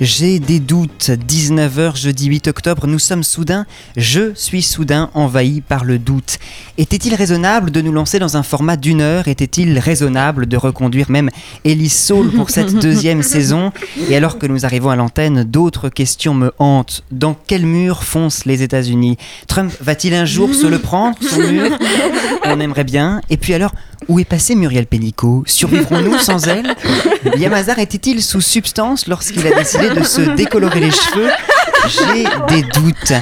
J'ai 0.00 0.40
des 0.40 0.60
doutes. 0.60 1.10
19h, 1.10 1.96
jeudi 1.96 2.26
8 2.26 2.48
octobre, 2.48 2.86
nous 2.86 2.98
sommes 2.98 3.22
soudain, 3.22 3.64
je 3.96 4.34
suis 4.34 4.60
soudain 4.62 5.10
envahi 5.14 5.62
par 5.62 5.84
le 5.84 5.98
doute. 5.98 6.38
Était-il 6.76 7.14
raisonnable 7.14 7.70
de 7.70 7.80
nous 7.80 7.92
lancer 7.92 8.18
dans 8.18 8.36
un 8.36 8.42
format 8.42 8.76
d'une 8.76 9.00
heure? 9.00 9.26
Était-il 9.26 9.78
raisonnable 9.78 10.46
de 10.46 10.56
reconduire 10.58 11.10
même 11.10 11.30
Ellie 11.64 11.88
Saul 11.88 12.30
pour 12.30 12.50
cette 12.50 12.74
deuxième 12.78 13.22
saison? 13.22 13.72
Et 14.10 14.16
alors 14.16 14.38
que 14.38 14.46
nous 14.46 14.66
arrivons 14.66 14.90
à 14.90 14.96
l'antenne, 14.96 15.44
d'autres 15.44 15.88
questions 15.88 16.34
me 16.34 16.52
hantent. 16.58 17.02
Dans 17.10 17.34
quel 17.46 17.64
mur 17.64 18.04
foncent 18.04 18.44
les 18.44 18.62
États-Unis? 18.62 19.16
Trump 19.46 19.72
va-t-il 19.80 20.12
un 20.12 20.26
jour 20.26 20.54
se 20.54 20.66
le 20.66 20.78
prendre, 20.78 21.16
son 21.22 21.40
mur? 21.40 21.70
On 22.44 22.60
aimerait 22.60 22.84
bien. 22.84 23.22
Et 23.30 23.38
puis 23.38 23.54
alors, 23.54 23.72
où 24.08 24.18
est 24.20 24.24
passée 24.24 24.54
Muriel 24.54 24.86
Pénicaud? 24.86 25.42
Survivrons-nous 25.46 26.18
sans 26.18 26.46
elle? 26.46 26.74
Yamazar 27.36 27.78
était-il 27.78 28.22
sous 28.22 28.40
substance 28.40 29.06
lorsqu'il 29.06 29.46
a 29.46 29.50
décidé 29.56 29.90
de 29.90 30.02
se 30.02 30.20
décolorer 30.20 30.80
les 30.80 30.90
cheveux? 30.90 31.30
J'ai 31.88 32.24
des 32.48 32.62
doutes. 32.62 33.12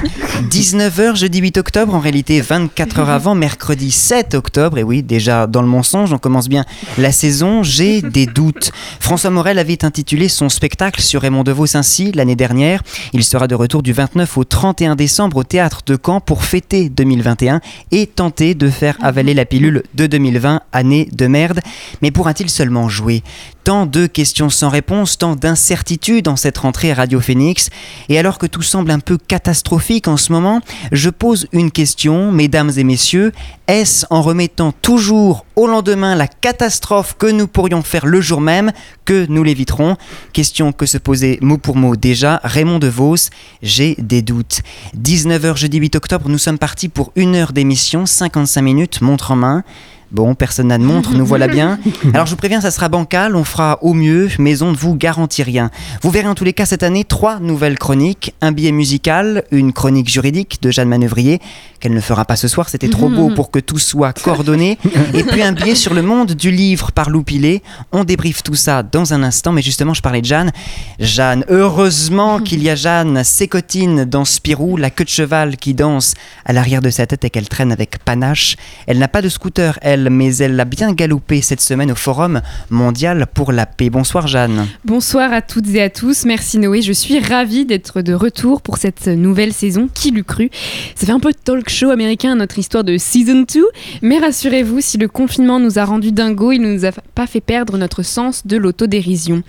19h 0.49 1.15
jeudi 1.15 1.39
8 1.39 1.57
octobre, 1.57 1.93
en 1.93 1.99
réalité 1.99 2.41
24 2.41 2.99
heures 2.99 3.09
avant, 3.09 3.35
mercredi 3.35 3.91
7 3.91 4.33
octobre, 4.33 4.77
et 4.77 4.83
oui, 4.83 5.03
déjà 5.03 5.47
dans 5.47 5.61
le 5.61 5.67
mensonge, 5.67 6.11
on 6.13 6.17
commence 6.17 6.49
bien 6.49 6.65
la 6.97 7.11
saison, 7.11 7.63
j'ai 7.63 8.01
des 8.01 8.25
doutes. 8.25 8.71
François 8.99 9.29
Morel 9.29 9.59
avait 9.59 9.85
intitulé 9.85 10.29
son 10.29 10.49
spectacle 10.49 11.01
sur 11.01 11.21
Raymond 11.21 11.43
DeVos 11.43 11.77
ainsi 11.77 12.11
l'année 12.11 12.35
dernière. 12.35 12.81
Il 13.13 13.23
sera 13.23 13.47
de 13.47 13.55
retour 13.55 13.83
du 13.83 13.93
29 13.93 14.37
au 14.37 14.43
31 14.43 14.95
décembre 14.95 15.37
au 15.37 15.43
théâtre 15.43 15.81
de 15.85 15.97
Caen 16.03 16.19
pour 16.19 16.43
fêter 16.43 16.89
2021 16.89 17.61
et 17.91 18.07
tenter 18.07 18.55
de 18.55 18.69
faire 18.69 18.97
avaler 19.01 19.33
la 19.33 19.45
pilule 19.45 19.83
de 19.93 20.07
2020, 20.07 20.61
année 20.71 21.07
de 21.11 21.27
merde. 21.27 21.59
Mais 22.01 22.11
pourra-t-il 22.11 22.49
seulement 22.49 22.89
jouer? 22.89 23.23
Tant 23.63 23.87
de 23.87 24.05
questions 24.05 24.49
sans 24.51 24.69
réponse, 24.69 25.17
tant 25.17 25.35
d'incertitudes 25.35 26.27
en 26.27 26.35
cette 26.35 26.59
rentrée 26.59 26.93
Radio 26.93 27.19
Phoenix. 27.19 27.69
Et 28.09 28.19
alors 28.19 28.37
que 28.37 28.45
tout 28.55 28.61
semble 28.61 28.91
un 28.91 28.99
peu 28.99 29.17
catastrophique 29.17 30.07
en 30.07 30.15
ce 30.15 30.31
moment, 30.31 30.61
je 30.93 31.09
pose 31.09 31.45
une 31.51 31.71
question, 31.71 32.31
mesdames 32.31 32.71
et 32.77 32.85
messieurs. 32.85 33.33
Est-ce 33.67 34.05
en 34.09 34.21
remettant 34.21 34.71
toujours 34.71 35.45
au 35.57 35.67
lendemain 35.67 36.15
la 36.15 36.29
catastrophe 36.29 37.17
que 37.19 37.25
nous 37.25 37.47
pourrions 37.47 37.81
faire 37.81 38.05
le 38.05 38.21
jour 38.21 38.39
même 38.39 38.71
que 39.03 39.25
nous 39.27 39.43
l'éviterons? 39.43 39.97
Question 40.31 40.71
que 40.71 40.85
se 40.85 40.97
posait 40.97 41.37
mot 41.41 41.57
pour 41.57 41.75
mot 41.75 41.97
déjà 41.97 42.39
Raymond 42.45 42.79
DeVos. 42.79 43.29
J'ai 43.61 43.95
des 43.99 44.21
doutes. 44.21 44.61
19h 44.97 45.57
jeudi 45.57 45.77
8 45.77 45.97
octobre, 45.97 46.29
nous 46.29 46.37
sommes 46.37 46.57
partis 46.57 46.87
pour 46.87 47.11
une 47.17 47.35
heure 47.35 47.51
d'émission, 47.51 48.05
55 48.05 48.61
minutes, 48.61 49.01
montre 49.01 49.31
en 49.31 49.35
main. 49.35 49.63
Bon, 50.11 50.35
personne 50.35 50.67
n'a 50.67 50.77
de 50.77 50.83
montre, 50.83 51.13
nous 51.13 51.25
voilà 51.25 51.47
bien. 51.47 51.79
Alors 52.13 52.25
je 52.25 52.31
vous 52.31 52.37
préviens, 52.37 52.61
ça 52.61 52.71
sera 52.71 52.89
bancal, 52.89 53.35
on 53.35 53.43
fera 53.43 53.79
au 53.81 53.93
mieux, 53.93 54.29
mais 54.39 54.61
on 54.61 54.71
ne 54.71 54.75
vous 54.75 54.95
garantit 54.95 55.43
rien. 55.43 55.71
Vous 56.01 56.11
verrez 56.11 56.27
en 56.27 56.35
tous 56.35 56.43
les 56.43 56.53
cas 56.53 56.65
cette 56.65 56.83
année 56.83 57.03
trois 57.03 57.39
nouvelles 57.39 57.77
chroniques, 57.77 58.33
un 58.41 58.51
billet 58.51 58.71
musical, 58.71 59.43
une 59.51 59.73
chronique 59.73 60.09
juridique 60.09 60.59
de 60.61 60.71
Jeanne 60.71 60.89
Manœuvrier, 60.89 61.39
qu'elle 61.79 61.93
ne 61.93 62.01
fera 62.01 62.25
pas 62.25 62.35
ce 62.35 62.47
soir, 62.47 62.69
c'était 62.69 62.89
trop 62.89 63.09
beau 63.09 63.29
pour 63.35 63.51
que 63.51 63.59
tout 63.59 63.79
soit 63.79 64.13
coordonné, 64.13 64.77
et 65.13 65.23
puis 65.23 65.41
un 65.41 65.51
billet 65.51 65.75
sur 65.75 65.93
le 65.93 66.01
monde 66.01 66.33
du 66.33 66.51
livre 66.51 66.91
par 66.91 67.09
Lou 67.09 67.23
Pilet. 67.23 67.61
On 67.91 68.03
débriefe 68.03 68.43
tout 68.43 68.55
ça 68.55 68.83
dans 68.83 69.13
un 69.13 69.23
instant, 69.23 69.51
mais 69.51 69.61
justement 69.61 69.93
je 69.93 70.01
parlais 70.01 70.21
de 70.21 70.25
Jeanne. 70.25 70.51
Jeanne, 70.99 71.45
heureusement 71.49 72.39
qu'il 72.39 72.61
y 72.61 72.69
a 72.69 72.75
Jeanne, 72.75 73.23
Sécotine 73.23 74.05
dans 74.05 74.25
Spirou, 74.25 74.77
la 74.77 74.89
queue 74.89 75.03
de 75.03 75.09
cheval 75.09 75.57
qui 75.57 75.73
danse 75.73 76.13
à 76.45 76.53
l'arrière 76.53 76.81
de 76.81 76.89
sa 76.89 77.07
tête 77.07 77.25
et 77.25 77.29
qu'elle 77.29 77.49
traîne 77.49 77.71
avec 77.71 78.03
panache. 78.03 78.55
Elle 78.87 78.99
n'a 78.99 79.07
pas 79.07 79.21
de 79.21 79.29
scooter, 79.29 79.79
elle, 79.81 79.94
mais 80.09 80.35
elle 80.37 80.55
l'a 80.55 80.65
bien 80.65 80.93
galopé 80.93 81.41
cette 81.41 81.61
semaine 81.61 81.91
au 81.91 81.95
Forum 81.95 82.41
mondial 82.69 83.27
pour 83.33 83.51
la 83.51 83.65
paix. 83.65 83.89
Bonsoir 83.89 84.27
Jeanne. 84.27 84.67
Bonsoir 84.83 85.33
à 85.33 85.41
toutes 85.41 85.69
et 85.73 85.81
à 85.81 85.89
tous, 85.89 86.25
merci 86.25 86.57
Noé, 86.59 86.81
je 86.81 86.93
suis 86.93 87.19
ravie 87.19 87.65
d'être 87.65 88.01
de 88.01 88.13
retour 88.13 88.61
pour 88.61 88.77
cette 88.77 89.07
nouvelle 89.07 89.53
saison, 89.53 89.89
qui 89.93 90.11
l'eût 90.11 90.23
cru? 90.23 90.49
Ça 90.95 91.05
fait 91.05 91.11
un 91.11 91.19
peu 91.19 91.33
talk 91.33 91.69
show 91.69 91.89
américain 91.89 92.35
notre 92.35 92.59
histoire 92.59 92.83
de 92.83 92.97
Season 92.97 93.45
2, 93.53 93.65
mais 94.01 94.19
rassurez-vous, 94.19 94.81
si 94.81 94.97
le 94.97 95.07
confinement 95.07 95.59
nous 95.59 95.79
a 95.79 95.85
rendu 95.85 96.11
dingo, 96.11 96.51
il 96.51 96.61
ne 96.61 96.73
nous 96.73 96.85
a 96.85 96.91
pas 96.91 97.27
fait 97.27 97.41
perdre 97.41 97.77
notre 97.77 98.03
sens 98.03 98.45
de 98.45 98.57
l'autodérision. 98.57 99.43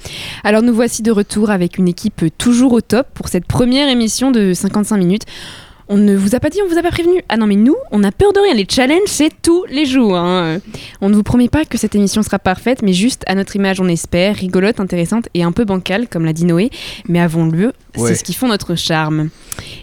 Alors 0.45 0.63
nous 0.63 0.75
voici 0.75 1.03
de 1.03 1.11
retour 1.11 1.51
avec 1.51 1.78
une 1.78 1.89
équipe 1.89 2.25
toujours 2.39 2.73
au 2.73 2.81
top 2.81 3.09
pour 3.15 3.28
cette 3.28 3.47
première 3.47 3.89
émission 3.89 4.31
de 4.31 4.53
55 4.53 4.97
minutes. 4.97 5.23
On 5.89 5.97
ne 5.97 6.17
vous 6.17 6.35
a 6.35 6.41
pas 6.41 6.51
dit, 6.51 6.59
on 6.65 6.69
vous 6.69 6.79
a 6.79 6.83
pas 6.83 6.91
prévenu. 6.91 7.23
Ah 7.29 7.37
non, 7.37 7.47
mais 7.47 7.55
nous, 7.55 7.77
on 7.93 8.03
a 8.03 8.11
peur 8.11 8.33
de 8.33 8.41
rien. 8.41 8.55
Les 8.55 8.67
challenges, 8.69 9.07
c'est 9.07 9.31
tous 9.41 9.65
les 9.71 9.87
jours. 9.87 10.17
hein. 10.17 10.59
On 11.01 11.09
ne 11.09 11.15
vous 11.15 11.23
promet 11.23 11.49
pas 11.49 11.65
que 11.65 11.79
cette 11.79 11.95
émission 11.95 12.23
sera 12.23 12.41
parfaite, 12.41 12.83
mais 12.83 12.93
juste 12.93 13.23
à 13.29 13.37
notre 13.37 13.55
image, 13.55 13.81
on 13.81 13.87
espère, 13.87 14.35
rigolote, 14.35 14.81
intéressante 14.81 15.29
et 15.35 15.45
un 15.45 15.53
peu 15.53 15.65
bancale, 15.65 16.09
comme 16.09 16.25
l'a 16.25 16.33
dit 16.33 16.45
Noé. 16.45 16.71
Mais 17.09 17.21
avons-le, 17.21 17.73
Ouais. 17.99 18.09
c'est 18.11 18.15
ce 18.17 18.25
qui 18.25 18.34
font 18.34 18.49
notre 18.49 18.75
charme. 18.75 19.29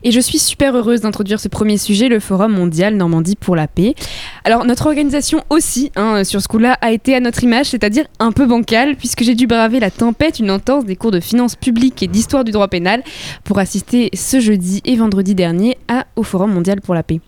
Et 0.03 0.11
je 0.11 0.19
suis 0.19 0.39
super 0.39 0.75
heureuse 0.75 1.01
d'introduire 1.01 1.39
ce 1.39 1.47
premier 1.47 1.77
sujet, 1.77 2.09
le 2.09 2.19
Forum 2.19 2.53
mondial 2.53 2.95
Normandie 2.95 3.35
pour 3.35 3.55
la 3.55 3.67
paix. 3.67 3.95
Alors, 4.43 4.65
notre 4.65 4.85
organisation 4.87 5.43
aussi, 5.49 5.91
hein, 5.95 6.23
sur 6.23 6.41
ce 6.41 6.47
coup-là, 6.47 6.77
a 6.81 6.91
été 6.91 7.15
à 7.15 7.19
notre 7.19 7.43
image, 7.43 7.67
c'est-à-dire 7.67 8.05
un 8.19 8.31
peu 8.31 8.45
bancale, 8.45 8.95
puisque 8.95 9.23
j'ai 9.23 9.35
dû 9.35 9.47
braver 9.47 9.79
la 9.79 9.91
tempête, 9.91 10.39
une 10.39 10.51
entorse 10.51 10.85
des 10.85 10.95
cours 10.95 11.11
de 11.11 11.19
finances 11.19 11.55
publiques 11.55 12.03
et 12.03 12.07
d'histoire 12.07 12.43
du 12.43 12.51
droit 12.51 12.67
pénal 12.67 13.03
pour 13.43 13.59
assister 13.59 14.09
ce 14.13 14.39
jeudi 14.39 14.81
et 14.85 14.95
vendredi 14.95 15.35
dernier 15.35 15.77
à, 15.87 16.05
au 16.15 16.23
Forum 16.23 16.53
mondial 16.53 16.81
pour 16.81 16.93
la 16.93 17.03
paix. 17.03 17.19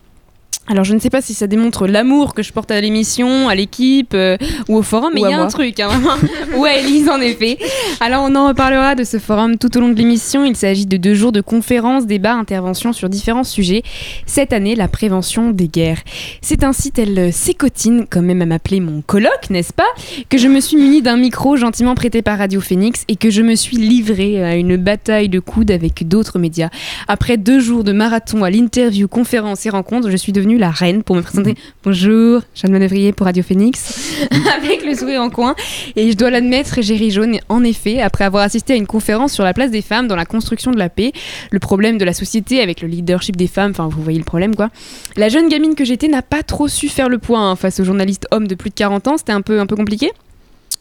Alors 0.68 0.84
je 0.84 0.96
ne 0.96 1.00
sais 1.00 1.12
pas 1.12 1.22
si 1.22 1.36
ça 1.36 1.46
démontre 1.46 1.86
l'amour 1.86 2.34
que 2.34 2.42
je 2.42 2.52
porte 2.52 2.72
à 2.72 2.81
l'émission, 2.81 3.50
à 3.50 3.56
l'équipe 3.56 4.16
euh, 4.16 4.36
ou 4.68 4.78
au 4.78 4.81
forum, 4.81 5.12
mais 5.14 5.22
il 5.22 5.30
y 5.30 5.34
a 5.34 5.40
un 5.40 5.48
truc, 5.48 5.80
hein, 5.80 5.90
ou 6.58 6.66
à 6.66 6.74
Elise 6.74 7.08
en 7.08 7.22
effet. 7.22 7.59
Alors 8.00 8.26
on 8.28 8.34
en 8.36 8.48
reparlera 8.48 8.96
de 8.96 9.03
ce 9.03 9.20
forum 9.20 9.58
tout 9.58 9.78
au 9.78 9.80
long 9.80 9.90
de 9.90 9.96
l'émission. 9.96 10.44
Il 10.44 10.56
s'agit 10.56 10.88
de 10.88 10.98
deux 10.98 11.14
jours 11.14 11.31
de 11.31 11.42
conférences, 11.42 12.08
débats, 12.08 12.34
interventions 12.34 12.94
sur 12.94 13.09
différents 13.09 13.44
sujets. 13.44 13.84
Cette 14.26 14.53
année, 14.53 14.74
la 14.76 14.88
prévention 14.88 15.52
des 15.52 15.68
guerres. 15.68 16.02
C'est 16.42 16.64
ainsi 16.64 16.92
tel 16.92 17.32
Sécotine, 17.32 18.08
comme 18.09 18.26
même 18.26 18.42
à 18.42 18.47
m'appeler 18.47 18.80
mon 18.80 19.02
colloque, 19.02 19.52
n'est-ce 19.52 19.74
pas, 19.74 19.84
que 20.30 20.40
je 20.40 20.47
me 20.47 20.59
suis 20.62 20.78
muni 20.78 21.03
d'un 21.03 21.18
micro 21.18 21.58
gentiment 21.58 21.94
prêté 21.94 22.24
par 22.24 22.40
Radio 22.40 22.59
Phoenix 22.59 23.03
et 23.08 23.18
que 23.18 23.30
je 23.30 23.44
me 23.44 23.53
suis 23.53 23.78
livré 23.78 24.44
à 24.44 24.56
une 24.56 24.78
bataille 24.78 25.30
de 25.30 25.40
coudes 25.40 25.70
avec 25.70 26.08
d'autres 26.08 26.40
médias. 26.40 26.70
Après 27.08 27.38
deux 27.38 27.59
jours 27.59 27.84
de 27.84 27.92
marathon 27.92 28.44
à 28.44 28.50
l'interview, 28.50 29.08
conférences 29.08 29.66
et 29.68 29.70
rencontres, 29.70 30.09
je 30.09 30.18
suis 30.18 30.32
devenue 30.32 30.54
la 30.57 30.71
reine 30.71 31.03
pour 31.03 31.16
me 31.16 31.21
présenter. 31.21 31.55
Bonjour, 31.83 32.41
Jeanne 32.53 32.71
Manœuvrier 32.71 33.11
pour 33.11 33.25
Radio 33.25 33.43
Phoenix, 33.43 34.16
avec 34.57 34.85
le 34.85 34.95
sourire 34.95 35.21
en 35.21 35.29
coin. 35.29 35.55
Et 35.95 36.11
je 36.11 36.17
dois 36.17 36.29
l'admettre, 36.29 36.79
j'ai 36.81 36.95
ri 36.95 37.11
jaune, 37.11 37.39
en 37.49 37.63
effet, 37.63 38.01
après 38.01 38.23
avoir 38.23 38.43
assisté 38.43 38.73
à 38.73 38.75
une 38.75 38.88
conférence 38.88 39.33
sur 39.33 39.43
la 39.43 39.53
place 39.53 39.71
des 39.71 39.81
femmes 39.81 40.07
dans 40.07 40.16
la 40.16 40.25
construction 40.25 40.71
de 40.71 40.77
la 40.77 40.89
paix, 40.89 41.11
le 41.51 41.59
problème 41.59 41.97
de 41.97 42.05
la 42.05 42.13
société 42.13 42.61
avec 42.61 42.81
le 42.81 42.88
leadership 42.88 43.35
des 43.35 43.47
femmes, 43.47 43.71
enfin 43.71 43.88
vous 43.88 44.01
voyez 44.01 44.19
le 44.19 44.25
problème 44.25 44.55
quoi. 44.55 44.69
La 45.16 45.29
jeune 45.29 45.49
gamine 45.49 45.75
que 45.75 45.85
j'étais 45.85 46.07
n'a 46.07 46.21
pas 46.21 46.43
trop 46.43 46.67
su 46.67 46.89
faire 46.89 47.09
le 47.09 47.17
point 47.17 47.51
hein, 47.51 47.55
face 47.55 47.79
aux 47.79 47.83
journalistes 47.83 48.27
hommes 48.31 48.47
de 48.47 48.55
plus 48.55 48.69
de 48.69 48.75
40 48.75 49.07
ans, 49.07 49.17
c'était 49.17 49.31
un 49.31 49.41
peu, 49.41 49.59
un 49.59 49.66
peu 49.66 49.75
compliqué? 49.75 50.11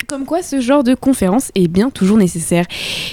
Comme 0.09 0.25
quoi, 0.25 0.43
ce 0.43 0.61
genre 0.61 0.85
de 0.85 0.95
conférence 0.95 1.51
est 1.55 1.69
bien 1.69 1.89
toujours 1.89 2.19
nécessaire. 2.19 2.67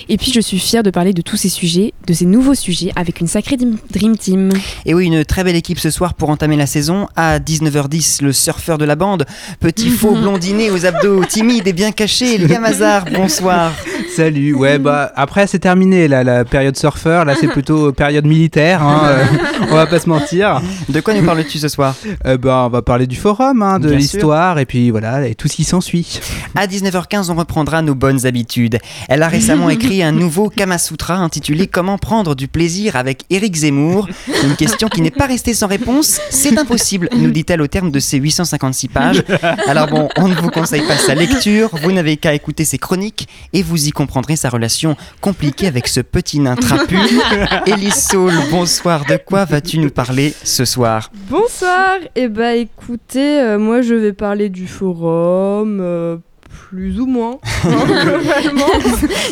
Et 0.09 0.17
puis, 0.17 0.31
je 0.31 0.41
suis 0.41 0.59
fière 0.59 0.83
de 0.83 0.89
parler 0.89 1.13
de 1.13 1.21
tous 1.21 1.37
ces 1.37 1.47
sujets, 1.47 1.93
de 2.07 2.13
ces 2.13 2.25
nouveaux 2.25 2.55
sujets, 2.55 2.91
avec 2.95 3.21
une 3.21 3.27
sacrée 3.27 3.55
Dream 3.57 4.17
Team. 4.17 4.49
Et 4.85 4.93
oui, 4.93 5.05
une 5.05 5.23
très 5.23 5.43
belle 5.43 5.55
équipe 5.55 5.79
ce 5.79 5.89
soir 5.89 6.15
pour 6.15 6.29
entamer 6.29 6.57
la 6.57 6.65
saison. 6.65 7.07
À 7.15 7.39
19h10, 7.39 8.23
le 8.23 8.33
surfeur 8.33 8.77
de 8.77 8.85
la 8.85 8.95
bande, 8.95 9.25
petit 9.59 9.89
faux 9.89 10.15
blondiné 10.21 10.71
aux 10.71 10.85
abdos 10.85 11.23
timides 11.25 11.67
et 11.67 11.73
bien 11.73 11.91
cachés, 11.91 12.37
Liam 12.37 12.65
Hazard, 12.65 13.05
bonsoir. 13.13 13.71
Salut, 14.15 14.53
ouais, 14.53 14.77
bah 14.77 15.09
après 15.15 15.47
c'est 15.47 15.59
terminé 15.59 16.09
là, 16.09 16.25
la 16.25 16.43
période 16.43 16.75
surfeur, 16.75 17.23
là 17.23 17.33
c'est 17.39 17.47
plutôt 17.47 17.93
période 17.93 18.25
militaire, 18.25 18.83
hein, 18.83 19.01
euh, 19.05 19.23
on 19.69 19.75
va 19.75 19.85
pas 19.85 19.99
se 19.99 20.09
mentir. 20.09 20.61
De 20.89 20.99
quoi 20.99 21.13
nous 21.13 21.25
parles-tu 21.25 21.59
ce 21.59 21.69
soir? 21.69 21.95
Euh, 22.25 22.37
bah, 22.37 22.63
on 22.65 22.69
va 22.69 22.81
parler 22.81 23.07
du 23.07 23.15
forum, 23.15 23.61
hein, 23.61 23.79
de 23.79 23.89
l'histoire 23.89 24.59
et 24.59 24.65
puis 24.65 24.91
voilà, 24.91 25.25
et 25.27 25.35
tout 25.35 25.47
ce 25.47 25.55
qui 25.55 25.63
s'ensuit. 25.63 26.19
À 26.55 26.67
19h15, 26.81 27.31
on 27.31 27.35
reprendra 27.35 27.81
nos 27.81 27.95
bonnes 27.95 28.25
habitudes. 28.25 28.79
Elle 29.07 29.23
a 29.23 29.27
récemment 29.27 29.69
écrit 29.71 30.01
un 30.03 30.11
nouveau 30.11 30.49
Kama 30.49 30.77
Sutra 30.77 31.15
intitulé 31.15 31.67
Comment 31.67 31.97
prendre 31.97 32.35
du 32.35 32.47
plaisir 32.47 32.95
avec 32.95 33.23
Éric 33.29 33.55
Zemmour 33.55 34.07
Une 34.43 34.55
question 34.55 34.87
qui 34.87 35.01
n'est 35.01 35.11
pas 35.11 35.27
restée 35.27 35.53
sans 35.53 35.67
réponse. 35.67 36.19
C'est 36.29 36.57
impossible, 36.57 37.09
nous 37.15 37.31
dit-elle 37.31 37.61
au 37.61 37.67
terme 37.67 37.91
de 37.91 37.99
ces 37.99 38.17
856 38.17 38.87
pages. 38.87 39.23
Alors 39.67 39.87
bon, 39.87 40.09
on 40.17 40.27
ne 40.27 40.35
vous 40.35 40.49
conseille 40.49 40.85
pas 40.87 40.97
sa 40.97 41.13
lecture, 41.15 41.69
vous 41.81 41.91
n'avez 41.91 42.17
qu'à 42.17 42.33
écouter 42.33 42.65
ses 42.65 42.77
chroniques 42.77 43.27
et 43.53 43.61
vous 43.61 43.87
y 43.87 43.91
comprendrez 43.91 44.35
sa 44.35 44.49
relation 44.49 44.95
compliquée 45.21 45.67
avec 45.67 45.87
ce 45.87 46.01
petit 46.01 46.39
nain 46.39 46.55
trapu. 46.55 46.97
Élise 47.67 47.93
Saul, 47.95 48.33
bonsoir, 48.49 49.05
de 49.05 49.17
quoi 49.17 49.45
vas-tu 49.45 49.79
nous 49.79 49.89
parler 49.89 50.33
ce 50.43 50.65
soir? 50.65 51.11
Bonsoir, 51.29 51.97
et 52.15 52.27
bah 52.27 52.55
écoutez, 52.55 53.39
euh, 53.39 53.59
moi 53.59 53.81
je 53.81 53.93
vais 53.93 54.13
parler 54.13 54.49
du 54.49 54.67
forum, 54.67 55.79
euh, 55.81 56.17
plus 56.51 56.99
ou 56.99 57.05
moins, 57.05 57.39
globalement. 57.63 58.71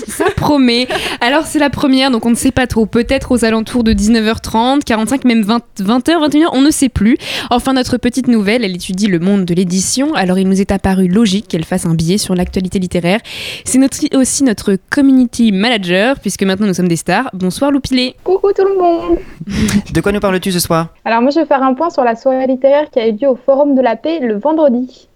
Ça 0.07 0.25
promet. 0.36 0.88
Alors 1.21 1.45
c'est 1.45 1.60
la 1.60 1.69
première, 1.69 2.12
donc 2.12 2.25
on 2.25 2.31
ne 2.31 2.36
sait 2.36 2.51
pas 2.51 2.68
trop. 2.68 2.86
Peut-être 2.86 3.31
aux 3.31 3.45
alentours 3.45 3.83
de 3.83 3.94
19h30, 3.94 4.83
45, 4.83 5.25
même 5.25 5.44
20, 5.44 5.62
20h, 5.80 6.30
21h, 6.30 6.48
on 6.54 6.62
ne 6.62 6.71
sait 6.71 6.89
plus. 6.89 7.18
Enfin, 7.50 7.74
notre 7.74 7.98
petite 7.98 8.27
nouvelle, 8.27 8.63
elle 8.63 8.75
étudie 8.75 9.07
le 9.07 9.19
monde 9.19 9.45
de 9.45 9.54
l'édition. 9.54 10.13
Alors 10.13 10.39
il 10.39 10.48
nous 10.48 10.62
est 10.62 10.71
apparu 10.71 11.07
logique 11.07 11.48
qu'elle 11.48 11.66
fasse 11.66 11.86
un 11.86 11.94
billet 11.94 12.18
sur 12.18 12.36
l'actualité 12.36 12.80
littéraire. 12.80 13.19
C'est 13.66 13.77
notre, 13.77 13.98
aussi 14.18 14.44
notre 14.44 14.77
community 14.89 15.51
manager, 15.51 16.19
puisque 16.19 16.44
maintenant 16.44 16.68
nous 16.68 16.74
sommes 16.74 16.88
des 16.88 16.95
stars. 16.95 17.30
Bonsoir 17.33 17.71
Loupilé. 17.71 18.16
Coucou 18.24 18.51
tout 18.56 18.66
le 18.66 18.77
monde 18.77 19.18
De 19.94 20.01
quoi 20.01 20.12
nous 20.12 20.19
parles-tu 20.19 20.51
ce 20.51 20.60
soir? 20.60 20.89
Alors 21.06 21.21
moi 21.21 21.31
je 21.31 21.39
vais 21.39 21.45
faire 21.45 21.63
un 21.63 21.74
point 21.74 21.89
sur 21.89 22.04
la 22.04 22.16
soirée 22.16 22.48
littéraire 22.48 22.89
qui 22.92 23.00
a 23.00 23.07
eu 23.07 23.13
lieu 23.13 23.27
au 23.27 23.36
Forum 23.36 23.75
de 23.75 23.81
la 23.81 23.95
Paix 23.95 24.19
le 24.21 24.38
vendredi. 24.38 25.08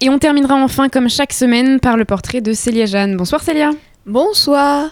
Et 0.00 0.08
on 0.08 0.18
terminera 0.18 0.54
enfin, 0.54 0.88
comme 0.88 1.08
chaque 1.08 1.32
semaine, 1.32 1.80
par 1.80 1.96
le 1.96 2.04
portrait 2.04 2.40
de 2.40 2.52
Célia 2.52 2.86
Jeanne. 2.86 3.16
Bonsoir 3.16 3.42
Célia. 3.42 3.70
Bonsoir. 4.06 4.90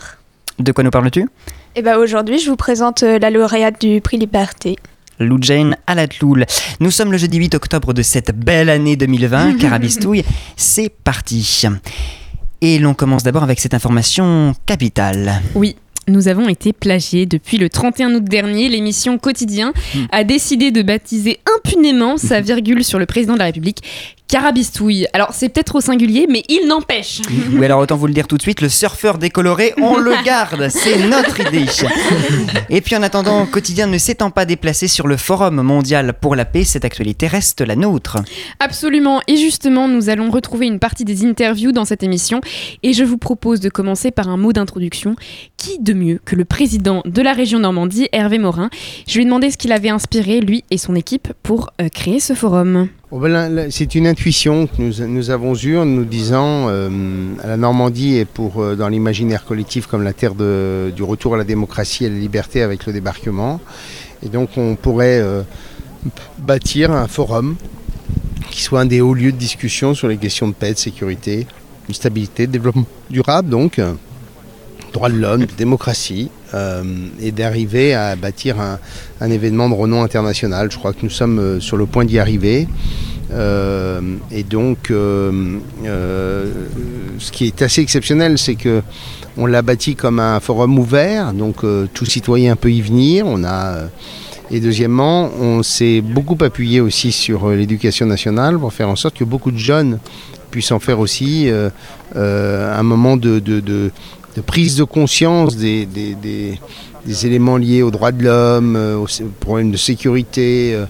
De 0.58 0.72
quoi 0.72 0.84
nous 0.84 0.90
parles-tu? 0.90 1.28
Et 1.74 1.82
bah 1.82 1.98
aujourd'hui, 1.98 2.38
je 2.38 2.48
vous 2.48 2.56
présente 2.56 3.02
euh, 3.02 3.18
la 3.18 3.30
lauréate 3.30 3.80
du 3.80 4.00
prix 4.00 4.16
Liberté. 4.16 4.76
Lou 5.18 5.38
Jane 5.40 5.76
Alatloul. 5.86 6.46
Nous 6.80 6.90
sommes 6.90 7.12
le 7.12 7.18
jeudi 7.18 7.38
8 7.38 7.54
octobre 7.54 7.92
de 7.92 8.02
cette 8.02 8.32
belle 8.36 8.70
année 8.70 8.96
2020. 8.96 9.54
Carabistouille, 9.60 10.24
c'est 10.56 10.90
parti. 10.90 11.64
Et 12.60 12.78
l'on 12.78 12.94
commence 12.94 13.22
d'abord 13.22 13.42
avec 13.42 13.60
cette 13.60 13.74
information 13.74 14.54
capitale. 14.66 15.42
Oui. 15.54 15.76
Nous 16.08 16.28
avons 16.28 16.48
été 16.48 16.72
plagiés. 16.72 17.26
Depuis 17.26 17.58
le 17.58 17.68
31 17.68 18.14
août 18.14 18.22
dernier, 18.24 18.68
l'émission 18.68 19.18
Quotidien 19.18 19.72
a 20.12 20.22
décidé 20.22 20.70
de 20.70 20.82
baptiser 20.82 21.40
impunément 21.58 22.16
sa 22.16 22.40
virgule 22.42 22.84
sur 22.84 23.00
le 23.00 23.06
président 23.06 23.34
de 23.34 23.40
la 23.40 23.46
République 23.46 23.82
Carabistouille. 24.28 25.06
Alors 25.12 25.28
c'est 25.32 25.48
peut-être 25.48 25.76
au 25.76 25.80
singulier, 25.80 26.26
mais 26.28 26.42
il 26.48 26.66
n'empêche. 26.66 27.22
Oui, 27.52 27.64
alors 27.64 27.80
autant 27.80 27.96
vous 27.96 28.06
le 28.06 28.12
dire 28.12 28.26
tout 28.26 28.36
de 28.36 28.42
suite, 28.42 28.60
le 28.60 28.68
surfeur 28.68 29.18
décoloré, 29.18 29.72
on 29.80 29.96
le 29.96 30.12
garde, 30.24 30.68
c'est 30.68 31.06
notre 31.08 31.40
idée. 31.40 31.66
Et 32.70 32.80
puis 32.80 32.96
en 32.96 33.02
attendant, 33.02 33.46
Quotidien 33.46 33.86
ne 33.86 33.98
s'étant 33.98 34.30
pas 34.30 34.44
déplacé 34.44 34.88
sur 34.88 35.06
le 35.06 35.16
Forum 35.16 35.62
mondial 35.62 36.14
pour 36.20 36.34
la 36.34 36.44
paix, 36.44 36.64
cette 36.64 36.84
actualité 36.84 37.26
reste 37.26 37.60
la 37.60 37.76
nôtre. 37.76 38.18
Absolument. 38.60 39.20
Et 39.28 39.36
justement, 39.36 39.88
nous 39.88 40.08
allons 40.08 40.30
retrouver 40.30 40.66
une 40.66 40.78
partie 40.78 41.04
des 41.04 41.24
interviews 41.24 41.72
dans 41.72 41.84
cette 41.84 42.02
émission. 42.02 42.40
Et 42.82 42.92
je 42.92 43.04
vous 43.04 43.18
propose 43.18 43.60
de 43.60 43.68
commencer 43.68 44.10
par 44.10 44.28
un 44.28 44.36
mot 44.36 44.52
d'introduction. 44.52 45.16
Qui 45.56 45.78
de 45.80 45.94
mieux 45.94 46.20
que 46.24 46.36
le 46.36 46.44
président 46.44 47.02
de 47.04 47.22
la 47.22 47.32
région 47.32 47.58
Normandie, 47.58 48.08
Hervé 48.12 48.38
Morin? 48.38 48.70
Je 49.06 49.14
lui 49.14 49.22
ai 49.22 49.24
demandé 49.24 49.50
ce 49.50 49.56
qu'il 49.56 49.72
avait 49.72 49.88
inspiré, 49.88 50.40
lui 50.40 50.64
et 50.70 50.78
son 50.78 50.94
équipe, 50.94 51.28
pour 51.42 51.70
euh, 51.80 51.88
créer 51.88 52.20
ce 52.20 52.34
forum. 52.34 52.88
Oh 53.12 53.20
ben 53.20 53.70
c'est 53.70 53.94
une 53.94 54.08
intuition 54.08 54.66
que 54.66 54.82
nous, 54.82 55.30
avons 55.30 55.54
eue 55.54 55.78
en 55.78 55.84
nous 55.84 56.04
disant 56.04 56.66
euh, 56.68 56.88
la 57.44 57.56
Normandie 57.56 58.16
est 58.16 58.24
pour 58.24 58.60
euh, 58.60 58.74
dans 58.74 58.88
l'imaginaire 58.88 59.44
collectif 59.44 59.86
comme 59.86 60.02
la 60.02 60.12
terre 60.12 60.34
du 60.34 61.02
retour 61.04 61.34
à 61.34 61.36
la 61.36 61.44
démocratie 61.44 62.02
et 62.02 62.08
à 62.08 62.10
la 62.10 62.18
liberté 62.18 62.62
avec 62.62 62.84
le 62.84 62.92
débarquement. 62.92 63.60
Et 64.24 64.28
donc 64.28 64.50
on 64.56 64.74
pourrait 64.74 65.20
euh, 65.20 65.42
bâtir 66.38 66.90
un 66.90 67.06
forum 67.06 67.54
qui 68.50 68.60
soit 68.60 68.80
un 68.80 68.86
des 68.86 69.00
hauts 69.00 69.14
lieux 69.14 69.30
de 69.30 69.36
discussion 69.36 69.94
sur 69.94 70.08
les 70.08 70.16
questions 70.16 70.48
de 70.48 70.54
paix, 70.54 70.72
de 70.72 70.78
sécurité, 70.78 71.46
de 71.88 71.94
stabilité, 71.94 72.48
de 72.48 72.52
développement 72.52 72.86
durable 73.08 73.50
donc, 73.50 73.80
droits 74.96 75.10
de 75.10 75.18
l'homme, 75.18 75.44
démocratie, 75.58 76.30
euh, 76.54 76.82
et 77.20 77.30
d'arriver 77.30 77.94
à 77.94 78.16
bâtir 78.16 78.56
un, 79.20 79.30
événement 79.30 79.68
de 79.68 79.74
renom 79.74 80.02
international. 80.02 80.70
Je 80.72 80.78
crois 80.78 80.94
que 80.94 81.00
nous 81.02 81.10
sommes 81.10 81.38
euh, 81.38 81.60
sur 81.60 81.76
le 81.76 81.84
point 81.84 82.06
d'y 82.06 82.18
arriver. 82.18 82.66
Euh, 83.30 84.00
et 84.30 84.42
donc, 84.42 84.86
ce 84.88 85.60
qui 87.30 87.46
est 87.46 87.60
assez 87.60 87.82
exceptionnel, 87.82 88.38
c'est 88.38 88.54
que 88.54 88.82
on 89.36 89.44
l'a 89.44 89.60
bâti 89.60 89.96
comme 89.96 90.18
un 90.18 90.40
forum 90.40 90.78
ouvert, 90.78 91.34
donc 91.34 91.56
tout 91.92 92.06
citoyen 92.06 92.56
peut 92.56 92.72
y 92.72 92.80
venir. 92.80 93.26
On 93.26 93.44
a 93.44 93.88
et 94.50 94.60
deuxièmement, 94.60 95.28
on 95.40 95.62
s'est 95.64 96.00
beaucoup 96.00 96.38
appuyé 96.40 96.80
aussi 96.80 97.10
sur 97.12 97.50
l'éducation 97.50 98.06
nationale 98.06 98.58
pour 98.58 98.72
faire 98.72 98.88
en 98.88 98.96
sorte 98.96 99.16
que 99.18 99.24
beaucoup 99.24 99.50
de 99.50 99.58
jeunes 99.58 99.98
puissent 100.52 100.70
en 100.70 100.78
faire 100.78 101.00
aussi 101.00 101.50
un 102.14 102.82
moment 102.84 103.16
de- 103.16 103.40
de 104.36 104.40
prise 104.42 104.76
de 104.76 104.84
conscience 104.84 105.56
des, 105.56 105.86
des- 105.86 106.58
éléments 107.24 107.56
liés 107.56 107.82
aux 107.82 107.90
droits 107.92 108.10
de 108.12 108.24
l'homme, 108.24 108.74
euh, 108.76 108.96
aux 108.96 109.06
problèmes 109.40 109.70
de 109.70 109.76
sécurité. 109.76 110.72
euh, 110.74 110.84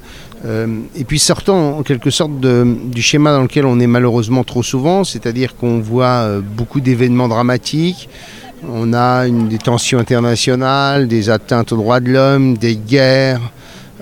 euh, 0.44 0.66
et 0.94 1.04
puis 1.04 1.18
sortant 1.18 1.78
en 1.78 1.82
quelque 1.82 2.10
sorte 2.10 2.32
du 2.40 3.02
schéma 3.02 3.32
dans 3.32 3.42
lequel 3.42 3.64
on 3.66 3.78
est 3.80 3.86
malheureusement 3.86 4.44
trop 4.44 4.62
souvent, 4.62 5.02
c'est-à-dire 5.04 5.56
qu'on 5.56 5.80
voit 5.80 6.28
beaucoup 6.56 6.80
d'événements 6.80 7.26
dramatiques, 7.28 8.08
on 8.70 8.92
a 8.92 9.26
des 9.28 9.58
tensions 9.58 9.98
internationales, 9.98 11.08
des 11.08 11.30
atteintes 11.30 11.72
aux 11.72 11.76
droits 11.76 12.00
de 12.00 12.10
l'homme, 12.10 12.56
des 12.58 12.76
guerres, 12.76 13.40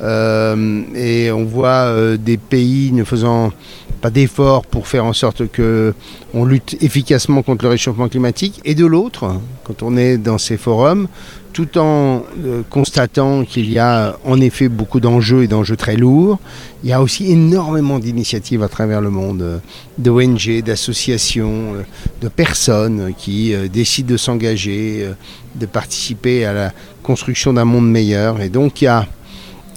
et 0.02 1.31
on 1.32 1.44
voit 1.44 2.17
des 2.19 2.37
pays 2.37 2.91
ne 2.93 3.05
faisant 3.05 3.52
pas 4.05 4.11
d'efforts 4.11 4.67
pour 4.67 4.87
faire 4.87 5.06
en 5.06 5.15
sorte 5.15 5.49
que 5.51 5.95
on 6.35 6.45
lutte 6.45 6.77
efficacement 6.83 7.41
contre 7.43 7.65
le 7.65 7.71
réchauffement 7.71 8.11
climatique. 8.11 8.61
Et 8.67 8.75
de 8.75 8.85
l'autre, 8.85 9.41
quand 9.65 9.83
on 9.83 9.97
est 9.97 10.19
dans 10.19 10.37
ces 10.37 10.59
forums, 10.59 11.09
tout 11.55 11.79
en 11.79 12.23
euh, 12.45 12.61
constatant 12.69 13.47
qu'il 13.47 13.73
y 13.73 13.79
a 13.79 14.19
en 14.27 14.43
effet 14.43 14.69
beaucoup 14.69 15.01
d'enjeux 15.01 15.45
et 15.45 15.49
d'enjeux 15.49 15.77
très 15.77 15.97
lourds, 15.97 16.39
il 16.83 16.91
y 16.91 16.93
a 16.93 17.01
aussi 17.01 17.33
énormément 17.33 17.99
d'initiatives 17.99 18.62
à 18.62 18.69
travers 18.69 19.01
le 19.01 19.09
monde, 19.09 19.41
euh, 19.41 19.59
d'ONG, 19.97 20.62
d'associations, 20.62 21.77
euh, 21.77 21.83
de 22.21 22.29
personnes 22.29 23.15
qui 23.17 23.55
décident 23.73 24.12
de 24.12 24.19
s'engager, 24.19 25.09
de 25.55 25.65
participer 25.65 26.45
à 26.45 26.53
la 26.53 26.73
construction 27.03 27.55
d'un 27.55 27.65
monde 27.65 27.91
meilleur. 27.91 28.43
Et 28.43 28.51
donc 28.51 28.83
il 28.83 28.85
y 28.85 28.89
a, 28.89 29.06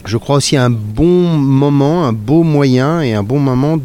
je 0.07 0.17
crois 0.17 0.37
aussi, 0.37 0.57
un 0.57 0.69
bon 0.69 1.27
moment, 1.37 2.05
un 2.05 2.13
beau 2.13 2.43
moyen 2.43 3.01
et 3.01 3.13
un 3.13 3.23
bon 3.23 3.39
moment 3.39 3.77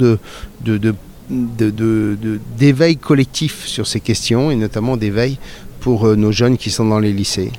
d'éveil 2.58 2.96
collectif 2.96 3.66
sur 3.66 3.86
ces 3.86 4.00
questions 4.00 4.50
et 4.50 4.56
notamment 4.56 4.96
d'éveil 4.96 5.38
pour 5.80 6.06
euh, 6.06 6.14
nos 6.14 6.30
jeunes 6.30 6.56
qui 6.56 6.70
sont 6.70 6.84
dans 6.84 7.00
les 7.00 7.12
lycées. 7.12 7.50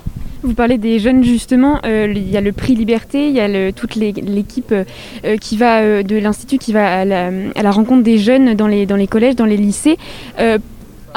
Vous 0.43 0.53
parlez 0.53 0.77
des 0.77 0.99
jeunes 0.99 1.23
justement, 1.23 1.79
euh, 1.85 2.11
il 2.13 2.29
y 2.29 2.35
a 2.35 2.41
le 2.41 2.51
prix 2.51 2.75
Liberté, 2.75 3.27
il 3.27 3.33
y 3.33 3.39
a 3.39 3.71
toute 3.71 3.95
l'équipe 3.95 4.73
euh, 4.73 5.37
qui 5.37 5.55
va 5.55 6.03
de 6.03 6.17
l'Institut 6.17 6.57
qui 6.57 6.73
va 6.73 7.01
à 7.01 7.05
la, 7.05 7.71
rencontre 7.71 8.03
des 8.03 8.17
jeunes 8.17 8.53
dans 8.53 8.67
les 8.67 9.07
collèges, 9.07 9.35
dans 9.35 9.45
les 9.45 9.57
lycées. 9.57 9.97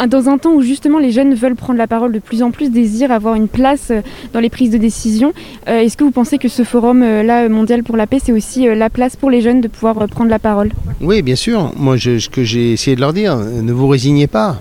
Dans 0.04 0.28
un 0.28 0.36
temps 0.36 0.52
où 0.52 0.60
justement 0.60 0.98
les 0.98 1.10
jeunes 1.10 1.34
veulent 1.34 1.56
prendre 1.56 1.78
la 1.78 1.86
parole 1.86 2.12
de 2.12 2.18
plus 2.18 2.42
en 2.42 2.50
plus, 2.50 2.70
désirent 2.70 3.10
avoir 3.10 3.34
une 3.34 3.48
place 3.48 3.90
euh, 3.90 4.02
dans 4.34 4.40
les 4.40 4.50
prises 4.50 4.70
de 4.70 4.76
décision, 4.76 5.32
euh, 5.68 5.80
est-ce 5.80 5.96
que 5.96 6.04
vous 6.04 6.10
pensez 6.10 6.36
que 6.36 6.48
ce 6.48 6.64
forum 6.64 7.02
euh, 7.02 7.48
mondial 7.48 7.82
pour 7.82 7.96
la 7.96 8.06
paix, 8.06 8.18
c'est 8.22 8.32
aussi 8.32 8.66
la 8.66 8.90
place 8.90 9.16
pour 9.16 9.30
les 9.30 9.40
jeunes 9.40 9.62
de 9.62 9.68
pouvoir 9.68 9.94
prendre 10.08 10.28
la 10.28 10.38
parole? 10.38 10.70
Oui, 11.00 11.22
bien 11.22 11.34
sûr. 11.34 11.72
Moi, 11.76 11.96
je- 11.96 12.18
ce 12.18 12.28
que 12.28 12.44
j'ai 12.44 12.72
essayé 12.72 12.94
de 12.94 13.00
leur 13.00 13.14
dire, 13.14 13.36
ne 13.36 13.72
vous 13.72 13.88
résignez 13.88 14.26
pas. 14.26 14.60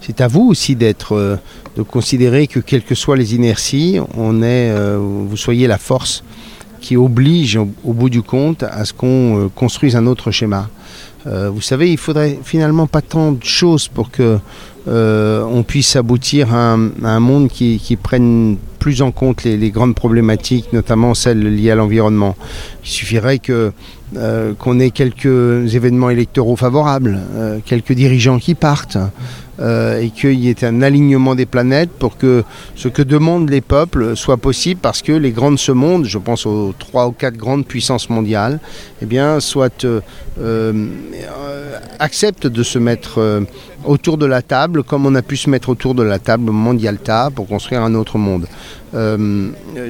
C'est 0.00 0.20
à 0.20 0.28
vous 0.28 0.46
aussi 0.48 0.76
d'être, 0.76 1.38
de 1.76 1.82
considérer 1.82 2.46
que 2.46 2.60
quelles 2.60 2.84
que 2.84 2.94
soient 2.94 3.16
les 3.16 3.34
inerties, 3.34 3.98
on 4.16 4.42
est, 4.42 4.72
vous 4.96 5.36
soyez 5.36 5.66
la 5.66 5.78
force 5.78 6.22
qui 6.80 6.96
oblige 6.96 7.56
au, 7.56 7.92
bout 7.92 8.08
du 8.08 8.22
compte 8.22 8.62
à 8.62 8.84
ce 8.84 8.92
qu'on 8.92 9.50
construise 9.54 9.96
un 9.96 10.06
autre 10.06 10.30
schéma. 10.30 10.68
Euh, 11.26 11.50
vous 11.50 11.60
savez, 11.60 11.90
il 11.90 11.98
faudrait 11.98 12.38
finalement 12.42 12.86
pas 12.86 13.02
tant 13.02 13.32
de 13.32 13.42
choses 13.42 13.88
pour 13.88 14.10
que 14.10 14.38
euh, 14.88 15.42
on 15.42 15.64
puisse 15.64 15.96
aboutir 15.96 16.54
à 16.54 16.74
un, 16.74 17.20
monde 17.20 17.48
qui, 17.48 17.98
prenne 18.00 18.56
plus 18.78 19.02
en 19.02 19.10
compte 19.10 19.42
les, 19.42 19.70
grandes 19.70 19.96
problématiques, 19.96 20.72
notamment 20.72 21.14
celles 21.14 21.42
liées 21.56 21.72
à 21.72 21.74
l'environnement. 21.74 22.36
Il 22.84 22.90
suffirait 22.90 23.40
que 23.40 23.72
euh, 24.16 24.54
qu'on 24.54 24.78
ait 24.78 24.92
quelques 24.92 25.74
événements 25.74 26.10
électoraux 26.10 26.54
favorables, 26.54 27.18
quelques 27.64 27.92
dirigeants 27.92 28.38
qui 28.38 28.54
partent, 28.54 28.98
euh, 29.58 30.00
et 30.00 30.10
qu'il 30.10 30.38
y 30.38 30.50
ait 30.50 30.64
un 30.64 30.82
alignement 30.82 31.34
des 31.34 31.46
planètes 31.46 31.90
pour 31.90 32.18
que 32.18 32.44
ce 32.74 32.88
que 32.88 33.02
demandent 33.02 33.48
les 33.48 33.62
peuples 33.62 34.14
soit 34.14 34.36
possible 34.36 34.80
parce 34.82 35.00
que 35.00 35.12
les 35.12 35.32
grands 35.32 35.50
de 35.50 35.56
ce 35.56 35.72
monde, 35.72 36.04
je 36.04 36.18
pense 36.18 36.44
aux 36.44 36.74
trois 36.78 37.06
ou 37.06 37.12
quatre 37.12 37.36
grandes 37.36 37.66
puissances 37.66 38.10
mondiales, 38.10 38.60
eh 39.00 39.06
bien, 39.06 39.40
soient, 39.40 39.70
euh, 39.84 40.00
euh, 40.38 40.88
acceptent 41.98 42.46
de 42.46 42.62
se 42.62 42.78
mettre 42.78 43.44
autour 43.84 44.18
de 44.18 44.26
la 44.26 44.42
table, 44.42 44.82
comme 44.82 45.06
on 45.06 45.14
a 45.14 45.22
pu 45.22 45.36
se 45.36 45.48
mettre 45.48 45.70
autour 45.70 45.94
de 45.94 46.02
la 46.02 46.18
table 46.18 46.50
mondialta 46.50 47.30
pour 47.34 47.46
construire 47.46 47.82
un 47.82 47.94
autre 47.94 48.18
monde. 48.18 48.46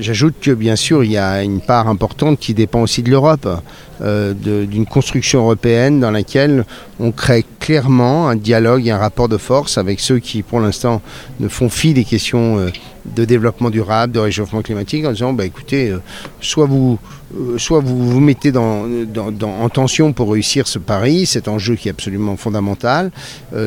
J'ajoute 0.01 0.35
que 0.41 0.51
bien 0.51 0.77
sûr, 0.77 1.05
il 1.05 1.13
y 1.13 1.19
a 1.19 1.43
une 1.43 1.61
part 1.61 1.89
importante 1.89 2.39
qui 2.39 2.55
dépend 2.55 2.83
aussi 2.83 3.03
de 3.03 3.11
l'Europe, 3.11 3.49
euh, 4.03 4.35
d'une 4.35 4.85
construction 4.85 5.41
européenne 5.41 6.01
dans 6.01 6.11
laquelle 6.11 6.67
on 7.01 7.13
crée 7.13 7.47
clairement 7.61 8.29
un 8.29 8.37
dialogue 8.37 8.87
et 8.87 8.91
un 8.91 8.99
rapport 8.99 9.29
de 9.29 9.39
force 9.39 9.79
avec 9.79 10.01
ceux 10.01 10.19
qui, 10.19 10.43
pour 10.43 10.61
l'instant, 10.61 11.01
ne 11.41 11.49
font 11.49 11.71
fi 11.71 11.95
des 11.95 12.05
questions 12.05 12.59
euh, 12.59 12.69
de 13.07 13.25
développement 13.25 13.71
durable, 13.71 14.13
de 14.13 14.19
réchauffement 14.19 14.61
climatique, 14.61 15.07
en 15.07 15.13
disant, 15.13 15.33
bah, 15.33 15.47
écoutez, 15.47 15.91
euh, 15.91 15.99
soit 16.41 16.67
vous 16.67 16.99
soit 17.59 17.81
vous 17.81 18.09
vous 18.09 18.21
mettez 18.21 18.53
en 18.57 19.69
tension 19.69 20.13
pour 20.13 20.31
réussir 20.33 20.69
ce 20.69 20.79
pari, 20.79 21.27
cet 21.27 21.49
enjeu 21.49 21.75
qui 21.75 21.89
est 21.89 21.91
absolument 21.91 22.37
fondamental, 22.37 23.11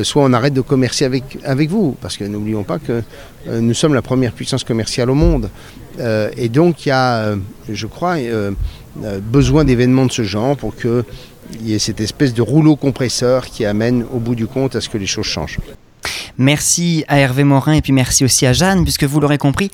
soit 0.02 0.24
on 0.24 0.32
arrête 0.32 0.54
de 0.54 0.62
commercer 0.62 1.04
avec, 1.04 1.38
avec 1.44 1.68
vous, 1.68 1.94
parce 2.00 2.16
que 2.16 2.24
n'oublions 2.24 2.62
pas 2.62 2.78
que 2.78 3.02
nous 3.46 3.74
sommes 3.74 3.92
la 3.92 4.00
première 4.00 4.32
puissance 4.32 4.64
commerciale 4.64 5.10
au 5.10 5.14
monde. 5.14 5.50
Et 6.38 6.48
donc 6.48 6.86
il 6.86 6.88
y 6.88 6.92
a, 6.92 7.34
je 7.68 7.86
crois, 7.86 8.16
besoin 9.22 9.64
d'événements 9.64 10.06
de 10.06 10.12
ce 10.12 10.22
genre 10.22 10.56
pour 10.56 10.74
qu'il 10.76 11.04
y 11.62 11.74
ait 11.74 11.78
cette 11.78 12.00
espèce 12.00 12.34
de 12.34 12.42
rouleau 12.42 12.76
compresseur 12.76 13.46
qui 13.46 13.64
amène 13.64 14.04
au 14.12 14.18
bout 14.18 14.34
du 14.34 14.46
compte 14.46 14.76
à 14.76 14.80
ce 14.80 14.88
que 14.88 14.98
les 14.98 15.06
choses 15.06 15.26
changent. 15.26 15.58
Merci 16.38 17.04
à 17.08 17.18
Hervé 17.18 17.44
Morin 17.44 17.74
et 17.74 17.82
puis 17.82 17.92
merci 17.92 18.24
aussi 18.24 18.46
à 18.46 18.52
Jeanne, 18.52 18.84
puisque 18.84 19.04
vous 19.04 19.20
l'aurez 19.20 19.36
compris, 19.36 19.70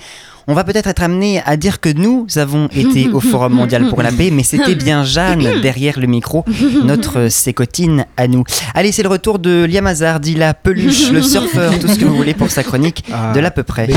on 0.49 0.55
va 0.55 0.65
peut-être 0.65 0.87
être 0.89 1.03
amené 1.03 1.41
à 1.45 1.57
dire 1.57 1.81
que 1.81 1.89
nous 1.89 2.27
avons 2.37 2.69
été 2.69 3.09
au 3.09 3.21
Forum 3.21 3.53
mondial 3.53 3.89
pour 3.89 4.03
la 4.03 4.11
paix, 4.13 4.31
mais 4.33 4.43
c'était 4.43 4.75
bien 4.75 5.05
Jeanne 5.05 5.61
derrière 5.61 5.99
le 5.99 6.07
micro, 6.07 6.45
notre 6.85 7.29
sécotine 7.29 8.07
à 8.17 8.27
nous. 8.29 8.45
Allez, 8.75 8.93
c'est 8.93 9.03
le 9.03 9.09
retour 9.09 9.39
de 9.39 9.65
Liam 9.65 9.87
Hazard, 9.87 10.21
dit 10.21 10.35
la 10.35 10.55
peluche, 10.55 11.11
le 11.11 11.23
surfeur, 11.23 11.77
tout 11.79 11.89
ce 11.89 11.99
que 11.99 12.05
vous 12.05 12.17
voulez 12.17 12.35
pour 12.35 12.51
sa 12.51 12.63
chronique 12.63 13.05
Ah, 13.13 13.33
de 13.33 13.41
l'à 13.41 13.51
peu 13.51 13.63
près. 13.63 13.89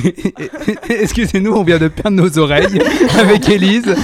Excusez-nous, 0.88 1.52
on 1.52 1.62
vient 1.62 1.78
de 1.78 1.88
perdre 1.88 2.16
nos 2.16 2.38
oreilles 2.38 2.80
avec 3.18 3.48
Élise. 3.48 3.94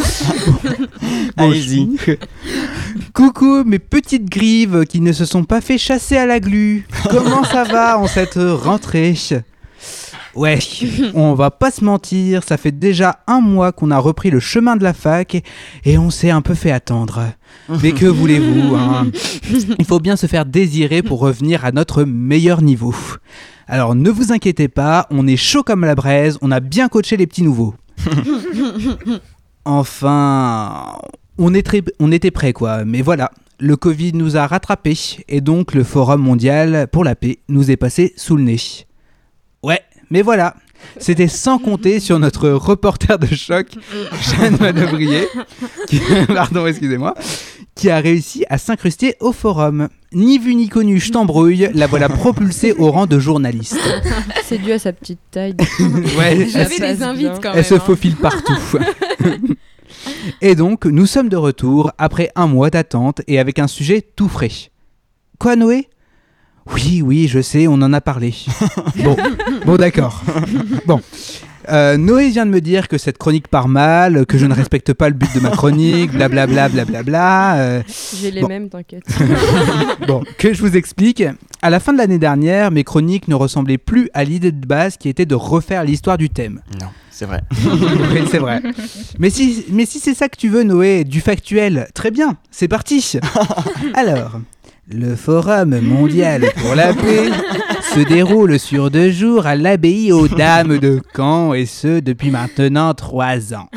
Allez-y. 1.37 1.89
Coucou 3.13 3.65
mes 3.65 3.79
petites 3.79 4.29
grives 4.29 4.85
qui 4.87 5.01
ne 5.01 5.13
se 5.13 5.25
sont 5.25 5.45
pas 5.45 5.61
fait 5.61 5.79
chasser 5.79 6.17
à 6.17 6.27
la 6.27 6.41
glu. 6.41 6.87
Comment 7.11 7.45
ça 7.45 7.65
va 7.65 7.99
en 7.99 8.07
cette 8.07 8.39
rentrée? 8.39 9.15
Ouais, 10.39 10.61
on 11.15 11.35
va 11.35 11.51
pas 11.51 11.73
se 11.73 11.85
mentir, 11.85 12.45
ça 12.45 12.57
fait 12.57 12.71
déjà 12.71 13.19
un 13.27 13.41
mois 13.41 13.73
qu'on 13.73 13.91
a 13.91 13.99
repris 13.99 14.31
le 14.31 14.39
chemin 14.39 14.77
de 14.77 14.85
la 14.85 14.93
fac 14.93 15.43
et 15.85 15.99
on 15.99 16.11
s'est 16.11 16.31
un 16.31 16.43
peu 16.43 16.55
fait 16.55 16.71
attendre. 16.71 17.25
Mais 17.83 17.91
que 17.91 18.07
voulez-vous 18.07 18.77
hein 18.77 19.09
Il 19.81 19.85
faut 19.85 19.99
bien 19.99 20.15
se 20.15 20.29
faire 20.29 20.47
désirer 20.47 21.03
pour 21.03 21.19
revenir 21.19 21.65
à 21.65 21.73
notre 21.73 22.05
meilleur 22.05 22.63
niveau. 22.63 22.95
Alors 23.67 23.97
ne 23.97 24.11
vous 24.11 24.31
inquiétez 24.31 24.69
pas, 24.69 25.09
on 25.11 25.27
est 25.27 25.37
chaud 25.37 25.65
comme 25.65 25.85
la 25.85 25.97
braise, 25.97 26.39
on 26.41 26.53
a 26.53 26.61
bien 26.61 26.89
coaché 26.89 27.17
les 27.17 27.27
petits 27.27 27.43
nouveaux. 27.43 27.75
Enfin, 29.65 30.97
on, 31.37 31.53
est 31.53 31.61
très, 31.61 31.83
on 32.01 32.11
était 32.11 32.31
prêts 32.31 32.55
quoi, 32.55 32.87
mais 32.87 33.03
voilà, 33.03 33.31
le 33.59 33.77
Covid 33.77 34.15
nous 34.15 34.39
a 34.39 34.47
rattrapés 34.47 35.19
et 35.29 35.43
donc 35.43 35.75
le 35.75 35.85
Forum 35.85 36.23
mondial 36.23 36.89
pour 36.91 37.05
la 37.05 37.15
paix 37.15 37.41
nous 37.51 37.71
est 37.71 37.77
passé 37.77 38.15
sous 38.17 38.37
le 38.37 38.45
nez. 38.45 38.57
Ouais, 39.63 39.81
mais 40.11 40.23
voilà, 40.23 40.55
c'était 40.99 41.29
sans 41.29 41.59
compter 41.59 42.01
sur 42.01 42.19
notre 42.19 42.49
reporter 42.51 43.19
de 43.19 43.27
choc, 43.35 43.67
Jeanne 44.23 44.57
Manœuvrier, 44.59 45.29
qui, 45.87 46.01
pardon, 46.29 46.67
excusez-moi, 46.67 47.15
qui 47.75 47.91
a 47.91 47.99
réussi 48.01 48.45
à 48.49 48.59
s'incruster 48.59 49.15
au 49.21 49.33
forum. 49.33 49.89
Ni 50.13 50.39
vu 50.39 50.55
ni 50.55 50.69
connu, 50.69 50.99
je 51.01 51.13
t'embrouille, 51.13 51.69
la 51.75 51.87
voilà 51.87 52.09
propulsée 52.09 52.73
au 52.73 52.91
rang 52.91 53.07
de 53.07 53.19
journaliste. 53.19 53.79
C'est 54.45 54.59
dû 54.59 54.73
à 54.73 54.79
sa 54.79 54.93
petite 54.93 55.21
taille. 55.31 55.55
Ouais, 56.17 56.49
J'avais 56.49 56.77
elle- 56.81 56.97
des 56.97 57.03
invites 57.03 57.41
quand 57.43 57.51
même. 57.51 57.59
Elle 57.59 57.65
se 57.65 57.75
hein. 57.75 57.81
faufile 57.81 58.17
partout. 58.17 58.57
et 60.41 60.55
donc, 60.55 60.87
nous 60.87 61.07
sommes 61.07 61.29
de 61.29 61.37
retour 61.37 61.93
après 61.99 62.31
un 62.37 62.47
mois 62.47 62.71
d'attente 62.71 63.21
et 63.27 63.39
avec 63.39 63.59
un 63.59 63.67
sujet 63.67 64.01
tout 64.01 64.29
frais. 64.29 64.51
Quoi, 65.39 65.57
Noé? 65.57 65.89
Oui, 66.75 67.03
oui, 67.05 67.29
je 67.29 67.41
sais, 67.41 67.67
on 67.67 67.75
en 67.75 67.93
a 67.93 68.01
parlé. 68.01 68.35
bon, 69.03 69.17
bon 69.67 69.77
d'accord. 69.77 70.23
Bon. 70.87 71.01
Euh, 71.71 71.99
Noé 71.99 72.31
vient 72.31 72.47
de 72.47 72.51
me 72.51 72.63
dire 72.63 72.89
que 72.89 72.97
cette 72.97 73.19
chronique 73.19 73.49
part 73.49 73.69
mal, 73.69 74.25
que 74.25 74.39
je 74.39 74.47
ne 74.47 74.55
respecte 74.55 74.95
pas 74.95 75.09
le 75.11 75.15
but 75.15 75.29
de 75.35 75.41
ma 75.41 75.51
chronique, 75.51 76.13
blablabla, 76.13 76.71
blablabla. 76.71 77.57
euh, 77.59 77.83
J'ai 78.23 78.31
les 78.31 78.41
Bon. 78.41 78.49
mêmes, 78.49 78.71
t'inquiète. 78.71 79.03
bon, 80.07 80.23
que 80.39 80.55
je 80.55 80.63
vous 80.63 80.77
explique. 80.79 81.23
À 81.61 81.69
la 81.69 81.79
fin 81.79 81.93
de 81.93 81.99
l'année 81.99 82.19
dernière, 82.19 82.71
mes 82.71 82.85
chroniques 82.85 83.29
ne 83.29 83.35
ressemblaient 83.35 83.77
plus 83.77 84.09
à 84.15 84.25
l'idée 84.25 84.53
de 84.53 84.67
base 84.67 84.97
qui 84.97 85.11
était 85.11 85.27
de 85.27 85.35
refaire 85.35 85.85
l'histoire 85.85 86.17
du 86.17 86.31
thème. 86.31 86.63
Non, 86.81 86.87
c'est 87.11 87.27
vrai. 87.27 87.43
Oui, 88.15 88.21
c'est 88.31 88.39
vrai. 88.39 88.63
Mais 89.19 89.29
si, 89.29 89.67
mais 89.71 89.85
si 89.85 89.99
c'est 90.01 90.15
ça 90.15 90.31
que 90.31 90.37
tu 90.39 90.49
veux, 90.49 90.63
Noé, 90.63 91.05
du 91.05 91.21
factuel, 91.21 91.89
très 91.93 92.11
bien, 92.11 92.37
c'est 92.51 92.69
parti. 92.69 93.19
Alors, 93.93 94.41
le 94.91 95.17
Forum 95.17 95.81
mondial 95.81 96.51
pour 96.57 96.75
la 96.75 96.95
paix 96.95 97.31
se 97.95 98.01
déroule 98.01 98.59
sur 98.59 98.91
deux 98.91 99.11
jours 99.11 99.47
à 99.47 99.55
l'abbaye 99.55 100.13
aux 100.13 100.29
Dames 100.29 100.79
de 100.79 101.01
Caen, 101.15 101.53
et 101.53 101.67
ce 101.67 102.01
depuis 102.01 102.31
maintenant 102.31 102.95
trois 102.95 103.55
ans. 103.55 103.69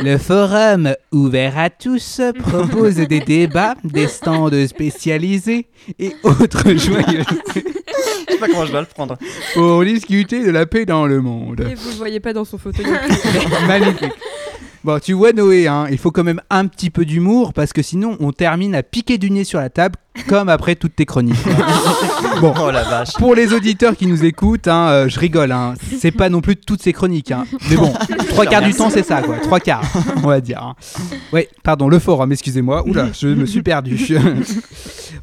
Le 0.00 0.16
forum, 0.16 0.94
ouvert 1.10 1.58
à 1.58 1.70
tous, 1.70 2.20
propose 2.38 2.94
des 2.96 3.18
débats, 3.18 3.74
des 3.82 4.06
stands 4.06 4.48
spécialisés 4.68 5.66
et 5.98 6.12
autres 6.22 6.72
joyeusetés 6.76 7.64
Je 8.28 8.32
sais 8.34 8.38
pas 8.38 8.46
comment 8.46 8.64
je 8.64 8.70
dois 8.70 8.82
le 8.82 8.86
prendre. 8.86 9.18
pour 9.54 9.84
discuter 9.84 10.44
de 10.44 10.52
la 10.52 10.66
paix 10.66 10.86
dans 10.86 11.06
le 11.06 11.20
monde. 11.20 11.66
Et 11.68 11.74
vous 11.74 11.90
le 11.90 11.96
voyez 11.96 12.20
pas 12.20 12.32
dans 12.32 12.44
son 12.44 12.58
fauteuil. 12.58 12.86
Magnifique. 13.66 14.12
Bon, 14.84 14.98
tu 15.00 15.12
vois 15.12 15.32
Noé, 15.32 15.66
hein, 15.66 15.86
il 15.90 15.98
faut 15.98 16.12
quand 16.12 16.22
même 16.22 16.40
un 16.50 16.66
petit 16.66 16.88
peu 16.90 17.04
d'humour 17.04 17.52
parce 17.52 17.72
que 17.72 17.82
sinon 17.82 18.16
on 18.20 18.30
termine 18.32 18.74
à 18.76 18.82
piquer 18.84 19.18
du 19.18 19.30
nez 19.30 19.42
sur 19.44 19.58
la 19.58 19.70
table 19.70 19.96
comme 20.28 20.48
après 20.48 20.76
toutes 20.76 20.94
tes 20.96 21.04
chroniques. 21.04 21.36
bon, 22.40 22.54
Oh 22.60 22.70
la 22.70 22.84
vache. 22.84 23.12
pour 23.14 23.34
les 23.34 23.52
auditeurs 23.52 23.96
qui 23.96 24.06
nous 24.06 24.24
écoutent, 24.24 24.68
hein, 24.68 24.88
euh, 24.88 25.08
je 25.08 25.18
rigole, 25.18 25.50
hein, 25.52 25.74
c'est 25.98 26.12
pas 26.12 26.28
non 26.28 26.40
plus 26.40 26.54
toutes 26.56 26.80
ces 26.82 26.92
chroniques. 26.92 27.32
hein. 27.32 27.44
Mais 27.68 27.76
bon, 27.76 27.92
trois 28.28 28.46
quarts 28.46 28.62
du 28.62 28.72
temps 28.72 28.88
c'est 28.90 29.04
ça, 29.04 29.20
quoi. 29.22 29.36
Trois 29.42 29.60
quarts, 29.60 29.82
on 30.22 30.28
va 30.28 30.40
dire. 30.40 30.62
hein. 30.62 30.74
Ouais, 31.32 31.48
pardon, 31.64 31.88
le 31.88 31.98
forum, 31.98 32.30
excusez-moi. 32.32 32.84
Oula, 32.86 33.08
je 33.20 33.28
me 33.28 33.46
suis 33.46 33.62
perdu. 33.62 33.98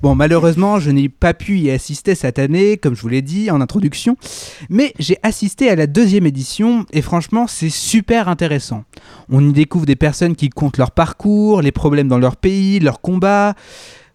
bon, 0.05 0.13
malheureusement, 0.13 0.79
je 0.79 0.91
n'ai 0.91 1.09
pas 1.09 1.33
pu 1.33 1.57
y 1.57 1.71
assister 1.71 2.13
cette 2.13 2.37
année, 2.37 2.77
comme 2.77 2.95
je 2.95 3.01
vous 3.01 3.07
l'ai 3.07 3.23
dit 3.23 3.49
en 3.49 3.59
introduction. 3.59 4.17
Mais 4.69 4.93
j'ai 4.99 5.17
assisté 5.23 5.67
à 5.67 5.75
la 5.75 5.87
deuxième 5.87 6.27
édition 6.27 6.85
et 6.93 7.01
franchement, 7.01 7.47
c'est 7.47 7.71
super 7.71 8.29
intéressant. 8.29 8.83
On 9.31 9.43
y 9.43 9.51
découvre 9.51 9.87
des 9.87 9.95
personnes 9.95 10.35
qui 10.35 10.49
comptent 10.51 10.77
leur 10.77 10.91
parcours, 10.91 11.63
les 11.63 11.71
problèmes 11.71 12.07
dans 12.07 12.19
leur 12.19 12.35
pays, 12.35 12.79
leurs 12.79 13.01
combats. 13.01 13.55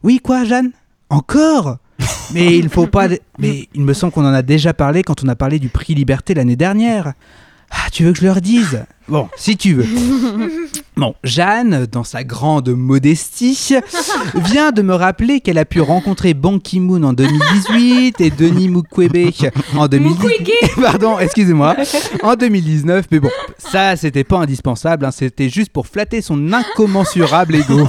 Oui, 0.05 0.21
quoi, 0.23 0.45
Jeanne? 0.45 0.71
Encore? 1.09 1.79
Mais 2.35 2.57
il 2.57 2.69
faut 2.69 2.87
pas. 2.87 3.09
Mais 3.41 3.69
il 3.75 3.83
me 3.83 3.93
semble 3.93 4.13
qu'on 4.13 4.25
en 4.25 4.33
a 4.33 4.43
déjà 4.43 4.73
parlé 4.73 5.03
quand 5.03 5.25
on 5.25 5.29
a 5.29 5.35
parlé 5.35 5.59
du 5.59 5.71
prix 5.71 5.97
Liberté 5.97 6.35
l'année 6.35 6.55
dernière. 6.55 7.15
Ah, 7.71 7.89
tu 7.93 8.05
veux 8.05 8.13
que 8.13 8.19
je 8.19 8.25
leur 8.25 8.41
dise? 8.41 8.85
Bon, 9.11 9.29
si 9.37 9.57
tu 9.57 9.75
veux. 9.75 9.87
Bon, 10.97 11.15
Jeanne, 11.25 11.87
dans 11.91 12.05
sa 12.05 12.23
grande 12.23 12.69
modestie, 12.69 13.59
vient 14.35 14.71
de 14.71 14.83
me 14.83 14.95
rappeler 14.95 15.41
qu'elle 15.41 15.59
a 15.59 15.65
pu 15.65 15.81
rencontrer 15.81 16.33
Ban 16.33 16.61
Ki-moon 16.61 17.03
en 17.03 17.13
2018 17.13 18.21
et 18.21 18.31
Denis 18.31 18.69
Mukwege 18.69 19.51
en 19.75 19.89
2019. 19.89 20.81
Pardon, 20.81 21.19
excusez-moi. 21.19 21.75
En 22.23 22.37
2019, 22.37 23.07
mais 23.11 23.19
bon, 23.19 23.31
ça, 23.59 23.97
c'était 23.97 24.23
pas 24.23 24.39
indispensable, 24.39 25.05
hein, 25.05 25.11
c'était 25.11 25.49
juste 25.49 25.73
pour 25.73 25.89
flatter 25.89 26.21
son 26.23 26.53
incommensurable 26.53 27.57
ego. 27.57 27.89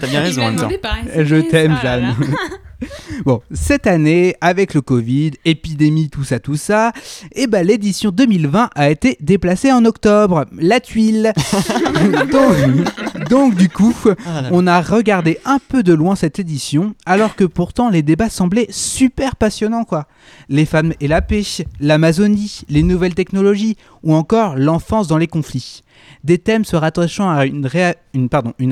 T'as 0.00 0.06
bien 0.06 0.20
raison 0.20 0.44
en 0.44 0.52
même 0.52 0.60
temps. 0.60 0.70
Je 1.14 1.36
t'aime, 1.36 1.76
Jeanne. 1.82 2.14
Bon, 3.24 3.40
cette 3.52 3.86
année, 3.86 4.36
avec 4.40 4.74
le 4.74 4.80
Covid, 4.80 5.32
épidémie, 5.44 6.10
tout 6.10 6.24
ça, 6.24 6.38
tout 6.38 6.56
ça, 6.56 6.92
et 7.32 7.46
ben 7.46 7.66
l'édition 7.66 8.10
2020 8.10 8.70
a 8.74 8.90
été 8.90 9.16
déplacée 9.20 9.72
en 9.72 9.84
octobre. 9.84 10.44
La 10.58 10.80
tuile. 10.80 11.32
donc, 12.32 13.28
donc, 13.28 13.54
du 13.54 13.68
coup, 13.68 13.94
on 14.50 14.66
a 14.66 14.80
regardé 14.80 15.38
un 15.44 15.58
peu 15.58 15.82
de 15.82 15.92
loin 15.92 16.16
cette 16.16 16.38
édition, 16.38 16.94
alors 17.06 17.36
que 17.36 17.44
pourtant 17.44 17.90
les 17.90 18.02
débats 18.02 18.30
semblaient 18.30 18.68
super 18.70 19.36
passionnants, 19.36 19.84
quoi. 19.84 20.06
Les 20.48 20.66
femmes 20.66 20.92
et 21.00 21.08
la 21.08 21.22
paix, 21.22 21.42
l'Amazonie, 21.80 22.62
les 22.68 22.82
nouvelles 22.82 23.14
technologies, 23.14 23.76
ou 24.02 24.14
encore 24.14 24.56
l'enfance 24.56 25.08
dans 25.08 25.18
les 25.18 25.26
conflits. 25.26 25.82
Des 26.26 26.38
thèmes 26.38 26.64
se 26.64 26.74
rattachant 26.74 27.30
à 27.30 27.46
une, 27.46 27.68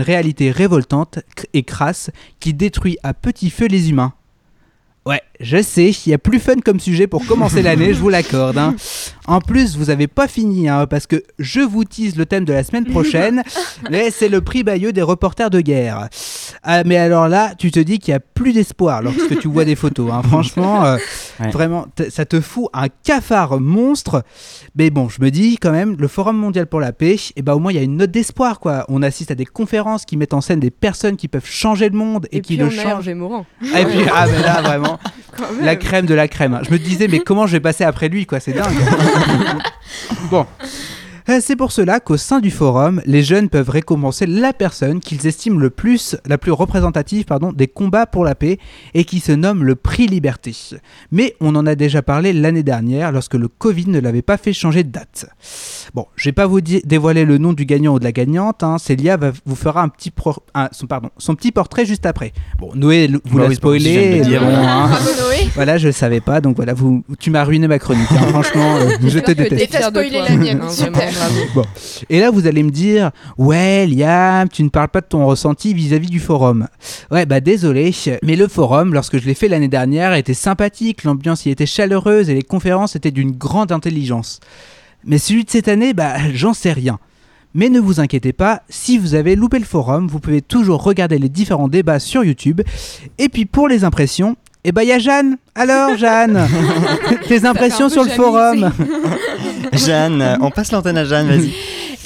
réalité 0.02 0.50
révoltante 0.50 1.20
et 1.52 1.62
crasse 1.62 2.10
qui 2.40 2.52
détruit 2.52 2.98
à 3.04 3.14
petit 3.14 3.48
feu 3.48 3.66
les 3.68 3.90
humains. 3.90 4.12
Ouais, 5.06 5.22
je 5.40 5.60
sais, 5.62 5.90
il 6.06 6.10
y 6.10 6.14
a 6.14 6.18
plus 6.18 6.38
fun 6.38 6.54
comme 6.64 6.78
sujet 6.80 7.06
pour 7.06 7.26
commencer 7.26 7.60
l'année, 7.62 7.92
je 7.94 7.98
vous 7.98 8.08
l'accorde. 8.08 8.56
hein. 8.58 8.74
En 9.26 9.40
plus, 9.40 9.76
vous 9.76 9.90
avez 9.90 10.06
pas 10.06 10.28
fini, 10.28 10.68
hein, 10.68 10.86
parce 10.86 11.06
que 11.06 11.22
je 11.38 11.60
vous 11.60 11.84
tease 11.84 12.16
le 12.16 12.26
thème 12.26 12.44
de 12.44 12.52
la 12.52 12.62
semaine 12.62 12.84
prochaine, 12.84 13.42
mais 13.90 14.10
c'est 14.10 14.28
le 14.28 14.40
prix 14.42 14.62
Bayeux 14.62 14.92
des 14.92 15.02
reporters 15.02 15.50
de 15.50 15.60
guerre. 15.60 16.08
Ah, 16.62 16.84
mais 16.84 16.96
alors 16.98 17.28
là, 17.28 17.54
tu 17.58 17.70
te 17.70 17.80
dis 17.80 17.98
qu'il 17.98 18.12
y 18.12 18.14
a 18.14 18.20
plus 18.20 18.52
d'espoir 18.52 19.02
lorsque 19.02 19.38
tu 19.40 19.48
vois 19.48 19.64
des 19.64 19.74
photos. 19.76 20.10
hein. 20.12 20.22
Franchement, 20.22 20.84
euh, 20.84 20.96
Ouais. 21.40 21.50
vraiment, 21.50 21.86
ça 22.10 22.24
te 22.26 22.40
fout 22.40 22.68
un 22.72 22.86
cafard 23.02 23.58
monstre. 23.60 24.22
Mais 24.76 24.90
bon, 24.90 25.08
je 25.08 25.20
me 25.20 25.30
dis 25.32 25.56
quand 25.56 25.72
même, 25.72 25.96
le 25.98 26.06
Forum 26.06 26.36
mondial 26.36 26.66
pour 26.68 26.78
la 26.78 26.92
paix, 26.92 27.16
et 27.34 27.42
ben 27.42 27.54
au 27.54 27.58
moins 27.58 27.72
il 27.72 27.74
y 27.74 27.78
a 27.78 27.82
une 27.82 27.96
note 27.96 28.12
d'espoir, 28.12 28.60
quoi. 28.60 28.84
On 28.88 29.02
assiste 29.02 29.32
à 29.32 29.34
des 29.34 29.44
conférences 29.46 30.04
qui 30.04 30.16
mettent 30.16 30.32
en 30.34 30.40
scène 30.40 30.60
des 30.60 30.70
personnes 30.70 31.16
qui 31.16 31.26
peuvent 31.26 31.44
changer 31.44 31.88
le 31.88 31.96
monde 31.98 32.26
et, 32.30 32.36
Et 32.36 32.40
qui 32.40 32.54
puis 32.56 32.56
le 32.58 32.66
on 32.66 32.78
a 32.78 32.82
changent. 32.82 33.10
Ah, 33.74 33.80
et 33.80 33.84
puis, 33.84 33.98
ah, 34.14 34.26
mais 34.30 34.42
là, 34.42 34.62
vraiment. 34.62 34.98
la 35.60 35.76
crème 35.76 36.06
de 36.06 36.14
la 36.14 36.28
crème. 36.28 36.60
Je 36.66 36.70
me 36.70 36.78
disais, 36.78 37.08
mais 37.08 37.18
comment 37.24 37.46
je 37.46 37.52
vais 37.52 37.60
passer 37.60 37.84
après 37.84 38.08
lui, 38.08 38.26
quoi, 38.26 38.40
c'est 38.40 38.52
dingue. 38.52 38.74
bon. 40.30 40.46
Euh, 41.30 41.38
C'est 41.40 41.56
pour 41.56 41.72
cela 41.72 42.00
qu'au 42.00 42.16
sein 42.18 42.40
du 42.40 42.50
forum, 42.50 43.00
les 43.06 43.22
jeunes 43.22 43.48
peuvent 43.48 43.70
récompenser 43.70 44.26
la 44.26 44.52
personne 44.52 45.00
qu'ils 45.00 45.26
estiment 45.26 45.58
le 45.58 45.70
plus, 45.70 46.16
la 46.26 46.36
plus 46.36 46.52
représentative 46.52 47.24
pardon, 47.24 47.50
des 47.52 47.66
combats 47.66 48.04
pour 48.06 48.24
la 48.24 48.34
paix 48.34 48.58
et 48.92 49.04
qui 49.04 49.20
se 49.20 49.32
nomme 49.32 49.64
le 49.64 49.74
prix 49.74 50.06
Liberté. 50.06 50.54
Mais 51.12 51.34
on 51.40 51.54
en 51.56 51.66
a 51.66 51.74
déjà 51.76 52.02
parlé 52.02 52.32
l'année 52.34 52.62
dernière 52.62 53.10
lorsque 53.10 53.34
le 53.34 53.48
Covid 53.48 53.86
ne 53.88 54.00
l'avait 54.00 54.20
pas 54.22 54.36
fait 54.36 54.52
changer 54.52 54.84
de 54.84 54.90
date. 54.90 55.26
Bon, 55.94 56.06
je 56.16 56.28
vais 56.28 56.32
pas 56.32 56.46
vous 56.46 56.60
dévoiler 56.60 57.24
le 57.24 57.38
nom 57.38 57.52
du 57.54 57.64
gagnant 57.64 57.94
ou 57.94 57.98
de 57.98 58.04
la 58.04 58.12
gagnante. 58.12 58.62
Hein. 58.62 58.76
Célia 58.78 59.16
va, 59.16 59.32
vous 59.46 59.56
fera 59.56 59.82
un 59.82 59.88
petit, 59.88 60.10
pro- 60.10 60.36
un- 60.54 60.68
son, 60.72 60.86
pardon, 60.86 61.08
son 61.16 61.34
petit 61.34 61.52
portrait 61.52 61.86
juste 61.86 62.04
après. 62.04 62.32
Bon, 62.58 62.70
Noé 62.74 63.08
vous 63.24 63.38
Bah 63.38 63.44
l'a 63.44 63.48
oui, 63.48 63.54
c'est 63.54 63.60
pas 63.62 63.68
possible, 63.68 63.94
je 63.94 63.98
viens 64.00 64.18
de 64.18 64.24
spoilé. 64.24 64.30
dire. 64.30 64.40
bon, 64.42 64.48
hein. 64.54 64.86
Bravo 64.88 65.10
Noé. 65.22 65.48
Voilà, 65.54 65.78
je 65.78 65.86
le 65.86 65.92
savais 65.92 66.20
pas, 66.20 66.40
donc 66.42 66.56
voilà, 66.56 66.74
vous, 66.74 67.02
tu 67.18 67.30
m'as 67.30 67.44
ruiné 67.44 67.66
ma 67.68 67.78
chronique. 67.78 68.10
hein. 68.12 68.26
Franchement, 68.28 68.76
euh, 68.76 68.90
je 69.06 69.18
te 69.20 69.32
déteste. 69.32 69.72
La 69.80 70.36
mienne, 70.36 70.60
Hein, 70.62 70.68
super. 70.68 71.13
Bon. 71.54 71.64
Et 72.10 72.20
là, 72.20 72.30
vous 72.30 72.46
allez 72.46 72.62
me 72.62 72.70
dire, 72.70 73.10
ouais, 73.38 73.86
Liam, 73.86 74.48
tu 74.48 74.62
ne 74.62 74.68
parles 74.68 74.88
pas 74.88 75.00
de 75.00 75.06
ton 75.06 75.26
ressenti 75.26 75.74
vis-à-vis 75.74 76.08
du 76.08 76.20
forum. 76.20 76.68
Ouais, 77.10 77.26
bah 77.26 77.40
désolé, 77.40 77.92
mais 78.22 78.36
le 78.36 78.48
forum, 78.48 78.92
lorsque 78.94 79.18
je 79.18 79.26
l'ai 79.26 79.34
fait 79.34 79.48
l'année 79.48 79.68
dernière, 79.68 80.14
était 80.14 80.34
sympathique, 80.34 81.04
l'ambiance 81.04 81.46
y 81.46 81.50
était 81.50 81.66
chaleureuse 81.66 82.30
et 82.30 82.34
les 82.34 82.42
conférences 82.42 82.96
étaient 82.96 83.10
d'une 83.10 83.32
grande 83.32 83.72
intelligence. 83.72 84.40
Mais 85.04 85.18
celui 85.18 85.44
de 85.44 85.50
cette 85.50 85.68
année, 85.68 85.92
bah 85.92 86.14
j'en 86.32 86.54
sais 86.54 86.72
rien. 86.72 86.98
Mais 87.54 87.68
ne 87.68 87.78
vous 87.78 88.00
inquiétez 88.00 88.32
pas, 88.32 88.62
si 88.68 88.98
vous 88.98 89.14
avez 89.14 89.36
loupé 89.36 89.60
le 89.60 89.64
forum, 89.64 90.08
vous 90.08 90.18
pouvez 90.18 90.42
toujours 90.42 90.82
regarder 90.82 91.18
les 91.18 91.28
différents 91.28 91.68
débats 91.68 92.00
sur 92.00 92.24
YouTube. 92.24 92.62
Et 93.18 93.28
puis 93.28 93.44
pour 93.44 93.68
les 93.68 93.84
impressions, 93.84 94.36
eh 94.64 94.72
bah 94.72 94.82
il 94.82 94.88
y 94.88 94.92
a 94.92 94.98
Jeanne. 94.98 95.36
Alors 95.54 95.96
Jeanne, 95.96 96.48
tes 97.40 97.46
impressions 97.46 97.88
sur 97.88 98.04
le 98.04 98.10
forum 98.10 98.70
Jeanne, 99.72 100.38
on 100.40 100.50
passe 100.50 100.70
l'antenne 100.72 100.98
à 100.98 101.04
Jeanne, 101.04 101.28
vas-y. 101.28 101.52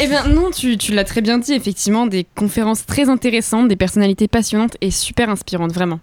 Eh 0.01 0.07
bien 0.07 0.29
non, 0.29 0.51
tu, 0.55 0.79
tu 0.79 0.93
l'as 0.95 1.03
très 1.03 1.21
bien 1.23 1.39
dit, 1.39 1.55
effectivement, 1.55 2.07
des 2.07 2.25
conférences 2.37 2.87
très 2.87 3.09
intéressantes, 3.09 3.67
des 3.67 3.75
personnalités 3.75 4.29
passionnantes 4.29 4.77
et 4.81 4.93
super 4.93 5.29
inspirantes, 5.29 5.73
vraiment. 5.73 5.99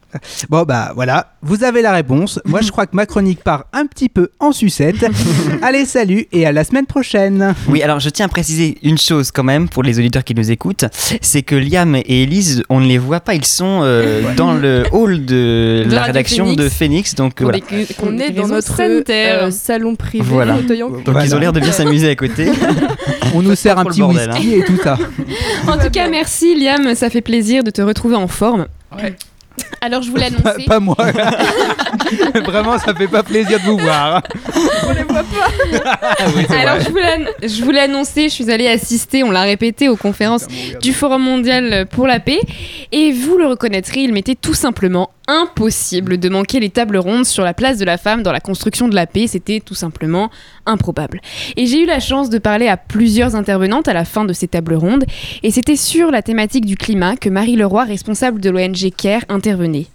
Bon 0.50 0.63
bah 0.63 0.91
voilà, 0.96 1.32
vous 1.41 1.63
avez 1.63 1.82
la 1.82 1.94
réponse. 1.94 2.41
Moi 2.44 2.60
je 2.60 2.72
crois 2.72 2.88
que 2.88 2.96
ma 2.96 3.05
chronique 3.05 3.41
part 3.41 3.67
un 3.72 3.86
petit 3.86 4.10
peu 4.10 4.32
en 4.41 4.51
sucette. 4.51 5.05
Allez 5.62 5.86
salut 5.86 6.27
et 6.34 6.46
à 6.46 6.51
la 6.51 6.65
semaine 6.65 6.86
prochaine. 6.86 7.55
Oui, 7.70 7.82
alors 7.84 8.01
je 8.01 8.10
tiens 8.10 8.25
à 8.25 8.29
préciser 8.29 8.77
une 8.84 8.98
chose 8.98 9.32
quand 9.32 9.46
même 9.46 9.70
pour 9.70 9.82
les 9.82 9.98
auditeurs 9.98 10.25
qui 10.25 10.36
nous 10.36 10.51
écoutent, 10.51 10.86
c'est 11.22 11.44
que 11.44 11.55
Liam 11.55 11.96
et 11.96 12.24
Elise, 12.24 12.63
on 12.70 12.82
ne 12.82 12.88
les 12.88 12.98
voit 12.98 13.22
pas, 13.22 13.34
ils 13.34 13.46
sont 13.46 13.79
euh, 13.84 14.34
dans 14.36 14.53
le 14.55 14.84
hall 14.91 15.24
de, 15.24 15.86
De 15.88 15.96
la 15.96 16.03
rédaction 16.03 16.44
Phoenix. 16.48 16.63
de 16.63 16.70
Phoenix, 16.70 17.15
donc 17.15 17.41
voilà. 17.41 17.60
On 18.03 18.17
est 18.20 18.32
dans 18.32 18.50
notre 18.50 18.75
euh, 19.15 19.51
salon 19.51 19.95
privé. 19.95 20.25
Voilà. 20.27 20.57
Donc 20.62 21.17
ils 21.24 21.36
ont 21.36 21.39
l'air 21.39 21.53
de 21.53 21.60
bien 21.60 21.72
s'amuser 21.72 22.10
à 22.10 22.15
côté. 22.15 22.50
On 23.36 23.41
nous 23.41 23.55
sert 23.55 23.77
un 23.77 23.86
petit 23.86 24.00
bordel, 24.01 24.29
whisky 24.31 24.53
et 24.55 24.63
tout 24.63 24.77
ça. 24.81 24.98
En 25.67 25.77
tout 25.77 25.89
cas, 25.91 26.07
merci 26.10 26.55
Liam, 26.55 26.95
ça 26.95 27.10
fait 27.10 27.22
plaisir 27.22 27.63
de 27.63 27.72
te 27.72 27.81
retrouver 27.81 28.15
en 28.15 28.27
forme. 28.27 28.67
Alors 29.81 30.01
je 30.01 30.10
voulais 30.12 30.29
Pas, 30.31 30.50
annoncer. 30.51 30.65
pas 30.65 30.79
moi. 30.79 30.98
Vraiment 32.45 32.77
ça 32.77 32.93
fait 32.93 33.07
pas 33.07 33.24
plaisir 33.24 33.59
de 33.59 33.65
vous 33.65 33.77
voir. 33.77 34.21
Ah 34.24 35.05
oui, 36.35 36.45
c'est 36.47 36.55
Alors 36.55 36.75
vrai. 36.75 36.85
je 36.85 36.89
voulais, 36.89 37.13
ann- 37.13 37.27
je 37.43 37.63
voulais 37.63 37.79
annoncer, 37.79 38.24
je 38.29 38.33
suis 38.33 38.51
allée 38.51 38.67
assister, 38.67 39.24
on 39.24 39.31
l'a 39.31 39.41
répété, 39.43 39.89
aux 39.89 39.95
conférences 39.97 40.45
du 40.81 40.93
Forum 40.93 41.24
mondial 41.24 41.88
pour 41.91 42.07
la 42.07 42.19
paix. 42.19 42.39
Et 42.91 43.12
vous 43.12 43.38
le 43.38 43.47
reconnaîtrez, 43.47 44.01
il 44.01 44.13
m'était 44.13 44.35
tout 44.35 44.53
simplement 44.53 45.09
impossible 45.27 46.20
de 46.20 46.29
manquer 46.29 46.59
les 46.59 46.70
tables 46.70 46.98
rondes 46.98 47.25
sur 47.25 47.44
la 47.44 47.53
place 47.55 47.77
de 47.79 47.85
la 47.85 47.98
femme 47.98 48.22
dans 48.24 48.31
la 48.31 48.39
construction 48.39 48.87
de 48.87 48.96
la 48.96 49.07
paix. 49.07 49.25
C'était 49.27 49.59
tout 49.59 49.74
simplement 49.74 50.29
improbable. 50.65 51.20
Et 51.57 51.65
j'ai 51.65 51.81
eu 51.81 51.85
la 51.85 52.00
chance 52.00 52.29
de 52.29 52.37
parler 52.37 52.68
à 52.68 52.77
plusieurs 52.77 53.35
intervenantes 53.35 53.87
à 53.87 53.94
la 53.94 54.05
fin 54.05 54.24
de 54.25 54.33
ces 54.33 54.48
tables 54.48 54.75
rondes. 54.75 55.05
Et 55.44 55.51
c'était 55.51 55.75
sur 55.75 56.11
la 56.11 56.22
thématique 56.22 56.65
du 56.65 56.77
climat 56.77 57.15
que 57.15 57.29
Marie 57.29 57.55
Leroy, 57.55 57.83
responsable 57.85 58.39
de 58.39 58.50
l'ONG 58.50 58.91
CARE, 58.96 59.22
intervenait. 59.29 59.87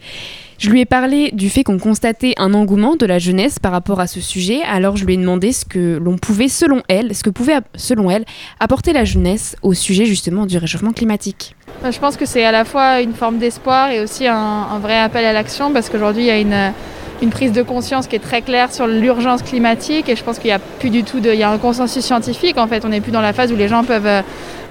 Je 0.61 0.69
lui 0.69 0.83
ai 0.83 0.85
parlé 0.85 1.31
du 1.33 1.49
fait 1.49 1.65
qu'on 1.65 1.79
constatait 1.79 2.35
un 2.37 2.53
engouement 2.53 2.95
de 2.95 3.07
la 3.07 3.19
jeunesse 3.19 3.59
par 3.59 3.73
rapport 3.73 3.99
à 3.99 4.07
ce 4.07 4.21
sujet, 4.21 4.61
alors 4.71 4.95
je 4.95 5.07
lui 5.07 5.15
ai 5.15 5.17
demandé 5.17 5.53
ce 5.53 5.65
que 5.65 5.97
l'on 5.97 6.19
pouvait, 6.19 6.49
selon 6.49 6.83
elle, 6.87 7.15
ce 7.15 7.23
que 7.23 7.31
pouvait, 7.31 7.61
selon 7.77 8.11
elle, 8.11 8.27
apporter 8.61 8.93
la 8.93 9.07
jeunesse 9.07 9.57
au 9.63 9.73
sujet 9.73 10.05
justement 10.05 10.45
du 10.45 10.59
réchauffement 10.59 10.93
climatique. 10.93 11.57
Je 11.91 11.99
pense 11.99 12.19
que 12.19 12.27
c'est 12.27 12.45
à 12.45 12.53
la 12.53 12.67
fois 12.67 13.01
une 13.01 13.15
forme 13.15 13.39
d'espoir 13.39 13.91
et 13.91 14.03
aussi 14.03 14.27
un, 14.27 14.79
vrai 14.83 15.01
appel 15.01 15.25
à 15.25 15.33
l'action 15.33 15.73
parce 15.73 15.89
qu'aujourd'hui 15.89 16.25
il 16.25 16.27
y 16.27 16.31
a 16.31 16.39
une, 16.39 17.31
prise 17.31 17.53
de 17.53 17.63
conscience 17.63 18.07
qui 18.07 18.17
est 18.17 18.21
très 18.21 18.43
claire 18.43 18.71
sur 18.71 18.87
l'urgence 18.87 19.41
climatique 19.41 20.11
et 20.11 20.17
je 20.17 20.23
pense 20.23 20.39
qu'il 20.39 20.49
n'y 20.49 20.55
a 20.55 20.59
plus 20.59 20.91
du 20.91 21.05
tout 21.05 21.21
il 21.25 21.35
y 21.37 21.43
a 21.43 21.51
un 21.51 21.57
consensus 21.57 22.05
scientifique 22.05 22.59
en 22.59 22.67
fait. 22.67 22.85
On 22.85 22.91
n'est 22.91 23.01
plus 23.01 23.13
dans 23.13 23.23
la 23.23 23.33
phase 23.33 23.51
où 23.51 23.57
les 23.57 23.69
gens 23.69 23.83
peuvent 23.83 24.07
euh, 24.07 24.21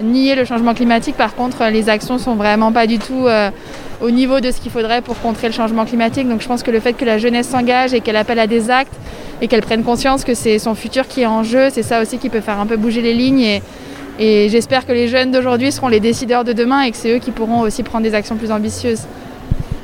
nier 0.04 0.36
le 0.36 0.45
changement 0.45 0.75
climatique. 0.75 1.15
Par 1.15 1.34
contre, 1.34 1.65
les 1.71 1.89
actions 1.89 2.19
sont 2.19 2.36
vraiment 2.36 2.71
pas 2.71 2.86
du 2.86 2.99
tout 2.99 3.25
euh, 3.25 3.49
au 4.02 4.12
niveau 4.12 4.40
de 4.40 4.52
ce 4.52 4.60
qu'il 4.60 4.72
faudrait 4.72 5.02
pour 5.02 5.20
contrer 5.20 5.48
le 5.48 5.54
changement 5.54 5.86
climatique. 5.86 6.28
Donc 6.28 6.42
je 6.42 6.48
pense 6.48 6.64
que 6.64 6.72
le 6.72 6.80
fait 6.80 6.94
que 6.94 7.06
la 7.06 7.18
jeunesse 7.18 7.48
s'engage 7.48 7.94
et 7.94 8.02
qu'elle 8.02 8.16
appelle 8.16 8.40
à 8.40 8.48
des 8.48 8.70
actes 8.70 8.94
et 9.42 9.48
qu'elle 9.48 9.62
prenne 9.62 9.84
conscience 9.84 10.24
que 10.24 10.34
c'est 10.34 10.60
son 10.60 10.76
futur 10.76 11.08
qui 11.08 11.22
est 11.22 11.26
en 11.26 11.44
jeu, 11.44 11.70
c'est 11.72 11.84
ça 11.84 12.02
aussi 12.02 12.18
qui 12.18 12.30
peut 12.30 12.42
faire 12.42 12.60
un 12.60 12.66
peu 12.66 12.78
bouger 12.78 13.02
les 13.02 13.14
lignes 13.14 13.62
et 14.20 14.50
j'espère 14.50 14.86
que 14.86 14.92
les 14.92 15.08
jeunes 15.08 15.32
d'aujourd'hui 15.32 15.72
seront 15.72 15.88
les 15.88 16.02
décideurs 16.02 16.44
de 16.44 16.52
demain 16.52 16.82
et 16.82 16.92
que 16.92 16.98
c'est 16.98 17.16
eux 17.16 17.20
qui 17.20 17.32
pourront 17.32 17.62
aussi 17.62 17.84
prendre 17.84 18.04
des 18.04 18.14
actions 18.14 18.36
plus 18.36 18.52
ambitieuses. 18.52 19.04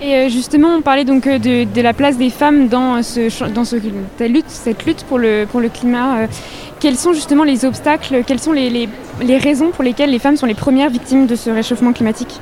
Et 0.02 0.14
euh, 0.14 0.30
justement, 0.30 0.76
on 0.76 0.82
parlait 0.82 1.06
donc 1.06 1.26
euh, 1.26 1.40
de, 1.40 1.82
la 1.82 1.94
place 1.94 2.18
des 2.18 2.30
femmes 2.30 2.68
dans, 2.68 3.02
cette 3.02 4.86
lutte 4.86 5.06
pour 5.08 5.20
le, 5.20 5.48
climat. 5.74 6.20
euh, 6.20 6.28
quels 6.82 6.98
sont 6.98 7.14
justement 7.14 7.46
les 7.46 7.64
obstacles, 7.64 8.24
quelles 8.28 8.42
sont 8.42 8.52
les 8.52 8.90
raisons 9.38 9.72
pour 9.72 9.86
lesquelles 9.86 10.12
les 10.12 10.20
femmes 10.20 10.36
sont 10.36 10.46
les 10.46 10.54
premières 10.54 10.90
victimes 10.90 11.28
de 11.28 11.36
ce 11.36 11.50
réchauffement 11.50 11.94
climatique? 11.94 12.42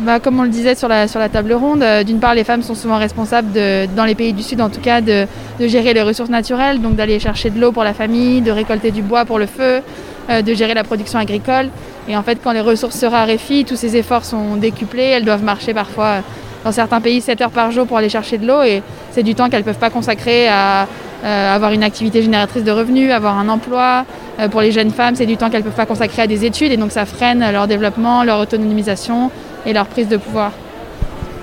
Bah, 0.00 0.18
comme 0.18 0.40
on 0.40 0.42
le 0.42 0.48
disait 0.48 0.74
sur 0.74 0.88
la, 0.88 1.06
table 1.06 1.52
ronde, 1.52 1.82
euh, 1.82 2.02
d'une 2.02 2.18
part, 2.18 2.34
les 2.34 2.42
femmes 2.42 2.62
sont 2.62 2.74
souvent 2.74 2.98
responsables, 2.98 3.52
dans 3.94 4.04
les 4.04 4.16
pays 4.16 4.32
du 4.32 4.42
Sud 4.42 4.60
en 4.60 4.68
tout 4.68 4.80
cas, 4.80 5.00
de, 5.00 5.26
gérer 5.60 5.94
les 5.94 6.02
ressources 6.02 6.30
naturelles, 6.30 6.80
donc 6.82 6.96
d'aller 6.96 7.20
chercher 7.20 7.50
de 7.50 7.60
l'eau 7.60 7.70
pour 7.70 7.84
la 7.84 7.94
famille, 7.94 8.40
de 8.40 8.50
récolter 8.50 8.90
du 8.90 9.02
bois 9.02 9.24
pour 9.24 9.38
le 9.38 9.46
feu, 9.46 9.82
euh, 10.30 10.42
de 10.42 10.52
gérer 10.52 10.74
la 10.74 10.82
production 10.82 11.20
agricole. 11.20 11.68
Et 12.08 12.16
en 12.16 12.24
fait, 12.24 12.38
quand 12.42 12.50
les 12.50 12.60
ressources 12.60 12.98
se 12.98 13.06
raréfient, 13.06 13.64
tous 13.64 13.76
ces 13.76 13.96
efforts 13.96 14.24
sont 14.24 14.56
décuplés. 14.56 15.04
Elles 15.04 15.24
doivent 15.24 15.44
marcher 15.44 15.72
parfois, 15.72 16.22
dans 16.64 16.72
certains 16.72 17.00
pays, 17.00 17.20
7 17.20 17.40
heures 17.42 17.50
par 17.50 17.70
jour 17.70 17.86
pour 17.86 17.98
aller 17.98 18.08
chercher 18.08 18.38
de 18.38 18.46
l'eau. 18.46 18.62
Et 18.62 18.82
c'est 19.12 19.22
du 19.22 19.34
temps 19.34 19.48
qu'elles 19.48 19.60
ne 19.60 19.64
peuvent 19.66 19.78
pas 19.78 19.90
consacrer 19.90 20.48
à 20.48 20.88
euh, 21.24 21.54
avoir 21.54 21.72
une 21.72 21.82
activité 21.82 22.22
génératrice 22.22 22.64
de 22.64 22.70
revenus, 22.70 23.12
avoir 23.12 23.38
un 23.38 23.48
emploi. 23.48 24.04
Euh, 24.40 24.48
pour 24.48 24.62
les 24.62 24.72
jeunes 24.72 24.90
femmes, 24.90 25.14
c'est 25.14 25.26
du 25.26 25.36
temps 25.36 25.50
qu'elles 25.50 25.60
ne 25.60 25.66
peuvent 25.66 25.76
pas 25.76 25.86
consacrer 25.86 26.22
à 26.22 26.26
des 26.26 26.44
études. 26.44 26.72
Et 26.72 26.76
donc 26.76 26.90
ça 26.90 27.04
freine 27.06 27.44
leur 27.52 27.66
développement, 27.66 28.24
leur 28.24 28.40
autonomisation 28.40 29.30
et 29.66 29.72
leur 29.72 29.86
prise 29.86 30.08
de 30.08 30.16
pouvoir. 30.16 30.52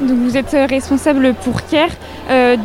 Donc 0.01 0.17
vous 0.17 0.37
êtes 0.37 0.55
euh, 0.55 0.65
responsable 0.65 1.33
pour 1.33 1.65
CARE. 1.65 1.89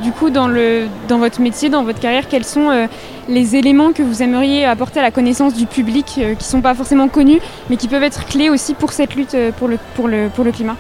Du 0.03 0.13
coup, 0.13 0.31
dans, 0.31 0.47
le, 0.47 0.87
dans 1.09 1.19
votre 1.19 1.41
métier, 1.41 1.69
dans 1.69 1.83
votre 1.83 1.99
carrière, 1.99 2.29
quels 2.29 2.45
sont 2.45 2.87
les 3.29 3.57
éléments 3.57 3.93
que 3.93 4.03
vous 4.03 4.23
aimeriez 4.23 4.65
apporter 4.65 5.01
à 5.01 5.03
la 5.03 5.11
connaissance 5.11 5.55
du 5.55 5.67
public 5.67 6.07
qui 6.07 6.21
ne 6.21 6.35
sont 6.39 6.61
pas 6.61 6.73
forcément 6.75 7.09
connus, 7.09 7.41
mais 7.69 7.77
qui 7.77 7.89
peuvent 7.89 8.05
être 8.05 8.27
clés 8.27 8.49
aussi 8.49 8.75
pour 8.75 8.93
cette 8.93 9.17
lutte 9.17 9.37
pour 9.59 9.67
le, 9.67 9.79
pour 9.97 10.07
le, 10.07 10.29
pour 10.33 10.45
le 10.45 10.53
climat? 10.53 10.77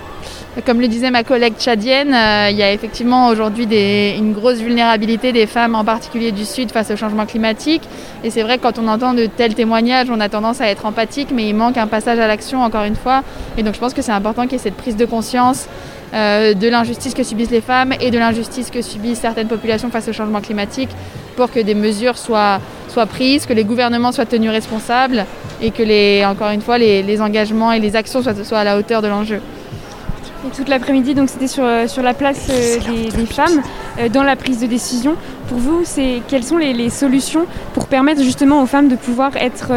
Comme 0.64 0.80
le 0.80 0.88
disait 0.88 1.10
ma 1.10 1.22
collègue 1.22 1.54
tchadienne, 1.58 2.14
euh, 2.14 2.48
il 2.50 2.56
y 2.56 2.62
a 2.62 2.72
effectivement 2.72 3.28
aujourd'hui 3.28 3.66
une 4.16 4.32
grosse 4.32 4.56
vulnérabilité 4.56 5.30
des 5.30 5.46
femmes, 5.46 5.74
en 5.74 5.84
particulier 5.84 6.32
du 6.32 6.46
Sud, 6.46 6.70
face 6.70 6.90
au 6.90 6.96
changement 6.96 7.26
climatique. 7.26 7.82
Et 8.24 8.30
c'est 8.30 8.42
vrai 8.42 8.56
que 8.56 8.62
quand 8.62 8.78
on 8.78 8.88
entend 8.88 9.12
de 9.12 9.26
tels 9.26 9.54
témoignages, 9.54 10.08
on 10.10 10.18
a 10.18 10.30
tendance 10.30 10.62
à 10.62 10.68
être 10.68 10.86
empathique, 10.86 11.28
mais 11.30 11.46
il 11.46 11.54
manque 11.54 11.76
un 11.76 11.86
passage 11.86 12.18
à 12.18 12.26
l'action, 12.26 12.62
encore 12.62 12.84
une 12.84 12.96
fois. 12.96 13.22
Et 13.58 13.62
donc 13.62 13.74
je 13.74 13.80
pense 13.80 13.92
que 13.92 14.00
c'est 14.00 14.12
important 14.12 14.44
qu'il 14.44 14.52
y 14.52 14.54
ait 14.56 14.58
cette 14.58 14.76
prise 14.76 14.96
de 14.96 15.04
conscience 15.04 15.68
euh, 16.14 16.54
de 16.54 16.68
l'injustice 16.68 17.12
que 17.12 17.22
subissent 17.22 17.50
les 17.50 17.60
femmes 17.60 17.92
et 18.00 18.10
de 18.10 18.18
l'injustice 18.18 18.70
que 18.70 18.80
subissent 18.80 19.20
certaines 19.20 19.48
populations 19.48 19.90
face 19.90 20.08
au 20.08 20.14
changement 20.14 20.40
climatique 20.40 20.90
pour 21.36 21.50
que 21.50 21.60
des 21.60 21.74
mesures 21.74 22.16
soient, 22.16 22.60
prises, 23.10 23.44
que 23.44 23.52
les 23.52 23.64
gouvernements 23.64 24.10
soient 24.10 24.24
tenus 24.24 24.50
responsables 24.50 25.26
et 25.60 25.70
que, 25.70 26.24
encore 26.24 26.48
une 26.48 26.62
fois, 26.62 26.78
les, 26.78 27.20
engagements 27.20 27.72
et 27.72 27.78
les 27.78 27.94
actions 27.94 28.22
soient 28.22 28.58
à 28.58 28.64
la 28.64 28.78
hauteur 28.78 29.02
de 29.02 29.08
l'enjeu. 29.08 29.42
Toute 30.54 30.68
l'après-midi, 30.68 31.14
donc 31.14 31.28
c'était 31.28 31.48
sur, 31.48 31.64
euh, 31.64 31.86
sur 31.88 32.02
la 32.02 32.14
place 32.14 32.48
euh, 32.50 33.10
des, 33.16 33.26
femmes 33.26 33.62
euh, 33.98 34.08
dans 34.08 34.22
la 34.22 34.36
prise 34.36 34.60
de 34.60 34.66
décision. 34.66 35.14
Pour 35.48 35.58
vous, 35.58 35.80
c'est 35.84 36.22
quelles 36.28 36.44
sont 36.44 36.56
les, 36.56 36.90
solutions 36.90 37.46
pour 37.74 37.86
permettre 37.86 38.22
justement 38.22 38.62
aux 38.62 38.66
femmes 38.66 38.88
de 38.88 38.96
pouvoir 38.96 39.36
être, 39.36 39.72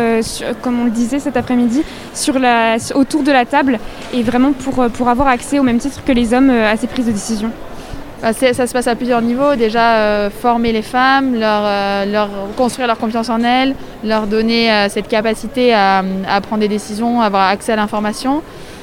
comme 0.62 0.79
on 0.79 0.86
le 0.86 0.91
disait 0.91 1.19
cet 1.19 1.38
après-midi, 1.38 1.84
sur 2.13 2.39
la, 2.39 2.77
autour 2.95 3.23
de 3.23 3.32
la 3.32 3.45
table 3.45 3.79
et 4.13 4.23
vraiment 4.23 4.51
pour, 4.51 4.88
pour 4.89 5.10
avoir 5.10 5.27
accès 5.27 5.60
au 5.60 5.63
même 5.63 5.79
titre 5.79 6.03
que 6.03 6.12
les 6.12 6.34
hommes 6.34 6.49
à 6.49 6.75
ces 6.77 6.88
prises 6.88 7.08
de 7.08 7.12
décision? 7.12 7.51
Bah, 8.21 8.34
ça 8.34 8.67
se 8.67 8.73
passe 8.73 8.88
à 8.88 8.95
plusieurs 8.95 9.21
niveaux. 9.21 9.55
Déjà, 9.55 10.29
former 10.29 10.71
les 10.71 10.82
femmes, 10.82 11.39
leur, 11.39 12.05
leur 12.08 12.29
construire 12.58 12.88
leur 12.88 12.97
confiance 12.97 13.29
en 13.29 13.43
elles, 13.43 13.75
leur 14.03 14.27
donner 14.27 14.88
cette 14.89 15.08
capacité 15.08 15.73
à, 15.73 16.03
prendre 16.41 16.62
des 16.62 16.67
décisions, 16.67 17.21
avoir 17.21 17.47
accès 17.49 17.73
à 17.73 17.75
l'information. 17.75 18.41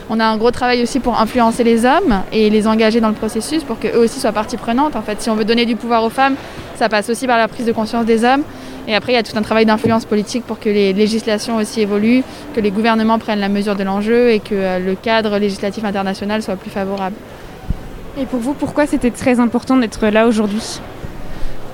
On 0.08 0.20
a 0.20 0.24
un 0.24 0.36
gros 0.36 0.52
travail 0.52 0.82
aussi 0.82 1.00
pour 1.00 1.20
influencer 1.20 1.64
les 1.64 1.84
hommes 1.84 2.22
et 2.32 2.48
les 2.48 2.68
engager 2.68 3.00
dans 3.00 3.08
le 3.08 3.14
processus 3.14 3.64
pour 3.64 3.78
qu'eux 3.78 3.96
aussi 3.96 4.20
soient 4.20 4.32
partie 4.32 4.56
prenante. 4.56 4.94
En 4.94 5.02
fait, 5.02 5.20
si 5.20 5.30
on 5.30 5.34
veut 5.34 5.44
donner 5.44 5.66
du 5.66 5.74
pouvoir 5.74 6.04
aux 6.04 6.10
femmes, 6.10 6.36
ça 6.76 6.88
passe 6.88 7.10
aussi 7.10 7.26
par 7.26 7.38
la 7.38 7.48
prise 7.48 7.66
de 7.66 7.72
conscience 7.72 8.06
des 8.06 8.24
hommes. 8.24 8.42
Et 8.86 8.94
après, 8.94 9.12
il 9.12 9.14
y 9.16 9.18
a 9.18 9.24
tout 9.24 9.36
un 9.36 9.42
travail 9.42 9.66
d'influence 9.66 10.04
politique 10.04 10.44
pour 10.44 10.60
que 10.60 10.68
les 10.68 10.92
législations 10.92 11.56
aussi 11.56 11.80
évoluent, 11.80 12.22
que 12.54 12.60
les 12.60 12.70
gouvernements 12.70 13.18
prennent 13.18 13.40
la 13.40 13.48
mesure 13.48 13.74
de 13.74 13.82
l'enjeu 13.82 14.30
et 14.30 14.38
que 14.38 14.54
euh, 14.54 14.78
le 14.78 14.94
cadre 14.94 15.38
législatif 15.38 15.84
international 15.84 16.40
soit 16.40 16.54
plus 16.54 16.70
favorable. 16.70 17.16
Et 18.16 18.26
pour 18.26 18.38
vous, 18.38 18.54
pourquoi 18.54 18.86
c'était 18.86 19.10
très 19.10 19.40
important 19.40 19.76
d'être 19.76 20.06
là 20.06 20.28
aujourd'hui? 20.28 20.80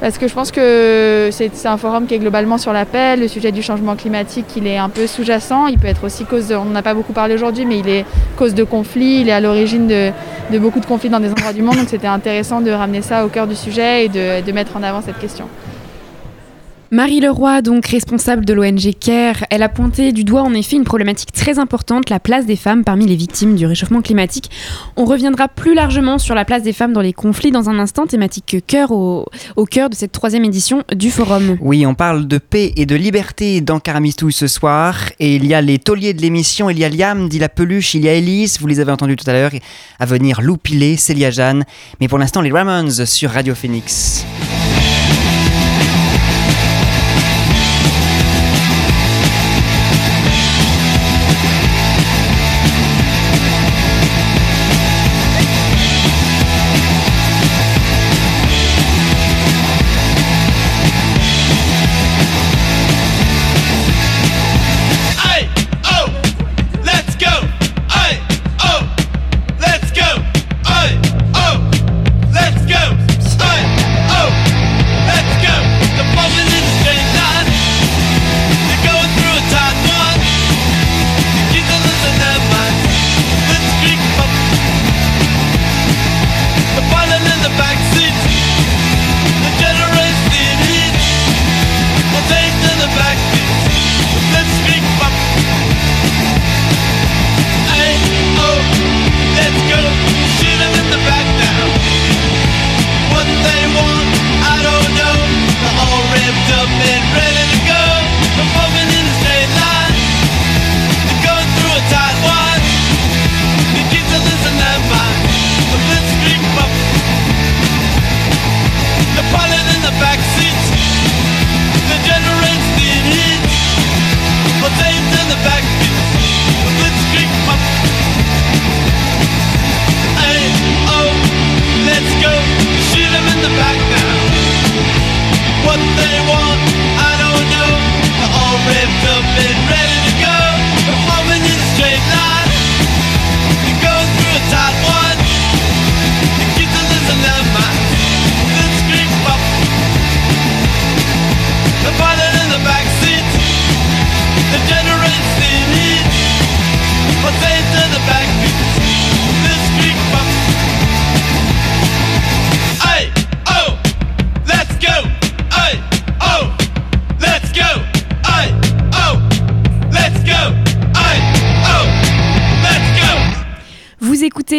Parce 0.02 0.18
que 0.18 0.26
je 0.26 0.34
pense 0.34 0.50
que 0.50 1.28
c'est 1.30 1.64
un 1.64 1.76
forum 1.76 2.08
qui 2.08 2.14
est 2.14 2.18
globalement 2.18 2.58
sur 2.58 2.72
la 2.72 2.84
paix. 2.84 3.14
Le 3.14 3.28
sujet 3.28 3.52
du 3.52 3.62
changement 3.62 3.94
climatique, 3.94 4.46
il 4.56 4.66
est 4.66 4.76
un 4.76 4.88
peu 4.88 5.06
sous-jacent. 5.06 5.68
Il 5.68 5.78
peut 5.78 5.86
être 5.86 6.02
aussi 6.02 6.24
cause 6.24 6.48
de, 6.48 6.56
on 6.56 6.64
n'en 6.64 6.74
a 6.74 6.82
pas 6.82 6.92
beaucoup 6.92 7.12
parlé 7.12 7.36
aujourd'hui, 7.36 7.66
mais 7.66 7.78
il 7.78 7.88
est 7.88 8.04
cause 8.36 8.52
de 8.52 8.64
conflits. 8.64 9.20
Il 9.20 9.28
est 9.28 9.32
à 9.32 9.40
l'origine 9.40 9.86
de, 9.86 10.10
beaucoup 10.58 10.80
de 10.80 10.86
conflits 10.86 11.08
dans 11.08 11.20
des 11.20 11.30
endroits 11.30 11.52
du 11.52 11.62
monde. 11.62 11.76
Donc 11.76 11.88
c'était 11.88 12.08
intéressant 12.08 12.60
de 12.60 12.72
ramener 12.72 13.00
ça 13.00 13.24
au 13.24 13.28
cœur 13.28 13.46
du 13.46 13.54
sujet 13.54 14.06
et 14.06 14.08
de 14.08 14.52
mettre 14.52 14.76
en 14.76 14.82
avant 14.82 15.02
cette 15.02 15.20
question. 15.20 15.46
Marie 16.92 17.20
Leroy, 17.20 17.62
donc 17.62 17.86
responsable 17.86 18.44
de 18.44 18.52
l'ONG 18.52 18.92
CARE, 19.00 19.46
elle 19.48 19.62
a 19.62 19.70
pointé 19.70 20.12
du 20.12 20.24
doigt 20.24 20.42
en 20.42 20.52
effet 20.52 20.76
une 20.76 20.84
problématique 20.84 21.32
très 21.32 21.58
importante, 21.58 22.10
la 22.10 22.20
place 22.20 22.44
des 22.44 22.54
femmes 22.54 22.84
parmi 22.84 23.06
les 23.06 23.16
victimes 23.16 23.56
du 23.56 23.64
réchauffement 23.64 24.02
climatique. 24.02 24.50
On 24.98 25.06
reviendra 25.06 25.48
plus 25.48 25.74
largement 25.74 26.18
sur 26.18 26.34
la 26.34 26.44
place 26.44 26.62
des 26.62 26.74
femmes 26.74 26.92
dans 26.92 27.00
les 27.00 27.14
conflits 27.14 27.50
dans 27.50 27.70
un 27.70 27.78
instant, 27.78 28.06
thématique 28.06 28.56
cœur 28.66 28.90
au, 28.90 29.24
au 29.56 29.64
cœur 29.64 29.88
de 29.88 29.94
cette 29.94 30.12
troisième 30.12 30.44
édition 30.44 30.82
du 30.94 31.10
forum. 31.10 31.56
Oui, 31.62 31.86
on 31.86 31.94
parle 31.94 32.26
de 32.28 32.36
paix 32.36 32.74
et 32.76 32.84
de 32.84 32.94
liberté 32.94 33.62
dans 33.62 33.80
Caramistouille 33.80 34.34
ce 34.34 34.46
soir. 34.46 34.96
Et 35.18 35.36
il 35.36 35.46
y 35.46 35.54
a 35.54 35.62
les 35.62 35.78
tauliers 35.78 36.12
de 36.12 36.20
l'émission, 36.20 36.68
il 36.68 36.78
y 36.78 36.84
a 36.84 36.90
Liam, 36.90 37.26
dit 37.30 37.38
la 37.38 37.48
peluche, 37.48 37.94
il 37.94 38.04
y 38.04 38.08
a 38.10 38.12
Elise, 38.12 38.60
vous 38.60 38.66
les 38.66 38.80
avez 38.80 38.92
entendus 38.92 39.16
tout 39.16 39.30
à 39.30 39.32
l'heure, 39.32 39.52
à 39.98 40.04
venir 40.04 40.42
Lou 40.42 40.58
Pilet, 40.58 40.98
Célia 40.98 41.30
Jeanne. 41.30 41.64
Mais 42.02 42.08
pour 42.08 42.18
l'instant, 42.18 42.42
les 42.42 42.52
Ramones 42.52 43.06
sur 43.06 43.30
Radio 43.30 43.54
Phoenix. 43.54 44.26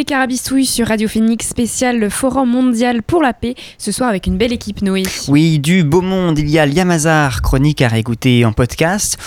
Carabistouille 0.05 0.65
sur 0.65 0.87
Radio 0.87 1.07
Phoenix 1.07 1.47
spécial 1.47 1.99
le 1.99 2.09
Forum 2.09 2.49
mondial 2.49 3.03
pour 3.03 3.21
la 3.21 3.33
paix, 3.33 3.55
ce 3.77 3.91
soir 3.91 4.09
avec 4.09 4.27
une 4.27 4.37
belle 4.37 4.51
équipe 4.51 4.81
Noé. 4.81 5.03
Oui, 5.27 5.59
du 5.59 5.83
beau 5.83 6.01
monde, 6.01 6.39
il 6.39 6.49
y 6.49 6.59
a 6.59 6.65
Liamazar, 6.65 7.41
chronique 7.41 7.81
à 7.81 7.87
réécouter 7.87 8.45
en 8.45 8.53
podcast, 8.53 9.17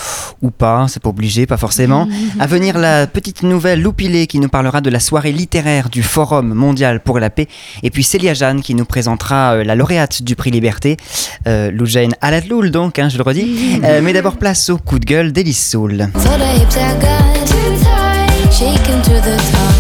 ou 0.43 0.51
pas, 0.51 0.87
c'est 0.89 1.03
pas 1.03 1.09
obligé, 1.09 1.47
pas 1.47 1.57
forcément. 1.57 2.09
à 2.41 2.47
venir 2.47 2.79
la 2.79 3.07
petite 3.07 3.43
nouvelle 3.43 3.83
Loupilé 3.83 4.27
qui 4.27 4.41
nous 4.41 4.49
parlera 4.49 4.81
de 4.81 4.91
la 4.91 5.01
soirée 5.01 5.33
littéraire 5.33 5.89
du 5.89 6.03
Forum 6.03 6.53
mondial 6.53 7.01
pour 7.01 7.19
la 7.19 7.31
paix, 7.31 7.49
et 7.83 7.91
puis 7.91 8.03
Célia 8.03 8.35
Jeanne 8.35 8.63
qui 8.63 8.75
nous 8.75 8.85
présentera 8.85 9.55
euh, 9.55 9.65
la 9.65 9.75
lauréate 9.75 10.23
du 10.23 10.37
prix 10.37 10.51
Liberté, 10.51 10.97
euh, 11.47 11.71
Loujaine 11.71 12.15
Alatloul 12.21 12.71
donc, 12.71 12.99
hein, 12.99 13.09
je 13.09 13.19
le 13.19 13.23
redis. 13.23 13.81
Euh, 13.85 14.01
mais 14.03 14.13
d'abord 14.13 14.37
place 14.37 14.71
au 14.71 14.79
coup 14.79 14.99
de 14.99 15.05
gueule 15.05 15.33
d'Elise 15.33 15.59
Soul. 15.59 16.09
Shaking 18.51 19.03
to 19.03 19.21
the 19.21 19.37
top. 19.53 19.76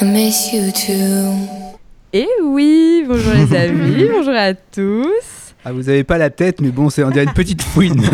I 0.00 0.04
miss 0.04 0.52
you 0.52 0.70
too. 0.70 1.74
Et 2.12 2.28
oui, 2.44 3.04
bonjour 3.04 3.32
les 3.32 3.56
amis, 3.56 4.04
bonjour 4.12 4.34
à 4.34 4.54
tous. 4.54 5.54
Ah, 5.64 5.72
vous 5.72 5.88
avez 5.88 6.04
pas 6.04 6.18
la 6.18 6.30
tête, 6.30 6.60
mais 6.60 6.68
bon, 6.68 6.88
c'est 6.88 7.02
on 7.02 7.10
dirait 7.10 7.24
une 7.24 7.32
petite 7.32 7.62
fouine. 7.62 8.00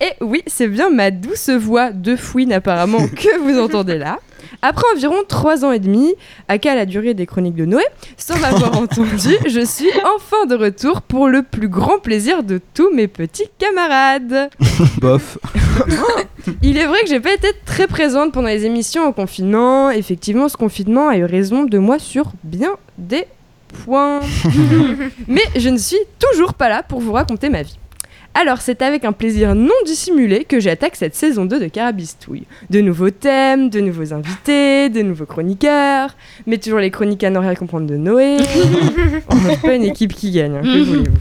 Et 0.00 0.12
oui, 0.22 0.42
c'est 0.46 0.68
bien 0.68 0.88
ma 0.88 1.10
douce 1.10 1.50
voix 1.50 1.90
de 1.90 2.16
fouine 2.16 2.54
apparemment 2.54 3.06
que 3.06 3.38
vous 3.38 3.60
entendez 3.60 3.98
là. 3.98 4.18
Après 4.62 4.84
environ 4.94 5.16
3 5.26 5.64
ans 5.64 5.72
et 5.72 5.78
demi, 5.78 6.14
à 6.48 6.58
quelle 6.58 6.76
la 6.76 6.86
durée 6.86 7.14
des 7.14 7.26
chroniques 7.26 7.54
de 7.54 7.64
Noé, 7.64 7.84
sans 8.16 8.38
m'avoir 8.38 8.78
entendu, 8.78 9.36
je 9.46 9.64
suis 9.64 9.90
enfin 10.16 10.46
de 10.46 10.54
retour 10.54 11.02
pour 11.02 11.28
le 11.28 11.42
plus 11.42 11.68
grand 11.68 11.98
plaisir 11.98 12.42
de 12.42 12.60
tous 12.74 12.92
mes 12.92 13.08
petits 13.08 13.48
camarades. 13.58 14.50
Bof. 15.00 15.38
Il 16.62 16.76
est 16.76 16.86
vrai 16.86 17.00
que 17.02 17.08
j'ai 17.08 17.20
pas 17.20 17.32
été 17.32 17.48
très 17.64 17.86
présente 17.86 18.32
pendant 18.32 18.48
les 18.48 18.64
émissions 18.64 19.04
en 19.04 19.12
confinement. 19.12 19.90
Effectivement, 19.90 20.48
ce 20.48 20.56
confinement 20.56 21.08
a 21.08 21.16
eu 21.16 21.24
raison 21.24 21.64
de 21.64 21.78
moi 21.78 21.98
sur 21.98 22.32
bien 22.44 22.76
des 22.98 23.26
points. 23.84 24.20
Mais 25.26 25.42
je 25.56 25.68
ne 25.68 25.78
suis 25.78 25.98
toujours 26.18 26.54
pas 26.54 26.68
là 26.68 26.82
pour 26.82 27.00
vous 27.00 27.12
raconter 27.12 27.48
ma 27.48 27.62
vie. 27.62 27.78
Alors, 28.38 28.60
c'est 28.60 28.82
avec 28.82 29.06
un 29.06 29.12
plaisir 29.12 29.54
non 29.54 29.72
dissimulé 29.86 30.44
que 30.44 30.60
j'attaque 30.60 30.94
cette 30.94 31.14
saison 31.14 31.46
2 31.46 31.58
de 31.58 31.68
Carabistouille. 31.68 32.44
De 32.68 32.82
nouveaux 32.82 33.08
thèmes, 33.08 33.70
de 33.70 33.80
nouveaux 33.80 34.12
invités, 34.12 34.90
de 34.90 35.00
nouveaux 35.00 35.24
chroniqueurs, 35.24 36.14
mais 36.46 36.58
toujours 36.58 36.80
les 36.80 36.90
chroniques 36.90 37.24
à 37.24 37.30
ne 37.30 37.38
rien 37.38 37.54
comprendre 37.54 37.86
de 37.86 37.96
Noé. 37.96 38.36
On 39.30 39.36
n'est 39.36 39.56
pas 39.56 39.74
une 39.74 39.84
équipe 39.84 40.12
qui 40.12 40.32
gagne, 40.32 40.56
hein, 40.56 40.60
que 40.62 40.84
voulez-vous. 40.84 41.16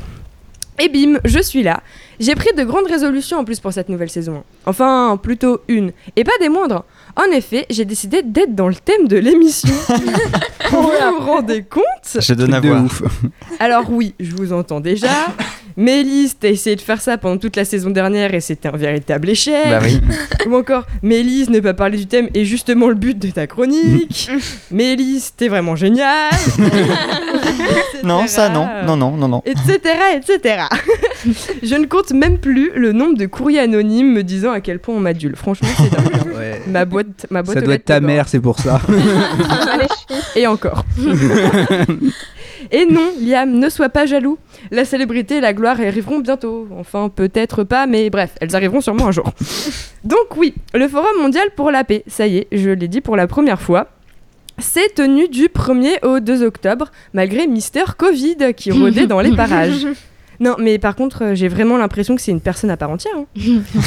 Et 0.77 0.89
bim, 0.89 1.19
je 1.23 1.39
suis 1.39 1.63
là. 1.63 1.81
J'ai 2.19 2.35
pris 2.35 2.49
de 2.53 2.65
grandes 2.65 2.87
résolutions 2.87 3.37
en 3.37 3.45
plus 3.45 3.61
pour 3.61 3.71
cette 3.71 3.87
nouvelle 3.87 4.09
saison. 4.09 4.43
Enfin, 4.65 5.17
plutôt 5.21 5.61
une. 5.69 5.93
Et 6.17 6.25
pas 6.25 6.37
des 6.41 6.49
moindres. 6.49 6.83
En 7.15 7.31
effet, 7.33 7.65
j'ai 7.69 7.85
décidé 7.85 8.23
d'être 8.23 8.55
dans 8.55 8.67
le 8.67 8.75
thème 8.75 9.07
de 9.07 9.15
l'émission. 9.15 9.73
vous 10.69 10.81
vous 10.81 11.19
rendez 11.21 11.63
compte? 11.63 12.19
Je 12.19 12.33
donne 12.33 12.53
à 12.53 12.59
voir. 12.59 12.83
ouf. 12.83 13.03
Alors 13.61 13.89
oui, 13.89 14.15
je 14.19 14.35
vous 14.35 14.51
entends 14.51 14.81
déjà. 14.81 15.07
Mélisse, 15.77 16.37
t'as 16.39 16.49
essayé 16.49 16.75
de 16.75 16.81
faire 16.81 17.01
ça 17.01 17.17
pendant 17.17 17.37
toute 17.37 17.55
la 17.55 17.65
saison 17.65 17.89
dernière 17.89 18.33
et 18.33 18.39
c'était 18.39 18.69
un 18.69 18.77
véritable 18.77 19.29
échec. 19.29 19.67
Bah 19.69 19.79
oui. 19.83 19.99
Ou 20.47 20.55
encore, 20.55 20.85
Mélisse, 21.03 21.49
ne 21.49 21.59
pas 21.59 21.73
parler 21.73 21.97
du 21.97 22.07
thème 22.07 22.29
est 22.33 22.45
justement 22.45 22.87
le 22.87 22.95
but 22.95 23.17
de 23.19 23.29
ta 23.29 23.45
chronique. 23.45 24.29
Mélisse, 24.71 25.33
t'es 25.35 25.47
vraiment 25.47 25.75
génial. 25.75 26.31
Non, 28.03 28.27
ça 28.27 28.49
non. 28.49 28.67
Non, 28.85 28.95
non, 28.95 29.17
non, 29.17 29.27
non. 29.27 29.41
Etc, 29.45 29.79
etc. 30.15 30.65
je 31.63 31.75
ne 31.75 31.85
compte 31.85 32.11
même 32.11 32.37
plus 32.37 32.71
le 32.75 32.91
nombre 32.91 33.17
de 33.17 33.25
courriers 33.25 33.59
anonymes 33.59 34.13
me 34.13 34.23
disant 34.23 34.51
à 34.51 34.61
quel 34.61 34.77
point 34.79 34.93
on 34.93 34.99
m'adule. 34.99 35.35
Franchement, 35.35 35.67
c'est 35.75 35.89
dingue. 35.91 36.35
Ouais. 36.35 36.61
Ma 36.67 36.85
boîte, 36.85 37.25
ma 37.31 37.41
boîte 37.41 37.57
Ça 37.57 37.61
doit 37.65 37.73
être 37.75 37.85
ta 37.85 38.01
mère, 38.01 38.27
c'est 38.27 38.39
pour 38.39 38.59
ça. 38.59 38.79
Et 40.35 40.45
encore. 40.45 40.85
Et 42.71 42.85
non, 42.85 43.11
Liam, 43.21 43.51
ne 43.51 43.69
sois 43.69 43.89
pas 43.89 44.05
jaloux. 44.05 44.37
La 44.71 44.85
célébrité 44.85 45.37
et 45.37 45.41
la 45.41 45.53
gloire 45.53 45.79
arriveront 45.79 46.19
bientôt. 46.19 46.67
Enfin, 46.77 47.09
peut-être 47.09 47.63
pas, 47.63 47.87
mais 47.87 48.09
bref, 48.09 48.31
elles 48.41 48.55
arriveront 48.55 48.81
sûrement 48.81 49.07
un 49.07 49.11
jour. 49.11 49.25
Donc 50.03 50.37
oui, 50.37 50.53
le 50.73 50.87
Forum 50.87 51.21
mondial 51.21 51.49
pour 51.55 51.71
la 51.71 51.83
paix, 51.83 52.03
ça 52.07 52.27
y 52.27 52.37
est, 52.37 52.47
je 52.51 52.69
l'ai 52.69 52.87
dit 52.87 53.01
pour 53.01 53.15
la 53.15 53.27
première 53.27 53.61
fois. 53.61 53.87
C'est 54.57 54.95
tenu 54.95 55.27
du 55.27 55.47
1er 55.47 56.05
au 56.05 56.19
2 56.21 56.43
octobre, 56.43 56.91
malgré 57.13 57.45
Mister 57.47 57.83
Covid 57.97 58.53
qui 58.55 58.71
rôdait 58.71 59.05
dans 59.07 59.19
les 59.19 59.31
parages. 59.35 59.85
Non, 60.39 60.55
mais 60.59 60.79
par 60.79 60.95
contre, 60.97 61.23
euh, 61.23 61.35
j'ai 61.35 61.47
vraiment 61.47 61.77
l'impression 61.77 62.13
que 62.15 62.21
c'est 62.21 62.31
une 62.31 62.41
personne 62.41 62.69
à 62.69 62.75
part 62.77 62.89
entière. 62.89 63.13
hein. 63.17 63.25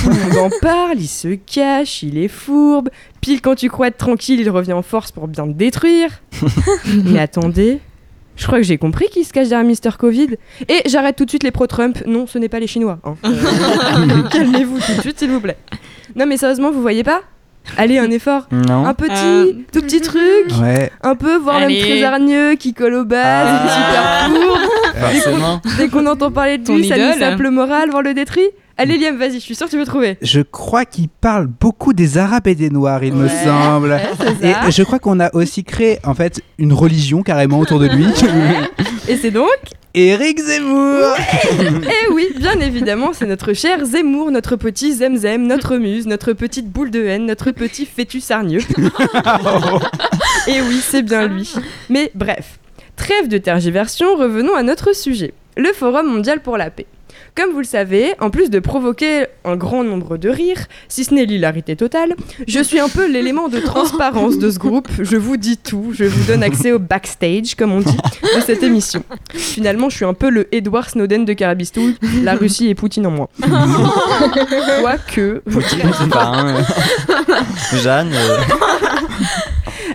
Monde 0.05 0.37
en 0.39 0.51
parle, 0.63 0.99
il 0.99 1.07
se 1.09 1.29
cache, 1.35 2.03
il 2.03 2.17
est 2.19 2.29
fourbe. 2.29 2.89
Pile 3.21 3.43
quand 3.43 3.55
tu 3.55 3.69
crois 3.69 3.89
être 3.89 3.99
tranquille, 3.99 4.41
il 4.41 4.49
revient 4.49 4.73
en 4.73 4.81
force 4.83 5.13
pour 5.13 5.29
bien 5.29 5.47
te 5.47 5.53
détruire. 5.53 6.23
mais 7.05 7.19
attendez, 7.21 7.81
je 8.39 8.47
crois 8.47 8.59
que 8.59 8.65
j'ai 8.65 8.79
compris 8.79 9.09
qu'il 9.11 9.25
se 9.27 9.33
cache 9.35 9.49
derrière 9.49 9.67
Mister 9.67 9.91
Covid. 9.99 10.37
Et 10.69 10.83
j'arrête 10.89 11.17
tout 11.17 11.25
de 11.27 11.31
suite 11.31 11.43
les 11.43 11.51
pro-Trump. 11.51 11.99
Non, 12.07 12.27
ce 12.27 12.39
n'est 12.39 12.49
pas 12.49 12.61
les 12.61 12.67
Chinois. 12.67 12.99
hein. 13.05 13.17
Euh, 13.25 14.23
Calmez-vous 14.31 14.79
tout 14.79 14.93
de 14.97 15.01
suite, 15.03 15.19
s'il 15.19 15.31
vous 15.31 15.41
plaît. 15.41 15.57
Non, 16.17 16.25
mais 16.27 16.37
sérieusement, 16.37 16.71
vous 16.71 16.81
voyez 16.81 17.03
pas 17.05 17.21
Allez, 17.77 17.99
un 17.99 18.11
effort. 18.11 18.47
Non. 18.51 18.87
Un 18.87 18.95
petit, 18.95 19.13
Euh, 19.13 19.53
tout 19.73 19.83
petit 19.83 20.01
truc. 20.01 20.23
Ouais. 20.63 20.91
Un 21.03 21.15
peu, 21.17 21.37
voire 21.37 21.57
Allez. 21.57 21.75
même 21.75 21.85
très 21.85 22.03
hargneux, 22.03 22.55
qui 22.55 22.73
colle 22.73 22.95
au 22.95 23.05
bas, 23.05 23.21
Ah. 23.45 24.29
super 24.31 24.41
court. 24.41 24.59
Forcément. 24.99 25.61
Dès 25.77 25.89
qu'on 25.89 26.07
entend 26.07 26.31
parler 26.31 26.57
de 26.57 26.65
Ton 26.65 26.77
lui, 26.77 26.89
ça 26.89 26.97
nous 26.97 27.19
sape 27.19 27.41
le 27.41 27.51
moral, 27.51 27.91
voir 27.91 28.03
le 28.03 28.15
détruit. 28.15 28.49
Allez, 28.81 28.97
Liam, 28.97 29.17
vas-y, 29.17 29.35
je 29.35 29.39
suis 29.41 29.57
sûr 29.57 29.67
que 29.67 29.73
tu 29.73 29.77
veux 29.79 29.85
trouver. 29.85 30.17
Je 30.23 30.41
crois 30.41 30.85
qu'il 30.85 31.09
parle 31.09 31.49
beaucoup 31.49 31.93
des 31.93 32.17
Arabes 32.17 32.47
et 32.47 32.55
des 32.55 32.71
Noirs, 32.71 33.03
il 33.03 33.13
me 33.13 33.27
semble. 33.29 33.89
ouais. 33.91 34.55
Et 34.69 34.71
je 34.71 34.83
crois 34.85 35.01
qu'on 35.01 35.19
a 35.19 35.35
aussi 35.35 35.65
créé 35.65 35.99
en 36.05 36.15
fait 36.15 36.41
une 36.59 36.73
religion 36.73 37.23
carrément 37.23 37.59
autour 37.59 37.81
de 37.81 37.87
lui. 37.89 38.07
Et 39.09 39.17
c'est 39.17 39.31
donc 39.33 39.49
Éric 39.95 40.39
Zemmour. 40.39 41.03
Eh 41.83 42.13
oui, 42.13 42.29
bien 42.39 42.61
évidemment, 42.61 43.13
c'est 43.13 43.27
notre 43.27 43.53
cher 43.53 43.85
Zemmour, 43.85 44.31
notre 44.31 44.55
petit 44.55 44.93
Zemzem, 44.93 45.47
notre 45.47 45.77
muse, 45.77 46.07
notre 46.07 46.33
petite 46.33 46.69
boule 46.71 46.91
de 46.91 47.03
haine, 47.05 47.27
notre 47.27 47.51
petit 47.51 47.85
fœtus 47.87 48.31
hargneux. 48.31 48.61
Et 50.47 50.61
oui, 50.61 50.81
c'est 50.83 51.03
bien 51.03 51.27
lui. 51.27 51.53
Mais 51.89 52.13
bref, 52.15 52.59
trêve 52.97 53.29
de 53.29 53.39
tergiversion, 53.39 54.15
revenons 54.17 54.55
à 54.55 54.63
notre 54.63 54.95
sujet, 54.95 55.33
le 55.57 55.73
Forum 55.73 56.07
mondial 56.07 56.41
pour 56.43 56.57
la 56.57 56.71
paix. 56.71 56.87
Comme 57.39 57.53
vous 57.53 57.59
le 57.61 57.65
savez, 57.65 58.15
en 58.19 58.31
plus 58.31 58.51
de 58.51 58.59
provoquer 58.59 59.27
un 59.45 59.55
grand 59.55 59.85
nombre 59.85 60.17
de 60.17 60.29
rires, 60.29 60.67
si 60.89 61.05
ce 61.05 61.15
n'est 61.15 61.25
l'hilarité 61.25 61.77
totale, 61.77 62.17
je 62.49 62.59
suis 62.61 62.81
un 62.81 62.89
peu 62.89 63.09
l'élément 63.09 63.49
de 63.49 63.61
transparence 63.61 64.39
de 64.39 64.51
ce 64.51 64.59
groupe. 64.59 64.89
Je 64.99 65.17
vous 65.17 65.37
dis 65.37 65.57
tout, 65.57 65.93
je 65.93 66.03
vous 66.03 66.25
donne 66.25 66.43
accès 66.43 66.73
au 66.73 66.81
backstage, 66.81 67.55
comme 67.55 67.71
on 67.73 67.79
dit, 67.79 67.97
de 68.35 68.41
cette 68.41 68.65
émission. 68.65 69.05
Finalement, 69.35 69.89
je 69.89 69.95
suis 69.95 70.05
un 70.05 70.15
peu 70.15 70.31
le 70.31 70.53
Edward 70.53 70.89
Snowden 70.91 71.25
de 71.25 71.33
Carabistouille, 71.33 71.95
la 72.25 72.35
Russie 72.35 72.71
et 72.71 72.75
Poutine 72.75 73.07
en 73.07 73.13
moi. 73.13 73.31
Quoique. 74.81 75.41
Poutine, 75.49 75.93
c'est 75.97 76.11
pas 76.11 76.25
un. 76.25 76.57
euh, 76.57 76.63
Jeanne. 77.85 78.11
euh, 78.15 78.39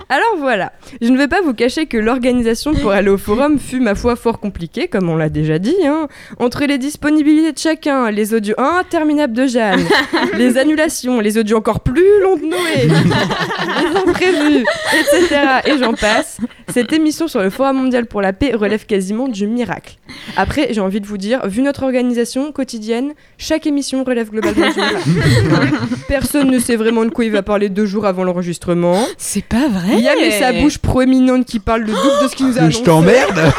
Alors 0.10 0.36
voilà, 0.38 0.74
je 1.02 1.08
ne 1.10 1.18
vais 1.18 1.28
pas 1.28 1.42
vous 1.42 1.54
cacher 1.54 1.86
que 1.86 1.98
l'organisation 1.98 2.74
pour 2.74 2.92
aller 2.92 3.10
au 3.10 3.18
forum 3.18 3.58
fut 3.60 3.80
ma 3.80 3.96
foi 3.96 4.16
fort 4.16 4.40
compliquée, 4.40 4.88
comme 4.88 5.10
on 5.10 5.16
l'a 5.16 5.30
déjà 5.30 5.60
dit. 5.60 5.76
hein. 5.86 6.08
Entre 6.40 6.66
les 6.66 6.78
disponibilités 6.78 7.52
de 7.54 7.58
chacun, 7.58 8.12
les 8.12 8.34
audios 8.34 8.56
interminables 8.58 9.34
de 9.34 9.48
Jeanne, 9.48 9.84
les 10.38 10.58
annulations, 10.58 11.20
les 11.20 11.38
audios 11.38 11.58
encore 11.58 11.80
plus 11.80 12.22
longs 12.22 12.36
de 12.36 12.46
Noé, 12.46 12.88
les 13.90 13.98
imprévus, 13.98 14.66
etc. 14.94 15.40
Et 15.66 15.78
j'en 15.78 15.94
passe. 15.94 16.38
Cette 16.74 16.92
émission 16.92 17.28
sur 17.28 17.44
le 17.44 17.52
Forum 17.52 17.78
mondial 17.78 18.08
pour 18.08 18.20
la 18.20 18.34
paix 18.34 18.56
relève 18.56 18.88
quasiment 18.88 19.28
du 19.28 19.46
miracle. 19.46 19.98
Après, 20.36 20.70
j'ai 20.72 20.82
envie 20.82 21.00
de 21.02 21.06
vous 21.06 21.20
dire, 21.20 21.46
vu 21.46 21.62
notre 21.62 21.84
organisation 21.84 22.52
quotidienne, 22.52 23.14
chaque 23.38 23.68
émission 23.68 24.04
relève 24.04 24.32
globalement 24.32 24.72
du 24.72 24.80
miracle. 24.80 25.76
Personne 26.08 26.50
ne 26.50 26.58
sait 26.58 26.76
vraiment 26.76 27.06
de 27.06 27.12
quoi 27.12 27.26
il 27.26 27.32
va 27.32 27.44
parler 27.44 27.70
deux 27.70 27.86
jours 27.86 28.08
avant 28.08 28.24
l'enregistrement. 28.24 29.06
C'est 29.20 29.46
pas 29.46 29.68
vrai. 29.68 29.98
Il 30.00 30.04
y 30.04 30.08
a 30.08 30.16
mais 30.16 30.32
sa 30.32 30.52
bouche 30.52 30.80
proéminente 30.80 31.46
qui 31.46 31.60
parle 31.60 31.82
le 31.82 31.94
double 31.94 32.24
de 32.24 32.28
ce 32.28 32.36
qu'il 32.36 32.48
nous 32.48 32.58
a 32.58 32.62
annoncé. 32.62 32.80
Je 32.80 32.84
t'emmerde. 32.84 33.54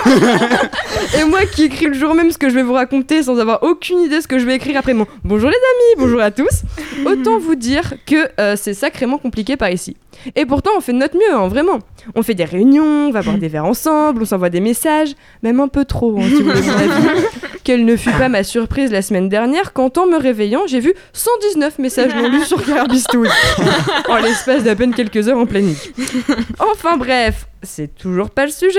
Et 1.21 1.25
moi 1.25 1.47
qui 1.47 1.65
écris 1.65 1.87
le 1.87 1.95
jour 1.95 2.15
même 2.15 2.33
ce 2.33 2.39
que 2.39 2.51
je 2.51 2.55
vais 2.57 2.65
vous 2.65 2.73
raconter 2.73 3.23
sans 3.23 3.39
avoir 3.39 3.63
aucune 3.63 4.01
idée 4.01 4.17
de 4.17 4.23
ce 4.23 4.27
que 4.27 4.41
je 4.41 4.45
vais 4.45 4.57
écrire 4.57 4.77
après 4.77 4.95
mon 4.95 5.07
bonjour 5.23 5.51
les 5.51 5.55
amis, 5.55 6.05
bonjour 6.05 6.21
à 6.21 6.33
tous. 6.33 6.63
Autant 7.07 7.39
vous 7.39 7.55
dire 7.55 7.95
que 8.07 8.29
euh, 8.41 8.57
c'est 8.57 8.75
sacrément 8.75 9.19
compliqué 9.19 9.57
par 9.57 9.71
ici. 9.71 9.97
Et 10.37 10.47
pourtant 10.47 10.71
on 10.77 10.81
fait 10.81 10.93
de 10.93 10.99
notre 10.99 11.17
mieux, 11.17 11.35
hein, 11.35 11.49
vraiment. 11.49 11.79
On 12.15 12.23
fait 12.23 12.35
des 12.35 12.45
réunions, 12.45 13.09
on 13.09 13.11
va 13.11 13.23
boire 13.23 13.39
des 13.39 13.49
verres 13.49 13.65
ensemble, 13.65 14.23
on 14.23 14.25
s'envoie 14.25 14.51
des 14.51 14.61
messages, 14.61 15.15
même 15.43 15.61
un 15.61 15.69
peu 15.69 15.85
trop, 15.85 16.19
hein, 16.19 16.25
si 16.29 16.43
vous. 16.43 16.51
Quelle 17.65 17.85
ne 17.87 17.97
fut 17.97 18.11
pas 18.11 18.29
ma 18.29 18.43
surprise 18.45 18.93
la 18.93 19.01
semaine 19.01 19.31
dernière 19.31 19.73
quand 19.73 19.97
en 19.97 20.07
me 20.07 20.19
réveillant 20.19 20.63
j'ai 20.67 20.81
vu 20.81 20.93
119 21.15 21.79
messages 21.79 22.15
non 22.15 22.29
lus 22.29 22.45
sur 22.45 22.63
Carbistouille. 22.65 23.29
en 24.09 24.17
l'espace 24.17 24.65
d'à 24.65 24.77
peine 24.77 24.93
quelques 24.95 25.29
heures 25.29 25.39
en 25.39 25.47
pleine 25.47 25.67
nuit. 25.69 25.93
Enfin 26.59 26.97
bref, 26.99 27.47
c'est 27.63 27.95
toujours 27.95 28.29
pas 28.31 28.45
le 28.45 28.51
sujet. 28.53 28.79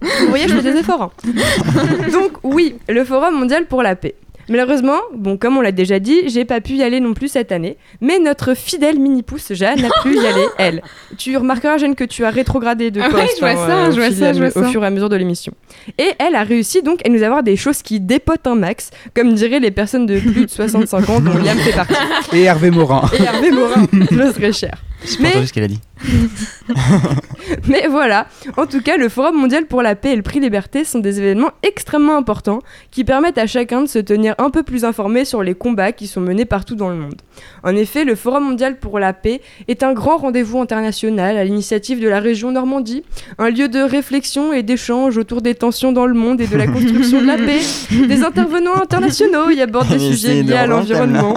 Vous 0.00 0.28
voyez, 0.28 0.46
je 0.48 0.54
fais 0.54 0.62
des 0.72 0.78
efforts. 0.78 1.02
hein. 1.26 2.10
Donc 2.12 2.32
oui, 2.44 2.76
le 2.88 3.04
Forum 3.04 3.34
mondial 3.38 3.66
pour 3.66 3.82
la 3.82 3.96
paix. 3.96 4.14
Malheureusement, 4.48 4.98
bon, 5.14 5.36
comme 5.36 5.56
on 5.56 5.60
l'a 5.60 5.72
déjà 5.72 5.98
dit, 5.98 6.28
j'ai 6.28 6.44
pas 6.44 6.60
pu 6.60 6.74
y 6.74 6.82
aller 6.82 7.00
non 7.00 7.14
plus 7.14 7.28
cette 7.28 7.52
année. 7.52 7.76
Mais 8.00 8.18
notre 8.18 8.54
fidèle 8.54 8.98
mini-pouce 8.98 9.52
Jeanne 9.52 9.84
a 9.84 9.88
pu 10.02 10.14
y 10.16 10.26
aller, 10.26 10.46
elle. 10.58 10.82
Tu 11.18 11.36
remarqueras, 11.36 11.78
Jeanne, 11.78 11.94
que 11.94 12.04
tu 12.04 12.24
as 12.24 12.30
rétrogradé 12.30 12.90
de 12.90 13.00
Ah 13.00 13.08
poste 13.08 13.22
ouais, 13.22 13.28
je 13.34 13.40
vois 13.40 13.50
hein, 13.50 13.66
ça, 13.68 13.88
au 13.88 13.92
je 13.92 13.96
vois 14.00 14.10
ça, 14.10 14.32
je 14.32 14.38
vois 14.38 14.48
au 14.48 14.64
ça. 14.64 14.68
fur 14.70 14.82
et 14.82 14.86
à 14.86 14.90
mesure 14.90 15.08
de 15.08 15.16
l'émission. 15.16 15.52
Et 15.98 16.10
elle 16.18 16.34
a 16.34 16.42
réussi 16.42 16.82
donc 16.82 17.00
à 17.06 17.08
nous 17.08 17.22
avoir 17.22 17.42
des 17.42 17.56
choses 17.56 17.82
qui 17.82 18.00
dépotent 18.00 18.46
un 18.46 18.54
max, 18.54 18.90
comme 19.14 19.32
diraient 19.34 19.60
les 19.60 19.70
personnes 19.70 20.06
de 20.06 20.18
plus 20.18 20.46
de 20.46 20.50
65 20.50 21.08
ans 21.10 21.20
dont 21.20 21.32
Liam 21.34 21.58
fait 21.58 21.72
partie. 21.72 21.94
Et 22.32 22.42
Hervé 22.42 22.70
Morin. 22.70 23.02
Et 23.18 23.22
Hervé 23.22 23.50
Morin, 23.50 23.86
je 24.10 24.16
le 24.16 24.32
serais 24.32 24.52
cher. 24.52 24.82
J'ai 25.04 25.22
pas 25.22 25.28
entendu 25.28 25.46
ce 25.46 25.52
qu'elle 25.52 25.64
a 25.64 25.68
dit. 25.68 25.80
Mais 27.68 27.86
voilà, 27.88 28.26
en 28.56 28.66
tout 28.66 28.80
cas, 28.80 28.96
le 28.96 29.08
Forum 29.08 29.36
mondial 29.36 29.66
pour 29.66 29.82
la 29.82 29.94
paix 29.94 30.12
et 30.12 30.16
le 30.16 30.22
prix 30.22 30.40
Liberté 30.40 30.84
sont 30.84 30.98
des 30.98 31.18
événements 31.18 31.50
extrêmement 31.62 32.16
importants 32.16 32.60
qui 32.90 33.04
permettent 33.04 33.38
à 33.38 33.46
chacun 33.46 33.82
de 33.82 33.86
se 33.86 33.98
tenir 33.98 34.34
un 34.38 34.50
peu 34.50 34.62
plus 34.62 34.84
informé 34.84 35.24
sur 35.24 35.42
les 35.42 35.54
combats 35.54 35.92
qui 35.92 36.06
sont 36.06 36.20
menés 36.20 36.44
partout 36.44 36.74
dans 36.74 36.88
le 36.88 36.96
monde. 36.96 37.20
En 37.62 37.74
effet, 37.76 38.04
le 38.04 38.14
Forum 38.14 38.44
mondial 38.44 38.78
pour 38.78 38.98
la 38.98 39.12
paix 39.12 39.40
est 39.68 39.82
un 39.82 39.92
grand 39.92 40.16
rendez-vous 40.16 40.60
international 40.60 41.36
à 41.36 41.44
l'initiative 41.44 42.00
de 42.00 42.08
la 42.08 42.20
région 42.20 42.52
Normandie, 42.52 43.02
un 43.38 43.50
lieu 43.50 43.68
de 43.68 43.80
réflexion 43.80 44.52
et 44.52 44.62
d'échange 44.62 45.18
autour 45.18 45.42
des 45.42 45.54
tensions 45.54 45.92
dans 45.92 46.06
le 46.06 46.14
monde 46.14 46.40
et 46.40 46.46
de 46.46 46.56
la 46.56 46.66
construction 46.66 47.20
de 47.20 47.26
la 47.26 47.36
paix. 47.36 47.60
Des 47.90 48.22
intervenants 48.22 48.80
internationaux 48.80 49.50
y 49.50 49.60
abordent 49.60 49.88
des 49.88 49.94
Mais 49.98 50.12
sujets 50.12 50.28
c'est 50.28 50.42
liés 50.42 50.54
à 50.54 50.66
l'environnement, 50.66 51.34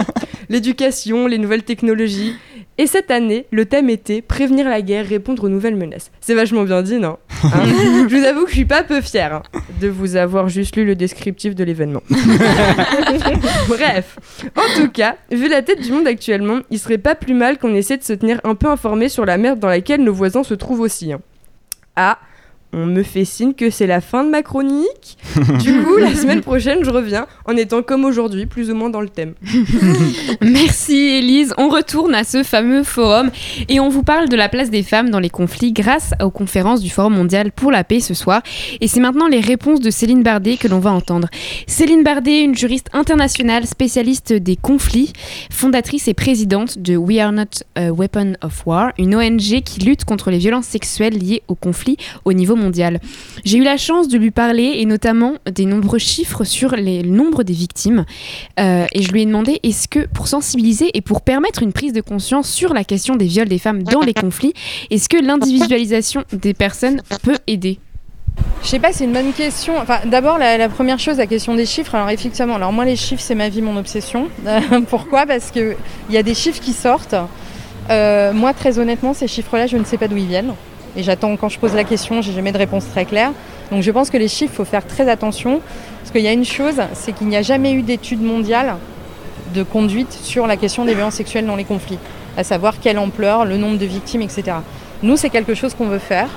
l'éducation, 0.48 1.26
les 1.26 1.38
nouvelles 1.38 1.64
technologies. 1.64 2.34
Et 2.78 2.86
cette 2.86 3.10
année, 3.10 3.46
le 3.52 3.64
thème 3.64 3.88
était 3.88 4.20
prévenir 4.20 4.68
la 4.68 4.82
guerre, 4.82 5.06
répondre 5.06 5.44
aux 5.44 5.48
nouvelles 5.48 5.76
menaces. 5.76 6.10
C'est 6.20 6.34
vachement 6.34 6.64
bien 6.64 6.82
dit, 6.82 6.98
non 6.98 7.16
Hein 7.44 7.64
Je 8.08 8.14
vous 8.16 8.24
avoue 8.24 8.44
que 8.44 8.50
je 8.50 8.54
suis 8.56 8.64
pas 8.66 8.82
peu 8.82 9.00
fière 9.00 9.34
hein, 9.34 9.42
de 9.80 9.88
vous 9.88 10.16
avoir 10.16 10.48
juste 10.50 10.76
lu 10.76 10.84
le 10.84 10.94
descriptif 10.94 11.54
de 11.54 11.64
l'événement. 11.64 12.02
Bref, 13.68 14.18
en 14.56 14.80
tout 14.80 14.90
cas, 14.90 15.16
vu 15.30 15.48
la 15.48 15.62
tête 15.62 15.80
du 15.80 15.92
monde 15.92 16.06
actuellement, 16.06 16.58
il 16.70 16.78
serait 16.78 16.98
pas 16.98 17.14
plus 17.14 17.34
mal 17.34 17.58
qu'on 17.58 17.74
essaie 17.74 17.96
de 17.96 18.02
se 18.02 18.12
tenir 18.12 18.40
un 18.44 18.54
peu 18.54 18.68
informé 18.68 19.08
sur 19.08 19.24
la 19.24 19.38
merde 19.38 19.58
dans 19.58 19.68
laquelle 19.68 20.02
nos 20.02 20.12
voisins 20.12 20.42
se 20.44 20.54
trouvent 20.54 20.80
aussi. 20.80 21.12
hein. 21.12 21.20
Ah, 21.96 22.18
On 22.72 22.86
me 22.86 23.02
fait 23.02 23.24
signe 23.24 23.54
que 23.54 23.70
c'est 23.70 23.86
la 23.86 24.00
fin 24.00 24.24
de 24.24 24.30
ma 24.30 24.42
chronique. 24.42 25.18
du 25.60 25.82
coup, 25.82 25.96
la 25.96 26.14
semaine 26.14 26.40
prochaine, 26.40 26.84
je 26.84 26.90
reviens 26.90 27.26
en 27.46 27.56
étant 27.56 27.82
comme 27.82 28.04
aujourd'hui, 28.04 28.46
plus 28.46 28.70
ou 28.70 28.74
moins 28.74 28.90
dans 28.90 29.00
le 29.00 29.08
thème. 29.08 29.34
Merci 30.42 30.94
Elise. 30.94 31.54
On 31.58 31.68
retourne 31.68 32.14
à 32.14 32.24
ce 32.24 32.42
fameux 32.42 32.82
forum 32.82 33.30
et 33.68 33.80
on 33.80 33.88
vous 33.88 34.02
parle 34.02 34.28
de 34.28 34.36
la 34.36 34.48
place 34.48 34.70
des 34.70 34.82
femmes 34.82 35.10
dans 35.10 35.20
les 35.20 35.30
conflits 35.30 35.72
grâce 35.72 36.12
aux 36.22 36.30
conférences 36.30 36.80
du 36.80 36.90
Forum 36.90 37.14
mondial 37.14 37.52
pour 37.52 37.70
la 37.70 37.84
paix 37.84 38.00
ce 38.00 38.14
soir. 38.14 38.42
Et 38.80 38.88
c'est 38.88 39.00
maintenant 39.00 39.28
les 39.28 39.40
réponses 39.40 39.80
de 39.80 39.90
Céline 39.90 40.22
Bardet 40.22 40.56
que 40.56 40.68
l'on 40.68 40.78
va 40.78 40.92
entendre. 40.92 41.28
Céline 41.66 42.02
Bardet, 42.02 42.42
une 42.42 42.54
juriste 42.54 42.88
internationale 42.92 43.66
spécialiste 43.66 44.32
des 44.32 44.56
conflits, 44.56 45.12
fondatrice 45.50 46.08
et 46.08 46.14
présidente 46.14 46.78
de 46.78 46.96
We 46.96 47.18
Are 47.18 47.32
Not 47.32 47.62
a 47.74 47.92
Weapon 47.92 48.34
of 48.42 48.66
War, 48.66 48.92
une 48.98 49.14
ONG 49.14 49.62
qui 49.64 49.80
lutte 49.80 50.04
contre 50.04 50.30
les 50.30 50.38
violences 50.38 50.66
sexuelles 50.66 51.16
liées 51.16 51.42
aux 51.48 51.54
conflits 51.54 51.96
au 52.24 52.32
niveau 52.32 52.55
mondial. 52.56 53.00
J'ai 53.44 53.58
eu 53.58 53.62
la 53.62 53.76
chance 53.76 54.08
de 54.08 54.18
lui 54.18 54.30
parler 54.30 54.74
et 54.76 54.86
notamment 54.86 55.34
des 55.50 55.64
nombreux 55.64 55.98
chiffres 55.98 56.44
sur 56.44 56.76
les, 56.76 57.02
le 57.02 57.10
nombre 57.10 57.42
des 57.42 57.52
victimes. 57.52 58.04
Euh, 58.58 58.86
et 58.92 59.02
je 59.02 59.12
lui 59.12 59.22
ai 59.22 59.26
demandé 59.26 59.60
est-ce 59.62 59.88
que 59.88 60.06
pour 60.06 60.28
sensibiliser 60.28 60.90
et 60.94 61.00
pour 61.00 61.20
permettre 61.20 61.62
une 61.62 61.72
prise 61.72 61.92
de 61.92 62.00
conscience 62.00 62.48
sur 62.48 62.74
la 62.74 62.84
question 62.84 63.16
des 63.16 63.26
viols 63.26 63.48
des 63.48 63.58
femmes 63.58 63.82
dans 63.82 64.00
les 64.00 64.14
conflits, 64.14 64.54
est-ce 64.90 65.08
que 65.08 65.16
l'individualisation 65.16 66.24
des 66.32 66.54
personnes 66.54 67.02
peut 67.22 67.38
aider? 67.46 67.78
Je 68.62 68.68
sais 68.68 68.78
pas, 68.78 68.92
c'est 68.92 69.04
une 69.04 69.12
bonne 69.12 69.32
question. 69.32 69.78
Enfin, 69.78 70.00
d'abord, 70.06 70.38
la, 70.38 70.58
la 70.58 70.68
première 70.68 70.98
chose, 70.98 71.18
la 71.18 71.26
question 71.26 71.54
des 71.54 71.66
chiffres. 71.66 71.94
Alors, 71.94 72.10
effectivement, 72.10 72.56
alors 72.56 72.72
moi, 72.72 72.84
les 72.84 72.96
chiffres, 72.96 73.22
c'est 73.22 73.34
ma 73.34 73.48
vie, 73.48 73.62
mon 73.62 73.76
obsession. 73.76 74.28
Pourquoi? 74.90 75.24
Parce 75.26 75.50
qu'il 75.50 75.76
y 76.10 76.16
a 76.16 76.22
des 76.22 76.34
chiffres 76.34 76.60
qui 76.60 76.72
sortent. 76.72 77.14
Euh, 77.90 78.32
moi, 78.32 78.52
très 78.52 78.78
honnêtement, 78.78 79.14
ces 79.14 79.28
chiffres-là, 79.28 79.66
je 79.66 79.76
ne 79.76 79.84
sais 79.84 79.98
pas 79.98 80.08
d'où 80.08 80.16
ils 80.16 80.26
viennent. 80.26 80.54
Et 80.96 81.02
j'attends, 81.02 81.36
quand 81.36 81.48
je 81.48 81.58
pose 81.58 81.74
la 81.74 81.84
question, 81.84 82.22
j'ai 82.22 82.32
jamais 82.32 82.52
de 82.52 82.58
réponse 82.58 82.86
très 82.90 83.04
claire. 83.04 83.32
Donc, 83.70 83.82
je 83.82 83.90
pense 83.90 84.10
que 84.10 84.16
les 84.16 84.28
chiffres, 84.28 84.52
il 84.54 84.56
faut 84.56 84.64
faire 84.64 84.86
très 84.86 85.08
attention. 85.08 85.60
Parce 86.00 86.10
qu'il 86.10 86.22
y 86.22 86.28
a 86.28 86.32
une 86.32 86.44
chose, 86.44 86.80
c'est 86.94 87.12
qu'il 87.12 87.26
n'y 87.26 87.36
a 87.36 87.42
jamais 87.42 87.72
eu 87.72 87.82
d'études 87.82 88.22
mondiales 88.22 88.76
de 89.54 89.62
conduite 89.62 90.12
sur 90.12 90.46
la 90.46 90.56
question 90.56 90.84
des 90.84 90.94
violences 90.94 91.14
sexuelles 91.14 91.46
dans 91.46 91.56
les 91.56 91.64
conflits. 91.64 91.98
À 92.36 92.44
savoir 92.44 92.80
quelle 92.80 92.98
ampleur, 92.98 93.44
le 93.44 93.56
nombre 93.56 93.78
de 93.78 93.86
victimes, 93.86 94.22
etc. 94.22 94.58
Nous, 95.02 95.16
c'est 95.16 95.30
quelque 95.30 95.54
chose 95.54 95.74
qu'on 95.74 95.86
veut 95.86 95.98
faire. 95.98 96.28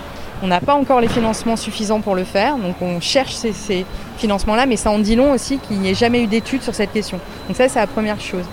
On 0.41 0.47
n'a 0.47 0.61
pas 0.61 0.73
encore 0.73 1.01
les 1.01 1.07
financements 1.09 1.57
suffisants 1.57 1.99
pour 1.99 2.15
le 2.15 2.23
faire, 2.23 2.55
donc 2.55 2.81
on 2.81 3.01
cherche 3.01 3.33
ces, 3.33 3.51
ces 3.51 3.85
financements-là, 4.17 4.67
mais 4.67 4.77
ça 4.77 4.89
en 4.89 4.99
dit 4.99 5.17
long 5.17 5.33
aussi 5.33 5.57
qu'il 5.57 5.79
n'y 5.79 5.89
ait 5.89 5.95
jamais 5.95 6.21
eu 6.23 6.27
d'études 6.27 6.61
sur 6.61 6.73
cette 6.73 6.93
question. 6.93 7.19
Donc 7.47 7.57
ça, 7.57 7.67
c'est 7.67 7.79
la 7.79 7.87
première 7.87 8.21
chose. 8.21 8.45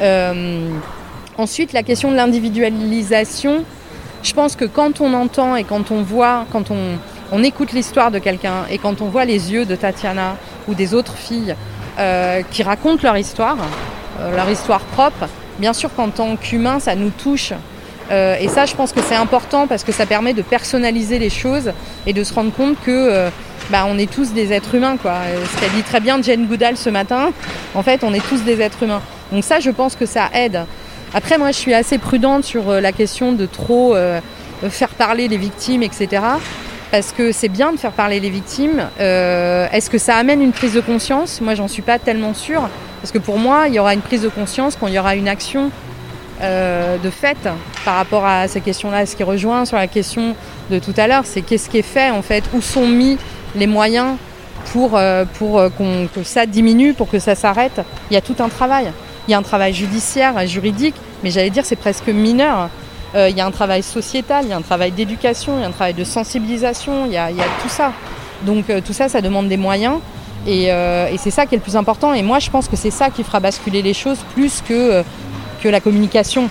Euh, 0.00 0.68
ensuite, 1.36 1.72
la 1.72 1.84
question 1.84 2.10
de 2.10 2.16
l'individualisation, 2.16 3.64
je 4.28 4.34
pense 4.34 4.56
que 4.56 4.66
quand 4.66 5.00
on 5.00 5.14
entend 5.14 5.56
et 5.56 5.64
quand 5.64 5.90
on 5.90 6.02
voit, 6.02 6.44
quand 6.52 6.70
on, 6.70 6.98
on 7.32 7.42
écoute 7.42 7.72
l'histoire 7.72 8.10
de 8.10 8.18
quelqu'un 8.18 8.66
et 8.70 8.76
quand 8.76 9.00
on 9.00 9.06
voit 9.06 9.24
les 9.24 9.52
yeux 9.52 9.64
de 9.64 9.74
Tatiana 9.74 10.36
ou 10.68 10.74
des 10.74 10.92
autres 10.92 11.16
filles 11.16 11.56
euh, 11.98 12.42
qui 12.50 12.62
racontent 12.62 13.00
leur 13.02 13.16
histoire, 13.16 13.56
euh, 14.20 14.36
leur 14.36 14.50
histoire 14.50 14.80
propre, 14.80 15.28
bien 15.58 15.72
sûr 15.72 15.94
qu'en 15.94 16.10
tant 16.10 16.36
qu'humain, 16.36 16.78
ça 16.78 16.94
nous 16.94 17.08
touche. 17.08 17.54
Euh, 18.10 18.36
et 18.38 18.48
ça, 18.48 18.66
je 18.66 18.74
pense 18.74 18.92
que 18.92 19.00
c'est 19.00 19.14
important 19.14 19.66
parce 19.66 19.82
que 19.82 19.92
ça 19.92 20.04
permet 20.04 20.34
de 20.34 20.42
personnaliser 20.42 21.18
les 21.18 21.30
choses 21.30 21.72
et 22.06 22.12
de 22.12 22.22
se 22.22 22.34
rendre 22.34 22.52
compte 22.52 22.78
que 22.84 23.30
bah, 23.70 23.86
on 23.88 23.96
est 23.96 24.10
tous 24.10 24.32
des 24.34 24.52
êtres 24.52 24.74
humains. 24.74 24.98
Quoi. 24.98 25.14
Ce 25.54 25.60
qu'a 25.60 25.68
dit 25.70 25.82
très 25.82 26.00
bien 26.00 26.20
Jane 26.20 26.44
Goodall 26.44 26.76
ce 26.76 26.90
matin, 26.90 27.30
en 27.74 27.82
fait, 27.82 28.04
on 28.04 28.12
est 28.12 28.26
tous 28.28 28.42
des 28.42 28.60
êtres 28.60 28.82
humains. 28.82 29.00
Donc 29.32 29.42
ça, 29.42 29.58
je 29.58 29.70
pense 29.70 29.96
que 29.96 30.04
ça 30.04 30.28
aide. 30.34 30.66
Après, 31.14 31.38
moi, 31.38 31.48
je 31.52 31.56
suis 31.56 31.74
assez 31.74 31.98
prudente 31.98 32.44
sur 32.44 32.68
euh, 32.68 32.80
la 32.80 32.92
question 32.92 33.32
de 33.32 33.46
trop 33.46 33.94
euh, 33.94 34.20
faire 34.68 34.90
parler 34.90 35.28
les 35.28 35.38
victimes, 35.38 35.82
etc. 35.82 36.22
Parce 36.90 37.12
que 37.12 37.32
c'est 37.32 37.48
bien 37.48 37.72
de 37.72 37.78
faire 37.78 37.92
parler 37.92 38.20
les 38.20 38.30
victimes. 38.30 38.88
Euh, 39.00 39.66
Est-ce 39.72 39.90
que 39.90 39.98
ça 39.98 40.16
amène 40.16 40.42
une 40.42 40.52
prise 40.52 40.74
de 40.74 40.80
conscience? 40.80 41.40
Moi, 41.40 41.54
j'en 41.54 41.68
suis 41.68 41.82
pas 41.82 41.98
tellement 41.98 42.34
sûre. 42.34 42.68
Parce 43.00 43.12
que 43.12 43.18
pour 43.18 43.38
moi, 43.38 43.68
il 43.68 43.74
y 43.74 43.78
aura 43.78 43.94
une 43.94 44.00
prise 44.00 44.22
de 44.22 44.28
conscience 44.28 44.76
quand 44.76 44.86
il 44.86 44.94
y 44.94 44.98
aura 44.98 45.14
une 45.14 45.28
action 45.28 45.70
euh, 46.40 46.96
de 46.98 47.10
fait 47.10 47.36
par 47.84 47.96
rapport 47.96 48.24
à 48.24 48.48
ces 48.48 48.60
questions-là. 48.60 49.06
Ce 49.06 49.16
qui 49.16 49.22
rejoint 49.22 49.64
sur 49.64 49.76
la 49.76 49.86
question 49.86 50.34
de 50.70 50.78
tout 50.78 50.94
à 50.96 51.06
l'heure, 51.06 51.24
c'est 51.24 51.42
qu'est-ce 51.42 51.68
qui 51.68 51.78
est 51.78 51.82
fait 51.82 52.10
en 52.10 52.22
fait? 52.22 52.44
Où 52.54 52.60
sont 52.60 52.86
mis 52.86 53.18
les 53.54 53.66
moyens 53.66 54.16
pour, 54.72 54.96
euh, 54.96 55.24
pour 55.38 55.58
euh, 55.58 55.68
que 56.14 56.22
ça 56.22 56.46
diminue, 56.46 56.94
pour 56.94 57.08
que 57.10 57.18
ça 57.18 57.34
s'arrête? 57.34 57.80
Il 58.10 58.14
y 58.14 58.16
a 58.16 58.20
tout 58.20 58.36
un 58.40 58.48
travail. 58.48 58.90
Il 59.28 59.32
y 59.32 59.34
a 59.34 59.38
un 59.38 59.42
travail 59.42 59.74
judiciaire, 59.74 60.46
juridique, 60.46 60.94
mais 61.22 61.30
j'allais 61.30 61.50
dire 61.50 61.66
c'est 61.66 61.76
presque 61.76 62.08
mineur. 62.08 62.70
Euh, 63.14 63.28
il 63.28 63.36
y 63.36 63.42
a 63.42 63.46
un 63.46 63.50
travail 63.50 63.82
sociétal, 63.82 64.44
il 64.46 64.50
y 64.50 64.52
a 64.54 64.56
un 64.56 64.62
travail 64.62 64.90
d'éducation, 64.90 65.58
il 65.58 65.60
y 65.60 65.64
a 65.64 65.68
un 65.68 65.72
travail 65.72 65.92
de 65.92 66.04
sensibilisation, 66.04 67.04
il 67.04 67.12
y 67.12 67.18
a, 67.18 67.28
tout 67.62 67.68
ça. 67.68 67.92
Donc 68.46 68.70
euh, 68.70 68.80
tout 68.80 68.94
ça, 68.94 69.10
ça 69.10 69.20
demande 69.20 69.48
des 69.48 69.58
moyens. 69.58 69.98
Et, 70.46 70.72
euh, 70.72 71.08
et 71.12 71.18
c'est 71.18 71.30
ça 71.30 71.44
qui 71.44 71.54
est 71.54 71.58
le 71.58 71.62
plus 71.62 71.76
important. 71.76 72.14
Et 72.14 72.22
moi, 72.22 72.38
je 72.38 72.48
pense 72.48 72.68
que 72.68 72.76
c'est 72.76 72.90
ça 72.90 73.10
qui 73.10 73.22
fera 73.22 73.38
basculer 73.38 73.82
les 73.82 73.92
choses 73.92 74.18
plus 74.34 74.62
que 74.66 75.04
la 75.64 75.80
communication. 75.80 76.48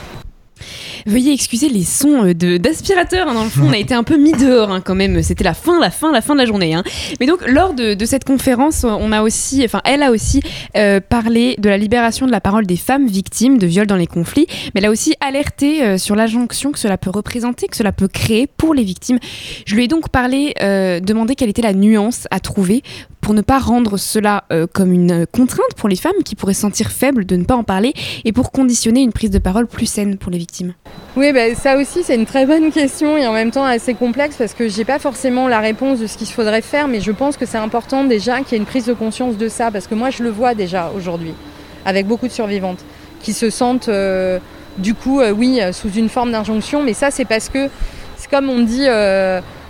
Veuillez 1.07 1.31
excuser 1.31 1.69
les 1.69 1.83
sons 1.85 2.25
euh, 2.25 2.57
d'aspirateur. 2.59 3.29
hein, 3.29 3.33
dans 3.33 3.45
le 3.45 3.49
fond, 3.49 3.63
on 3.65 3.71
a 3.71 3.77
été 3.77 3.93
un 3.93 4.03
peu 4.03 4.17
mis 4.17 4.33
dehors 4.33 4.71
hein, 4.71 4.81
quand 4.81 4.93
même. 4.93 5.23
C'était 5.23 5.45
la 5.45 5.53
fin, 5.53 5.79
la 5.79 5.89
fin, 5.89 6.11
la 6.11 6.19
fin 6.21 6.33
de 6.33 6.39
la 6.39 6.45
journée. 6.45 6.73
hein. 6.73 6.83
Mais 7.21 7.25
donc, 7.25 7.47
lors 7.47 7.73
de, 7.73 7.93
de 7.93 8.05
cette 8.05 8.25
conférence, 8.25 8.83
on 8.83 9.13
a 9.13 9.21
aussi, 9.21 9.63
enfin, 9.63 9.81
elle 9.85 10.03
a 10.03 10.11
aussi 10.11 10.41
euh, 10.75 10.99
parlé 10.99 11.55
de 11.59 11.69
la 11.69 11.77
libération 11.77 12.25
de 12.25 12.31
la 12.31 12.41
parole 12.41 12.65
des 12.65 12.75
femmes 12.75 13.07
victimes 13.07 13.57
de 13.57 13.65
viols 13.65 13.87
dans 13.87 13.95
les 13.95 14.05
conflits. 14.05 14.47
Mais 14.49 14.81
elle 14.81 14.85
a 14.85 14.91
aussi 14.91 15.13
alerté 15.21 15.81
euh, 15.81 15.97
sur 15.97 16.15
l'injonction 16.15 16.73
que 16.73 16.79
cela 16.79 16.97
peut 16.97 17.09
représenter, 17.09 17.67
que 17.67 17.77
cela 17.77 17.93
peut 17.93 18.09
créer 18.09 18.45
pour 18.45 18.73
les 18.73 18.83
victimes. 18.83 19.19
Je 19.65 19.75
lui 19.75 19.85
ai 19.85 19.87
donc 19.87 20.09
parlé, 20.09 20.53
euh, 20.61 20.99
demandé 20.99 21.35
quelle 21.35 21.49
était 21.49 21.61
la 21.61 21.73
nuance 21.73 22.27
à 22.31 22.41
trouver 22.41 22.83
pour 23.21 23.33
ne 23.33 23.41
pas 23.41 23.59
rendre 23.59 23.97
cela 23.97 24.43
euh, 24.51 24.67
comme 24.71 24.91
une 24.91 25.25
contrainte 25.31 25.73
pour 25.75 25.89
les 25.89 25.95
femmes 25.95 26.23
qui 26.23 26.35
pourraient 26.35 26.53
se 26.53 26.61
sentir 26.61 26.91
faibles 26.91 27.25
de 27.25 27.35
ne 27.37 27.43
pas 27.45 27.55
en 27.55 27.63
parler 27.63 27.93
et 28.25 28.31
pour 28.31 28.51
conditionner 28.51 29.01
une 29.01 29.11
prise 29.13 29.31
de 29.31 29.39
parole 29.39 29.67
plus 29.67 29.85
saine 29.85 30.17
pour 30.17 30.31
les 30.31 30.37
victimes. 30.37 30.73
Oui, 31.15 31.33
bah, 31.33 31.55
ça 31.55 31.77
aussi, 31.77 32.03
c'est 32.03 32.13
une 32.15 32.27
très 32.27 32.45
bonne 32.45 32.71
question 32.71 33.17
et 33.17 33.25
en 33.25 33.33
même 33.33 33.49
temps 33.49 33.65
assez 33.65 33.95
complexe 33.95 34.35
parce 34.37 34.53
que 34.53 34.67
j'ai 34.67 34.85
pas 34.85 34.99
forcément 34.99 35.47
la 35.47 35.59
réponse 35.59 35.99
de 35.99 36.05
ce 36.05 36.15
qu'il 36.15 36.27
faudrait 36.27 36.61
faire, 36.61 36.87
mais 36.87 37.01
je 37.01 37.11
pense 37.11 37.37
que 37.37 37.45
c'est 37.47 37.57
important 37.57 38.03
déjà 38.03 38.41
qu'il 38.41 38.51
y 38.51 38.55
ait 38.55 38.59
une 38.59 38.67
prise 38.67 38.85
de 38.85 38.93
conscience 38.93 39.35
de 39.35 39.49
ça 39.49 39.71
parce 39.71 39.87
que 39.87 39.95
moi, 39.95 40.11
je 40.11 40.21
le 40.21 40.29
vois 40.29 40.53
déjà 40.53 40.91
aujourd'hui 40.95 41.33
avec 41.85 42.05
beaucoup 42.05 42.27
de 42.27 42.31
survivantes 42.31 42.83
qui 43.21 43.33
se 43.33 43.49
sentent 43.49 43.89
euh, 43.89 44.39
du 44.77 44.93
coup, 44.93 45.21
euh, 45.21 45.31
oui, 45.31 45.59
euh, 45.59 45.71
sous 45.71 45.89
une 45.91 46.09
forme 46.09 46.31
d'injonction, 46.31 46.83
mais 46.83 46.93
ça, 46.93 47.09
c'est 47.09 47.25
parce 47.25 47.49
que 47.49 47.69
c'est 48.15 48.29
comme 48.29 48.49
on 48.49 48.59
dit 48.59 48.85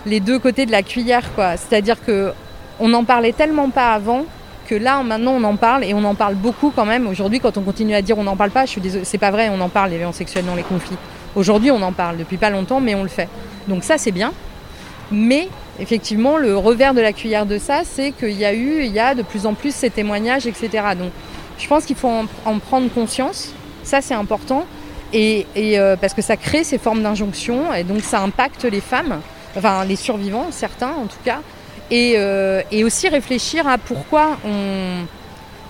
les 0.06 0.20
deux 0.20 0.38
côtés 0.38 0.66
de 0.66 0.70
la 0.70 0.82
cuillère, 0.82 1.32
quoi. 1.34 1.56
C'est-à-dire 1.56 2.04
que 2.04 2.32
on 2.80 2.88
n'en 2.88 3.04
parlait 3.04 3.32
tellement 3.32 3.70
pas 3.70 3.92
avant 3.92 4.24
que 4.68 4.74
là 4.74 5.02
maintenant 5.02 5.32
on 5.32 5.44
en 5.44 5.56
parle 5.56 5.82
et 5.82 5.94
on 5.94 6.04
en 6.04 6.14
parle 6.14 6.34
beaucoup 6.34 6.72
quand 6.74 6.84
même. 6.84 7.06
Aujourd'hui, 7.06 7.40
quand 7.40 7.56
on 7.56 7.62
continue 7.62 7.94
à 7.94 8.02
dire 8.02 8.18
on 8.18 8.24
n'en 8.24 8.36
parle 8.36 8.50
pas, 8.50 8.64
je 8.66 8.70
suis 8.70 8.80
désolée, 8.80 9.04
c'est 9.04 9.18
pas 9.18 9.30
vrai, 9.30 9.50
on 9.50 9.60
en 9.60 9.68
parle 9.68 9.90
les 9.90 9.96
violences 9.96 10.16
sexuelles 10.16 10.44
dans 10.44 10.54
les 10.54 10.62
conflits. 10.62 10.96
Aujourd'hui, 11.38 11.70
on 11.70 11.80
en 11.82 11.92
parle 11.92 12.16
depuis 12.16 12.36
pas 12.36 12.50
longtemps, 12.50 12.80
mais 12.80 12.96
on 12.96 13.04
le 13.04 13.08
fait. 13.08 13.28
Donc 13.68 13.84
ça, 13.84 13.96
c'est 13.96 14.10
bien. 14.10 14.32
Mais 15.12 15.48
effectivement, 15.78 16.36
le 16.36 16.56
revers 16.56 16.94
de 16.94 17.00
la 17.00 17.12
cuillère 17.12 17.46
de 17.46 17.58
ça, 17.58 17.82
c'est 17.84 18.10
qu'il 18.10 18.32
y 18.32 18.44
a 18.44 18.52
eu, 18.52 18.82
il 18.82 18.90
y 18.90 18.98
a 18.98 19.14
de 19.14 19.22
plus 19.22 19.46
en 19.46 19.54
plus 19.54 19.72
ces 19.72 19.88
témoignages, 19.88 20.48
etc. 20.48 20.68
Donc, 20.98 21.12
je 21.56 21.68
pense 21.68 21.84
qu'il 21.84 21.94
faut 21.94 22.08
en, 22.08 22.24
en 22.44 22.58
prendre 22.58 22.90
conscience. 22.92 23.52
Ça, 23.84 24.00
c'est 24.00 24.14
important. 24.14 24.66
Et, 25.12 25.46
et, 25.54 25.78
euh, 25.78 25.94
parce 25.94 26.12
que 26.12 26.22
ça 26.22 26.36
crée 26.36 26.64
ces 26.64 26.76
formes 26.76 27.02
d'injonction, 27.04 27.72
et 27.72 27.84
donc 27.84 28.02
ça 28.02 28.20
impacte 28.20 28.64
les 28.64 28.80
femmes, 28.80 29.20
enfin 29.56 29.84
les 29.84 29.96
survivants, 29.96 30.48
certains 30.50 30.90
en 30.90 31.06
tout 31.06 31.22
cas. 31.24 31.38
Et, 31.92 32.14
euh, 32.16 32.62
et 32.72 32.82
aussi 32.82 33.08
réfléchir 33.08 33.66
à 33.68 33.78
pourquoi 33.78 34.38
on. 34.44 35.04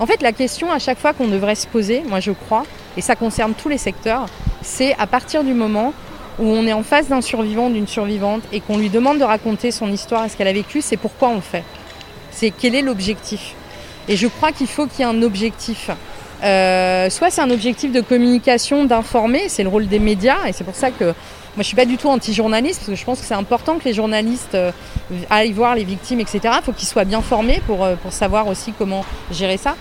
En 0.00 0.06
fait, 0.06 0.22
la 0.22 0.32
question 0.32 0.70
à 0.70 0.78
chaque 0.78 0.98
fois 0.98 1.12
qu'on 1.12 1.26
devrait 1.26 1.56
se 1.56 1.66
poser, 1.66 2.02
moi 2.08 2.20
je 2.20 2.30
crois, 2.30 2.64
et 2.96 3.00
ça 3.00 3.16
concerne 3.16 3.54
tous 3.54 3.68
les 3.68 3.78
secteurs, 3.78 4.26
c'est 4.62 4.94
à 4.98 5.06
partir 5.06 5.42
du 5.42 5.54
moment 5.54 5.92
où 6.38 6.44
on 6.44 6.66
est 6.66 6.72
en 6.72 6.84
face 6.84 7.08
d'un 7.08 7.20
survivant, 7.20 7.68
d'une 7.68 7.88
survivante, 7.88 8.42
et 8.52 8.60
qu'on 8.60 8.78
lui 8.78 8.90
demande 8.90 9.18
de 9.18 9.24
raconter 9.24 9.72
son 9.72 9.90
histoire 9.90 10.24
et 10.24 10.28
ce 10.28 10.36
qu'elle 10.36 10.48
a 10.48 10.52
vécu, 10.52 10.82
c'est 10.82 10.96
pourquoi 10.96 11.30
on 11.30 11.40
fait. 11.40 11.64
C'est 12.30 12.52
quel 12.56 12.76
est 12.76 12.82
l'objectif. 12.82 13.54
Et 14.08 14.16
je 14.16 14.28
crois 14.28 14.52
qu'il 14.52 14.68
faut 14.68 14.86
qu'il 14.86 15.00
y 15.00 15.02
ait 15.02 15.10
un 15.10 15.22
objectif. 15.22 15.90
Euh, 16.44 17.10
soit 17.10 17.30
c'est 17.30 17.40
un 17.40 17.50
objectif 17.50 17.90
de 17.90 18.00
communication, 18.00 18.84
d'informer, 18.84 19.48
c'est 19.48 19.64
le 19.64 19.68
rôle 19.68 19.88
des 19.88 19.98
médias, 19.98 20.46
et 20.46 20.52
c'est 20.52 20.62
pour 20.62 20.76
ça 20.76 20.92
que 20.92 21.12
moi 21.58 21.64
je 21.64 21.66
suis 21.66 21.76
pas 21.76 21.86
du 21.86 21.96
tout 21.96 22.08
anti-journaliste, 22.08 22.78
parce 22.78 22.90
que 22.90 22.94
je 22.94 23.04
pense 23.04 23.18
que 23.18 23.26
c'est 23.26 23.34
important 23.34 23.80
que 23.80 23.84
les 23.84 23.92
journalistes 23.92 24.54
euh, 24.54 24.70
aillent 25.28 25.50
voir 25.50 25.74
les 25.74 25.82
victimes, 25.82 26.20
etc. 26.20 26.40
Il 26.44 26.62
faut 26.62 26.70
qu'ils 26.70 26.86
soient 26.86 27.04
bien 27.04 27.20
formés 27.20 27.60
pour, 27.66 27.84
euh, 27.84 27.96
pour 27.96 28.12
savoir 28.12 28.46
aussi 28.46 28.72
comment 28.78 29.04
gérer 29.32 29.56
ça. 29.56 29.74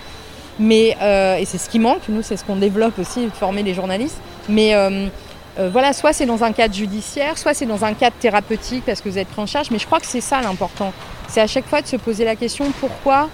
Mais, 0.58 0.98
euh, 1.04 1.36
et 1.36 1.46
c'est 1.46 1.60
ce 1.60 1.70
qui 1.70 1.78
manque, 1.78 2.02
nous 2.10 2.24
c'est 2.24 2.36
ce 2.36 2.44
qu'on 2.44 2.56
développe 2.56 2.98
aussi, 2.98 3.30
former 3.32 3.62
les 3.62 3.76
journalistes. 3.76 4.18
Mais 4.50 4.74
voilà, 5.72 5.94
soit 5.94 6.14
c'est 6.14 6.26
dans 6.26 6.44
un 6.44 6.52
cadre 6.52 6.74
judiciaire, 6.74 7.38
soit 7.38 7.54
c'est 7.54 7.68
dans 7.68 7.86
un 7.86 7.94
cadre 7.94 8.16
thérapeutique 8.20 8.84
parce 8.84 9.02
que 9.02 9.10
vous 9.10 9.20
êtes 9.20 9.28
pris 9.28 9.42
en 9.42 9.46
charge, 9.46 9.70
mais 9.70 9.78
je 9.78 9.86
crois 9.86 10.00
que 10.00 10.08
c'est 10.08 10.22
ça 10.22 10.42
l'important. 10.42 10.94
C'est 11.28 11.42
à 11.42 11.48
chaque 11.48 11.68
fois 11.68 11.82
de 11.82 11.88
se 11.88 11.96
poser 11.96 12.26
la 12.26 12.36
question 12.36 12.66
pourquoi 12.80 13.30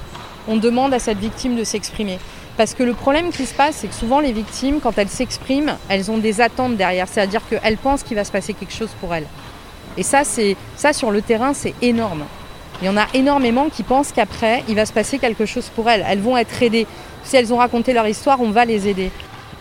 on 0.50 0.58
demande 0.58 0.94
à 0.94 1.00
cette 1.00 1.20
victime 1.20 1.56
de 1.56 1.64
s'exprimer? 1.64 2.20
Parce 2.58 2.76
que 2.76 2.84
le 2.84 2.94
problème 2.94 3.32
qui 3.32 3.46
se 3.46 3.54
passe, 3.54 3.78
c'est 3.78 3.88
que 3.88 3.96
souvent 3.96 4.20
les 4.20 4.32
victimes, 4.32 4.80
quand 4.80 4.98
elles 4.98 5.10
s'expriment, 5.10 5.78
elles 5.90 6.12
ont 6.12 6.18
des 6.18 6.40
attentes 6.40 6.78
derrière. 6.78 7.08
C'est-à-dire 7.08 7.42
qu'elles 7.50 7.78
pensent 7.78 8.04
qu'il 8.04 8.16
va 8.16 8.24
se 8.24 8.32
passer 8.32 8.54
quelque 8.54 8.74
chose 8.74 8.92
pour 9.00 9.14
elles. 9.14 9.28
Et 9.98 10.04
ça, 10.04 10.24
c'est 10.24 10.56
ça 10.76 10.94
sur 10.94 11.12
le 11.12 11.22
terrain, 11.22 11.54
c'est 11.54 11.74
énorme. 11.82 12.24
Il 12.82 12.86
y 12.86 12.90
en 12.90 12.98
a 12.98 13.08
énormément 13.14 13.70
qui 13.70 13.84
pensent 13.84 14.12
qu'après, 14.12 14.64
il 14.68 14.76
va 14.76 14.86
se 14.86 14.94
passer 14.94 15.18
quelque 15.18 15.46
chose 15.46 15.70
pour 15.76 15.90
elles. 15.90 16.06
Elles 16.08 16.20
vont 16.20 16.38
être 16.38 16.62
aidées. 16.62 16.88
Si 17.24 17.36
elles 17.36 17.54
ont 17.54 17.58
raconté 17.58 17.94
leur 17.94 18.08
histoire, 18.08 18.42
on 18.42 18.52
va 18.52 18.66
les 18.66 18.88
aider. 18.88 19.12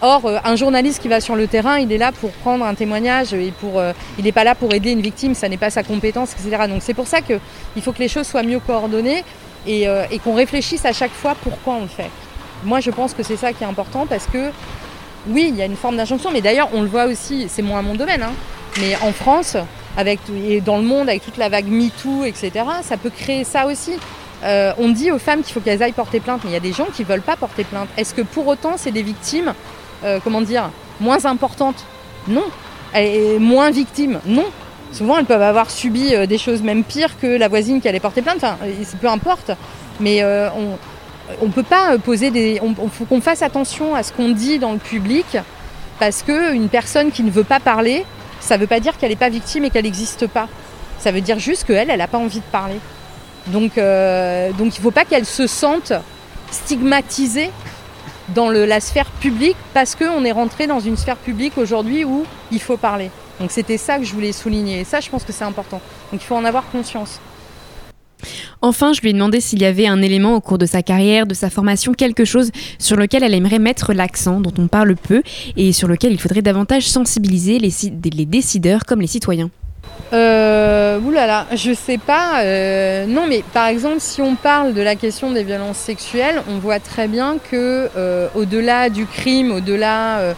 Or, 0.05 0.26
euh, 0.26 0.38
un 0.45 0.57
journaliste 0.57 1.01
qui 1.01 1.07
va 1.07 1.20
sur 1.20 1.36
le 1.36 1.47
terrain, 1.47 1.78
il 1.78 1.93
est 1.93 1.99
là 1.99 2.11
pour 2.11 2.32
prendre 2.32 2.64
un 2.64 2.74
témoignage 2.74 3.32
et 3.34 3.53
pour, 3.53 3.78
euh, 3.78 3.93
il 4.18 4.24
n'est 4.24 4.32
pas 4.32 4.43
là 4.43 4.57
pour 4.57 4.74
aider 4.74 4.90
une 4.90 5.01
victime, 5.01 5.34
ça 5.34 5.49
n'est 5.49 5.57
pas 5.57 5.70
sa 5.70 5.84
compétence, 5.84 6.32
etc. 6.32 6.64
Donc 6.68 6.82
c'est 6.82 6.95
pour 6.95 7.07
ça 7.07 7.20
qu'il 7.20 7.38
faut 7.82 7.93
que 7.93 8.01
les 8.01 8.09
choses 8.09 8.26
soient 8.26 8.43
mieux 8.43 8.59
coordonnées 8.59 9.22
euh, 9.68 10.05
et 10.11 10.18
qu'on 10.18 10.34
réfléchisse 10.34 10.84
à 10.84 10.93
chaque 10.93 11.12
fois 11.12 11.36
pourquoi 11.40 11.74
on 11.74 11.82
le 11.82 11.86
fait. 11.86 12.11
Moi, 12.64 12.80
je 12.80 12.90
pense 12.90 13.14
que 13.14 13.22
c'est 13.22 13.36
ça 13.36 13.52
qui 13.52 13.64
est 13.64 13.66
important 13.66 14.06
parce 14.06 14.26
que, 14.26 14.50
oui, 15.28 15.46
il 15.48 15.56
y 15.56 15.62
a 15.62 15.66
une 15.66 15.76
forme 15.76 15.96
d'injonction, 15.96 16.30
mais 16.32 16.40
d'ailleurs, 16.40 16.68
on 16.72 16.82
le 16.82 16.88
voit 16.88 17.04
aussi, 17.04 17.46
c'est 17.48 17.62
moins 17.62 17.82
mon 17.82 17.94
domaine, 17.94 18.22
hein, 18.22 18.32
mais 18.80 18.96
en 19.02 19.12
France, 19.12 19.56
avec, 19.96 20.20
et 20.46 20.60
dans 20.60 20.76
le 20.78 20.84
monde, 20.84 21.08
avec 21.08 21.24
toute 21.24 21.36
la 21.36 21.48
vague 21.48 21.66
MeToo, 21.66 22.24
etc., 22.24 22.50
ça 22.82 22.96
peut 22.96 23.10
créer 23.10 23.44
ça 23.44 23.66
aussi. 23.66 23.92
Euh, 24.44 24.72
on 24.78 24.88
dit 24.88 25.10
aux 25.10 25.18
femmes 25.18 25.42
qu'il 25.42 25.52
faut 25.52 25.60
qu'elles 25.60 25.82
aillent 25.82 25.92
porter 25.92 26.20
plainte, 26.20 26.40
mais 26.44 26.50
il 26.50 26.54
y 26.54 26.56
a 26.56 26.60
des 26.60 26.72
gens 26.72 26.86
qui 26.92 27.02
ne 27.02 27.06
veulent 27.06 27.22
pas 27.22 27.36
porter 27.36 27.64
plainte. 27.64 27.88
Est-ce 27.96 28.14
que 28.14 28.22
pour 28.22 28.46
autant, 28.46 28.74
c'est 28.76 28.90
des 28.90 29.02
victimes, 29.02 29.54
euh, 30.04 30.18
comment 30.22 30.40
dire, 30.40 30.70
moins 31.00 31.24
importantes? 31.26 31.84
Non. 32.26 32.44
Et 32.94 33.38
moins 33.38 33.70
victimes? 33.70 34.20
Non. 34.26 34.46
Souvent, 34.92 35.18
elles 35.18 35.24
peuvent 35.24 35.42
avoir 35.42 35.70
subi 35.70 36.14
euh, 36.14 36.26
des 36.26 36.38
choses 36.38 36.62
même 36.62 36.84
pires 36.84 37.18
que 37.20 37.26
la 37.26 37.48
voisine 37.48 37.80
qui 37.80 37.88
allait 37.88 38.00
porter 38.00 38.22
plainte. 38.22 38.38
Enfin, 38.38 38.56
peu 39.00 39.08
importe. 39.08 39.52
Mais 40.00 40.24
on 40.24 40.76
ne 41.42 41.52
peut 41.52 41.62
pas 41.62 41.98
poser 41.98 42.30
des. 42.30 42.60
Il 42.62 42.90
faut 42.90 43.04
qu'on 43.04 43.20
fasse 43.20 43.42
attention 43.42 43.94
à 43.94 44.02
ce 44.02 44.12
qu'on 44.12 44.30
dit 44.30 44.58
dans 44.58 44.72
le 44.72 44.78
public, 44.78 45.38
parce 45.98 46.22
qu'une 46.22 46.68
personne 46.68 47.10
qui 47.10 47.22
ne 47.22 47.30
veut 47.30 47.44
pas 47.44 47.60
parler, 47.60 48.04
ça 48.40 48.56
ne 48.56 48.60
veut 48.62 48.66
pas 48.66 48.80
dire 48.80 48.98
qu'elle 48.98 49.10
n'est 49.10 49.16
pas 49.16 49.28
victime 49.28 49.64
et 49.64 49.70
qu'elle 49.70 49.84
n'existe 49.84 50.26
pas. 50.26 50.48
Ça 50.98 51.12
veut 51.12 51.20
dire 51.20 51.38
juste 51.38 51.64
qu'elle, 51.64 51.90
elle 51.90 51.98
n'a 51.98 52.08
pas 52.08 52.18
envie 52.18 52.40
de 52.40 52.50
parler. 52.52 52.78
Donc, 53.48 53.78
euh, 53.78 54.50
donc 54.52 54.76
il 54.76 54.80
ne 54.80 54.82
faut 54.82 54.90
pas 54.90 55.04
qu'elle 55.04 55.26
se 55.26 55.46
sente 55.46 55.92
stigmatisée 56.50 57.50
dans 58.28 58.50
la 58.50 58.80
sphère 58.80 59.10
publique 59.10 59.56
parce 59.74 59.94
qu'on 59.94 60.24
est 60.24 60.32
rentré 60.32 60.66
dans 60.66 60.80
une 60.80 60.96
sphère 60.96 61.16
publique 61.16 61.58
aujourd'hui 61.58 62.04
où 62.04 62.24
il 62.50 62.60
faut 62.60 62.76
parler. 62.76 63.10
Donc 63.40 63.50
c'était 63.50 63.78
ça 63.78 63.98
que 63.98 64.04
je 64.04 64.12
voulais 64.12 64.32
souligner. 64.32 64.80
Et 64.80 64.84
ça, 64.84 65.00
je 65.00 65.10
pense 65.10 65.24
que 65.24 65.32
c'est 65.32 65.44
important. 65.44 65.80
Donc 66.12 66.22
il 66.22 66.24
faut 66.24 66.36
en 66.36 66.44
avoir 66.44 66.70
conscience. 66.70 67.20
Enfin, 68.60 68.92
je 68.92 69.00
lui 69.00 69.10
ai 69.10 69.12
demandé 69.12 69.40
s'il 69.40 69.60
y 69.60 69.64
avait 69.64 69.86
un 69.86 70.02
élément 70.02 70.34
au 70.34 70.40
cours 70.40 70.58
de 70.58 70.66
sa 70.66 70.82
carrière, 70.82 71.26
de 71.26 71.34
sa 71.34 71.50
formation, 71.50 71.92
quelque 71.94 72.24
chose 72.24 72.50
sur 72.78 72.96
lequel 72.96 73.22
elle 73.24 73.34
aimerait 73.34 73.58
mettre 73.58 73.92
l'accent, 73.92 74.40
dont 74.40 74.52
on 74.58 74.68
parle 74.68 74.96
peu, 74.96 75.22
et 75.56 75.72
sur 75.72 75.88
lequel 75.88 76.12
il 76.12 76.20
faudrait 76.20 76.42
davantage 76.42 76.88
sensibiliser 76.88 77.58
les, 77.58 77.70
ci- 77.70 77.92
les 78.14 78.26
décideurs 78.26 78.84
comme 78.84 79.00
les 79.00 79.06
citoyens. 79.06 79.50
Euh, 80.12 80.98
oulala, 81.00 81.46
je 81.54 81.72
sais 81.72 81.98
pas. 81.98 82.42
euh, 82.42 83.06
non, 83.06 83.26
mais 83.28 83.42
par 83.54 83.66
exemple, 83.68 83.96
si 84.00 84.20
on 84.20 84.34
parle 84.34 84.74
de 84.74 84.80
la 84.82 84.94
question 84.94 85.32
des 85.32 85.42
violences 85.42 85.78
sexuelles, 85.78 86.42
on 86.48 86.58
voit 86.58 86.80
très 86.80 87.08
bien 87.08 87.36
que 87.50 87.88
euh, 87.96 88.28
au-delà 88.34 88.90
du 88.90 89.06
crime, 89.06 89.50
au-delà 89.52 90.18
euh, 90.18 90.34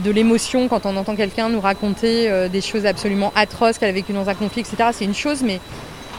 de 0.00 0.10
l'émotion, 0.10 0.66
quand 0.68 0.86
on 0.86 0.96
entend 0.96 1.14
quelqu'un 1.14 1.48
nous 1.48 1.60
raconter 1.60 2.48
des 2.50 2.60
choses 2.60 2.86
absolument 2.86 3.32
atroces 3.36 3.78
qu'elle 3.78 3.90
a 3.90 3.92
vécues 3.92 4.12
dans 4.14 4.28
un 4.28 4.34
conflit, 4.34 4.62
etc., 4.62 4.90
c'est 4.92 5.04
une 5.04 5.14
chose, 5.14 5.42
mais 5.44 5.60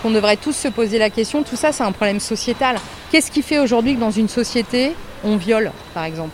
qu'on 0.01 0.11
devrait 0.11 0.37
tous 0.37 0.53
se 0.55 0.67
poser 0.67 0.97
la 0.99 1.09
question. 1.09 1.43
Tout 1.43 1.55
ça, 1.55 1.71
c'est 1.71 1.83
un 1.83 1.91
problème 1.91 2.19
sociétal. 2.19 2.77
Qu'est-ce 3.11 3.31
qui 3.31 3.41
fait 3.41 3.59
aujourd'hui 3.59 3.95
que 3.95 3.99
dans 3.99 4.11
une 4.11 4.29
société, 4.29 4.93
on 5.23 5.37
viole, 5.37 5.71
par 5.93 6.03
exemple? 6.05 6.31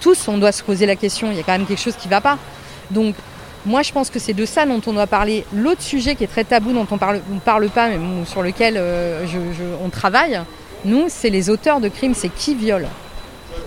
Tous, 0.00 0.28
on 0.28 0.38
doit 0.38 0.52
se 0.52 0.62
poser 0.62 0.86
la 0.86 0.96
question. 0.96 1.30
Il 1.30 1.36
y 1.36 1.40
a 1.40 1.42
quand 1.42 1.52
même 1.52 1.66
quelque 1.66 1.80
chose 1.80 1.96
qui 1.96 2.08
ne 2.08 2.10
va 2.10 2.20
pas. 2.20 2.38
Donc, 2.90 3.14
moi, 3.64 3.82
je 3.82 3.92
pense 3.92 4.10
que 4.10 4.18
c'est 4.18 4.34
de 4.34 4.44
ça 4.46 4.66
dont 4.66 4.80
on 4.86 4.92
doit 4.92 5.06
parler. 5.06 5.44
L'autre 5.52 5.82
sujet 5.82 6.14
qui 6.14 6.24
est 6.24 6.28
très 6.28 6.44
tabou, 6.44 6.72
dont 6.72 6.86
on 6.90 6.94
on 7.32 7.38
parle 7.38 7.68
pas, 7.70 7.88
mais 7.88 7.98
sur 8.26 8.42
lequel 8.42 8.74
euh, 8.76 9.24
on 9.84 9.88
travaille, 9.88 10.40
nous, 10.84 11.06
c'est 11.08 11.30
les 11.30 11.50
auteurs 11.50 11.80
de 11.80 11.88
crimes, 11.88 12.14
c'est 12.14 12.28
qui 12.28 12.54
viole. 12.54 12.86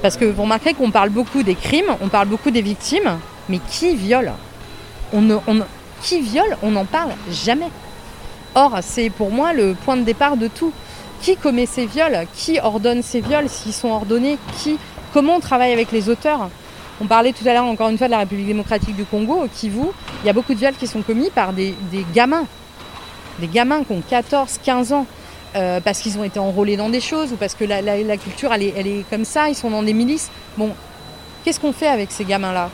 Parce 0.01 0.15
que 0.15 0.25
vous 0.25 0.43
remarquerez 0.43 0.73
qu'on 0.73 0.91
parle 0.91 1.09
beaucoup 1.09 1.43
des 1.43 1.55
crimes, 1.55 1.89
on 2.01 2.07
parle 2.07 2.27
beaucoup 2.27 2.51
des 2.51 2.61
victimes, 2.61 3.17
mais 3.49 3.59
qui 3.69 3.95
viole? 3.95 4.31
Ne, 5.11 5.35
ne- 5.47 5.63
Qui 6.03 6.21
viole 6.21 6.55
On 6.61 6.71
n'en 6.71 6.85
parle 6.85 7.11
jamais. 7.31 7.67
Or, 8.55 8.79
c'est 8.81 9.09
pour 9.09 9.31
moi 9.31 9.53
le 9.53 9.75
point 9.75 9.97
de 9.97 10.03
départ 10.03 10.37
de 10.37 10.47
tout. 10.47 10.73
Qui 11.21 11.35
commet 11.35 11.65
ces 11.65 11.85
viols? 11.85 12.25
Qui 12.33 12.59
ordonne 12.59 13.03
ces 13.03 13.21
viols? 13.21 13.49
S'ils 13.49 13.73
sont 13.73 13.89
ordonnés 13.89 14.37
Qui 14.57 14.77
Comment 15.13 15.35
on 15.35 15.39
travaille 15.39 15.73
avec 15.73 15.91
les 15.91 16.07
auteurs? 16.07 16.49
On 17.01 17.07
parlait 17.07 17.33
tout 17.33 17.47
à 17.47 17.53
l'heure 17.53 17.65
encore 17.65 17.89
une 17.89 17.97
fois 17.97 18.07
de 18.07 18.11
la 18.11 18.19
République 18.19 18.47
démocratique 18.47 18.95
du 18.95 19.05
Congo, 19.05 19.43
au 19.43 19.47
Kivu. 19.47 19.87
Il 20.23 20.27
y 20.27 20.29
a 20.29 20.33
beaucoup 20.33 20.53
de 20.53 20.59
viols 20.59 20.75
qui 20.75 20.87
sont 20.87 21.01
commis 21.01 21.29
par 21.29 21.53
des, 21.53 21.75
gamins. 22.13 22.45
Des 23.39 23.47
gamins 23.47 23.83
qui 23.83 23.93
ont 23.93 24.03
14, 24.07 24.59
15 24.63 24.93
ans. 24.93 25.05
euh, 25.55 25.79
parce 25.79 25.99
qu'ils 25.99 26.19
ont 26.19 26.23
été 26.23 26.37
enrôlés 26.39 26.77
dans 26.77 26.89
des 26.89 27.01
choses 27.01 27.33
ou 27.33 27.35
parce 27.35 27.55
que 27.55 27.63
la, 27.63 28.17
culture 28.17 28.53
elle 28.53 28.63
est 28.87 29.03
comme 29.09 29.25
ça, 29.25 29.49
ils 29.49 29.55
sont 29.55 29.71
dans 29.71 29.81
des 29.81 29.93
milices. 29.93 30.29
Bon, 30.57 30.71
qu'est-ce 31.43 31.59
qu'on 31.59 31.73
fait 31.73 31.87
avec 31.87 32.11
ces 32.11 32.23
gamins-là? 32.23 32.69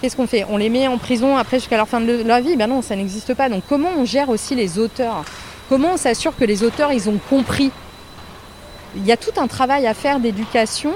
Qu'est-ce 0.00 0.16
qu'on 0.16 0.26
fait? 0.26 0.44
On 0.50 0.56
les 0.56 0.68
met 0.68 0.86
en 0.86 0.98
prison 0.98 1.36
après 1.36 1.58
jusqu'à 1.58 1.76
leur 1.76 1.88
fin 1.88 2.00
de 2.00 2.22
leur 2.22 2.40
vie? 2.40 2.56
Ben 2.56 2.66
non, 2.66 2.82
ça 2.82 2.94
n'existe 2.96 3.34
pas. 3.34 3.48
Donc 3.48 3.62
comment 3.68 3.90
on 3.96 4.04
gère 4.04 4.28
aussi 4.28 4.54
les 4.54 4.78
auteurs? 4.78 5.24
Comment 5.68 5.92
on 5.94 5.96
s'assure 5.96 6.36
que 6.36 6.44
les 6.44 6.62
auteurs, 6.62 6.92
ils 6.92 7.08
ont 7.08 7.18
compris? 7.30 7.70
Il 8.96 9.06
y 9.06 9.12
a 9.12 9.16
tout 9.16 9.32
un 9.38 9.46
travail 9.46 9.86
à 9.86 9.94
faire 9.94 10.20
d'éducation 10.20 10.92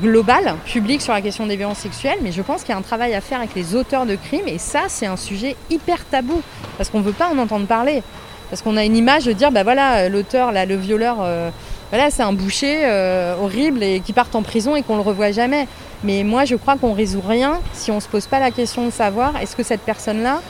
globale, 0.00 0.54
publique 0.66 1.00
sur 1.00 1.12
la 1.12 1.22
question 1.22 1.46
des 1.46 1.56
violences 1.56 1.78
sexuelles, 1.78 2.18
mais 2.22 2.32
je 2.32 2.42
pense 2.42 2.62
qu'il 2.62 2.70
y 2.70 2.72
a 2.72 2.78
un 2.78 2.82
travail 2.82 3.14
à 3.14 3.20
faire 3.20 3.38
avec 3.38 3.54
les 3.54 3.74
auteurs 3.74 4.04
de 4.04 4.16
crimes 4.16 4.46
et 4.46 4.58
ça, 4.58 4.82
c'est 4.88 5.06
un 5.06 5.16
sujet 5.16 5.56
hyper 5.70 6.04
tabou 6.04 6.42
parce 6.76 6.90
qu'on 6.90 6.98
ne 6.98 7.04
veut 7.04 7.12
pas 7.12 7.28
en 7.28 7.38
entendre 7.38 7.66
parler. 7.66 8.02
Parce 8.50 8.62
qu'on 8.62 8.78
a 8.78 8.84
une 8.84 8.96
image 8.96 9.24
de 9.24 9.32
dire, 9.32 9.52
bah 9.52 9.62
voilà, 9.62 9.96
euh, 9.96 10.08
l'auteur, 10.08 10.52
là, 10.52 10.64
le 10.64 10.76
violeur, 10.76 11.18
euh, 11.20 11.50
voilà, 11.90 12.10
c'est 12.10 12.22
un 12.22 12.32
boucher 12.32 12.82
euh, 12.84 13.34
horrible 13.40 13.82
et 13.82 14.00
qui 14.00 14.12
part 14.12 14.28
en 14.34 14.42
prison 14.42 14.76
et 14.76 14.82
qu'on 14.82 14.96
le 14.96 15.02
revoit 15.02 15.32
jamais. 15.32 15.66
Mais 16.04 16.22
moi, 16.22 16.44
je 16.44 16.54
crois 16.54 16.76
qu'on 16.76 16.92
résout 16.92 17.22
rien 17.26 17.60
si 17.72 17.90
on 17.90 18.00
se 18.00 18.08
pose 18.08 18.26
pas 18.26 18.38
la 18.38 18.50
question 18.50 18.84
de 18.86 18.90
savoir 18.90 19.36
est-ce 19.40 19.56
que 19.56 19.62
cette 19.62 19.80
personne-là, 19.80 20.40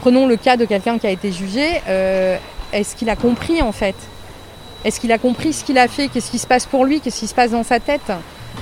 prenons 0.00 0.26
le 0.26 0.36
cas 0.36 0.56
de 0.56 0.64
quelqu'un 0.64 0.98
qui 0.98 1.06
a 1.06 1.10
été 1.10 1.30
jugé, 1.30 1.66
euh, 1.88 2.36
est-ce 2.72 2.96
qu'il 2.96 3.10
a 3.10 3.16
compris 3.16 3.62
en 3.62 3.72
fait? 3.72 3.94
Est-ce 4.84 4.98
qu'il 4.98 5.12
a 5.12 5.18
compris 5.18 5.52
ce 5.52 5.64
qu'il 5.64 5.78
a 5.78 5.88
fait? 5.88 6.08
Qu'est-ce 6.08 6.30
qui 6.30 6.38
se 6.38 6.46
passe 6.46 6.66
pour 6.66 6.84
lui? 6.84 7.00
Qu'est-ce 7.00 7.20
qui 7.20 7.26
se 7.26 7.34
passe 7.34 7.52
dans 7.52 7.62
sa 7.62 7.80
tête? 7.80 8.12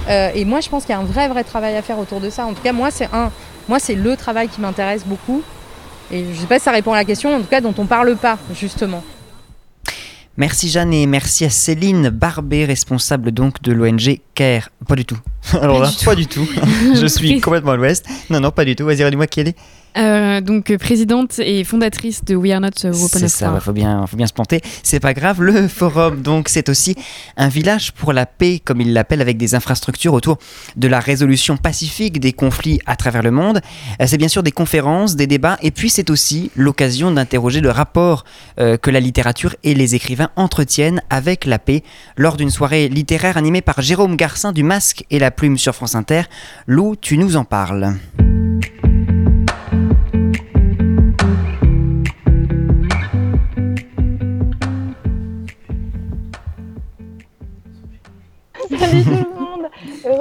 Euh, 0.08 0.30
Et 0.34 0.44
moi, 0.44 0.60
je 0.60 0.68
pense 0.68 0.84
qu'il 0.84 0.94
y 0.94 0.98
a 0.98 1.00
un 1.00 1.04
vrai, 1.04 1.28
vrai 1.28 1.42
travail 1.44 1.76
à 1.76 1.82
faire 1.82 1.98
autour 1.98 2.20
de 2.20 2.30
ça. 2.30 2.44
En 2.44 2.52
tout 2.52 2.62
cas, 2.62 2.72
moi, 2.72 2.90
c'est 2.90 3.08
un, 3.12 3.30
moi, 3.68 3.78
c'est 3.78 3.94
le 3.94 4.16
travail 4.16 4.48
qui 4.48 4.60
m'intéresse 4.60 5.04
beaucoup. 5.04 5.42
Et 6.12 6.26
je 6.32 6.40
sais 6.40 6.46
pas 6.46 6.58
si 6.58 6.64
ça 6.64 6.70
répond 6.70 6.92
à 6.92 6.96
la 6.96 7.04
question, 7.04 7.34
en 7.34 7.40
tout 7.40 7.46
cas, 7.46 7.60
dont 7.60 7.74
on 7.78 7.86
parle 7.86 8.16
pas, 8.16 8.38
justement. 8.54 9.02
Merci 10.38 10.70
Jeanne 10.70 10.94
et 10.94 11.06
merci 11.06 11.44
à 11.44 11.50
Céline 11.50 12.08
Barbet, 12.08 12.64
responsable 12.64 13.32
donc 13.32 13.60
de 13.60 13.70
l'ONG 13.72 14.18
CARE. 14.34 14.70
Pas 14.88 14.96
du 14.96 15.04
tout. 15.04 15.18
Alors 15.60 15.78
là, 15.78 15.90
pas 16.04 16.14
du 16.14 16.26
tout. 16.26 16.48
Je 16.94 17.06
suis 17.06 17.38
complètement 17.40 17.72
à 17.72 17.76
l'ouest. 17.76 18.06
Non, 18.30 18.40
non, 18.40 18.50
pas 18.50 18.64
du 18.64 18.74
tout. 18.74 18.86
Vas-y, 18.86 19.08
dis-moi 19.10 19.26
qui 19.26 19.40
elle 19.40 19.48
est. 19.48 19.56
Euh, 19.96 20.40
donc 20.40 20.74
présidente 20.78 21.38
et 21.38 21.64
fondatrice 21.64 22.24
de 22.24 22.34
We 22.34 22.52
Are 22.52 22.60
Not 22.60 22.70
Weapon 22.84 23.08
C'est 23.10 23.28
ça, 23.28 23.52
il 23.54 23.60
faut 23.60 23.72
bien, 23.72 24.06
faut 24.06 24.16
bien 24.16 24.26
se 24.26 24.32
planter. 24.32 24.60
C'est 24.82 25.00
pas 25.00 25.12
grave. 25.14 25.42
Le 25.42 25.68
forum, 25.68 26.22
donc, 26.22 26.48
c'est 26.48 26.68
aussi 26.68 26.96
un 27.36 27.48
village 27.48 27.92
pour 27.92 28.12
la 28.12 28.26
paix, 28.26 28.60
comme 28.64 28.80
il 28.80 28.92
l'appelle, 28.92 29.20
avec 29.20 29.36
des 29.36 29.54
infrastructures 29.54 30.14
autour 30.14 30.38
de 30.76 30.88
la 30.88 31.00
résolution 31.00 31.56
pacifique 31.56 32.20
des 32.20 32.32
conflits 32.32 32.80
à 32.86 32.96
travers 32.96 33.22
le 33.22 33.30
monde. 33.30 33.60
Euh, 34.00 34.06
C'est 34.06 34.18
bien 34.18 34.28
sûr 34.28 34.42
des 34.42 34.52
conférences, 34.52 35.16
des 35.16 35.26
débats, 35.26 35.58
et 35.62 35.70
puis 35.70 35.90
c'est 35.90 36.10
aussi 36.10 36.50
l'occasion 36.56 37.10
d'interroger 37.10 37.60
le 37.60 37.70
rapport 37.70 38.24
euh, 38.58 38.76
que 38.76 38.90
la 38.90 39.00
littérature 39.00 39.54
et 39.62 39.74
les 39.74 39.94
écrivains 39.94 40.30
entretiennent 40.36 41.02
avec 41.10 41.44
la 41.44 41.58
paix 41.58 41.82
lors 42.16 42.36
d'une 42.36 42.50
soirée 42.50 42.88
littéraire 42.88 43.36
animée 43.36 43.62
par 43.62 43.80
Jérôme 43.82 44.16
Garcin 44.16 44.52
du 44.52 44.62
Masque 44.62 45.04
et 45.10 45.18
la 45.18 45.30
Plume 45.30 45.58
sur 45.58 45.74
France 45.74 45.94
Inter. 45.94 46.22
Lou, 46.66 46.96
tu 46.96 47.18
nous 47.18 47.36
en 47.36 47.44
parles. 47.44 47.94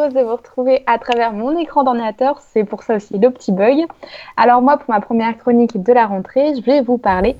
De 0.02 0.20
vous 0.20 0.32
retrouver 0.32 0.82
à 0.88 0.98
travers 0.98 1.32
mon 1.32 1.56
écran 1.56 1.84
d'ordinateur, 1.84 2.42
c'est 2.42 2.64
pour 2.64 2.82
ça 2.82 2.96
aussi 2.96 3.20
le 3.20 3.30
petit 3.30 3.52
bug. 3.52 3.86
Alors 4.36 4.60
moi, 4.64 4.78
pour 4.78 4.90
ma 4.90 5.00
première 5.00 5.38
chronique 5.38 5.82
de 5.82 5.94
la 5.94 6.08
rentrée, 6.08 6.56
je 6.56 6.62
vais 6.62 6.82
vous 6.82 6.98
parler 6.98 7.38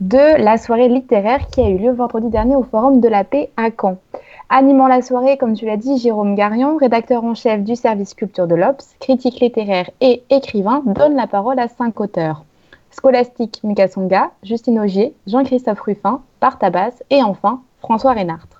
de 0.00 0.42
la 0.42 0.56
soirée 0.56 0.88
littéraire 0.88 1.46
qui 1.48 1.60
a 1.60 1.68
eu 1.68 1.76
lieu 1.76 1.92
vendredi 1.92 2.30
dernier 2.30 2.56
au 2.56 2.62
Forum 2.62 3.00
de 3.00 3.08
la 3.08 3.22
Paix 3.22 3.50
à 3.58 3.68
Caen. 3.78 3.98
Animant 4.48 4.88
la 4.88 5.02
soirée, 5.02 5.36
comme 5.36 5.52
tu 5.52 5.66
l'as 5.66 5.76
dit, 5.76 5.98
Jérôme 5.98 6.34
Garion, 6.34 6.78
rédacteur 6.78 7.22
en 7.22 7.34
chef 7.34 7.62
du 7.62 7.76
service 7.76 8.14
culture 8.14 8.46
de 8.46 8.54
l'Obs, 8.54 8.96
critique 8.98 9.40
littéraire 9.40 9.90
et 10.00 10.22
écrivain, 10.30 10.82
donne 10.86 11.16
la 11.16 11.26
parole 11.26 11.58
à 11.58 11.68
cinq 11.68 12.00
auteurs. 12.00 12.44
Scholastique 12.92 13.60
Mika 13.62 13.88
Songa, 13.88 14.30
Justine 14.42 14.80
Augier, 14.80 15.14
Jean-Christophe 15.26 15.80
Ruffin, 15.80 16.22
Bartabas 16.40 17.02
et 17.10 17.22
enfin 17.22 17.60
François 17.80 18.12
Reynard. 18.12 18.53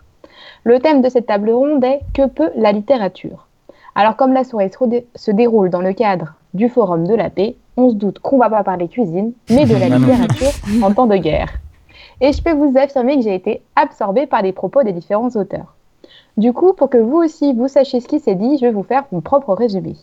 Le 0.66 0.80
thème 0.80 1.02
de 1.02 1.10
cette 1.10 1.26
table 1.26 1.50
ronde 1.50 1.84
est 1.84 2.00
Que 2.14 2.26
peut 2.26 2.50
la 2.56 2.72
littérature? 2.72 3.48
Alors 3.94 4.16
comme 4.16 4.32
la 4.32 4.44
soirée 4.44 4.70
se, 5.14 5.30
déroule 5.30 5.68
dans 5.68 5.82
le 5.82 5.92
cadre 5.92 6.36
du 6.54 6.70
Forum 6.70 7.06
de 7.06 7.14
la 7.14 7.28
paix, 7.28 7.56
on 7.76 7.90
se 7.90 7.94
doute 7.94 8.18
qu'on 8.18 8.38
va 8.38 8.48
pas 8.48 8.64
parler 8.64 8.88
cuisine, 8.88 9.34
mais 9.50 9.66
de 9.66 9.74
la 9.74 9.88
littérature 9.98 10.52
en 10.82 10.94
temps 10.94 11.06
de 11.06 11.16
guerre. 11.16 11.52
Et 12.22 12.32
je 12.32 12.42
peux 12.42 12.54
vous 12.54 12.78
affirmer 12.78 13.16
que 13.16 13.22
j'ai 13.22 13.34
été 13.34 13.60
absorbée 13.76 14.26
par 14.26 14.40
les 14.40 14.52
propos 14.52 14.82
des 14.82 14.92
différents 14.92 15.28
auteurs. 15.36 15.74
Du 16.38 16.54
coup, 16.54 16.72
pour 16.72 16.88
que 16.88 16.96
vous 16.96 17.18
aussi 17.18 17.52
vous 17.52 17.68
sachiez 17.68 18.00
ce 18.00 18.08
qui 18.08 18.18
s'est 18.18 18.34
dit, 18.34 18.56
je 18.56 18.64
vais 18.64 18.72
vous 18.72 18.82
faire 18.82 19.04
mon 19.12 19.20
propre 19.20 19.52
résumé. 19.52 19.96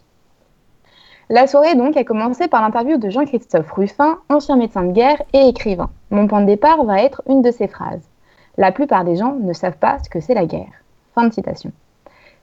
La 1.31 1.47
soirée 1.47 1.73
donc 1.73 1.97
a 1.97 2.03
commencé 2.03 2.47
par 2.47 2.61
l'interview 2.61 2.97
de 2.97 3.09
Jean-Christophe 3.09 3.71
Ruffin, 3.71 4.19
ancien 4.29 4.57
médecin 4.57 4.83
de 4.83 4.91
guerre 4.91 5.23
et 5.33 5.47
écrivain. 5.47 5.89
Mon 6.11 6.27
point 6.27 6.41
de 6.41 6.45
départ 6.45 6.83
va 6.83 7.01
être 7.01 7.23
une 7.27 7.41
de 7.41 7.49
ses 7.49 7.67
phrases. 7.67 8.10
La 8.57 8.71
plupart 8.71 9.05
des 9.05 9.15
gens 9.15 9.33
ne 9.33 9.53
savent 9.53 9.77
pas 9.77 9.99
ce 9.99 10.09
que 10.09 10.19
c'est 10.19 10.33
la 10.33 10.45
guerre. 10.45 10.71
Fin 11.15 11.27
de 11.27 11.33
citation. 11.33 11.71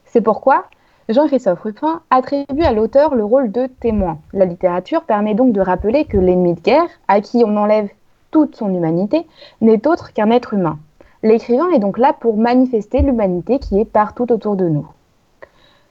C'est 0.07 0.21
pourquoi 0.21 0.65
Jean-Christophe 1.09 1.63
Ruffin 1.63 2.03
attribue 2.11 2.65
à 2.65 2.73
l'auteur 2.73 3.15
le 3.15 3.25
rôle 3.25 3.51
de 3.51 3.67
témoin. 3.67 4.19
La 4.33 4.45
littérature 4.45 5.05
permet 5.05 5.35
donc 5.35 5.53
de 5.53 5.61
rappeler 5.61 6.05
que 6.05 6.19
l'ennemi 6.19 6.55
de 6.55 6.61
guerre, 6.61 6.89
à 7.09 7.21
qui 7.21 7.43
on 7.47 7.57
enlève 7.57 7.89
toute 8.31 8.57
son 8.57 8.75
humanité, 8.75 9.27
n'est 9.61 9.87
autre 9.87 10.13
qu'un 10.13 10.31
être 10.31 10.55
humain. 10.55 10.79
L'écrivain 11.23 11.71
est 11.71 11.79
donc 11.79 11.99
là 11.99 12.13
pour 12.13 12.37
manifester 12.37 13.01
l'humanité 13.01 13.59
qui 13.59 13.81
est 13.81 13.85
partout 13.85 14.31
autour 14.31 14.57
de 14.57 14.69
nous. 14.69 14.87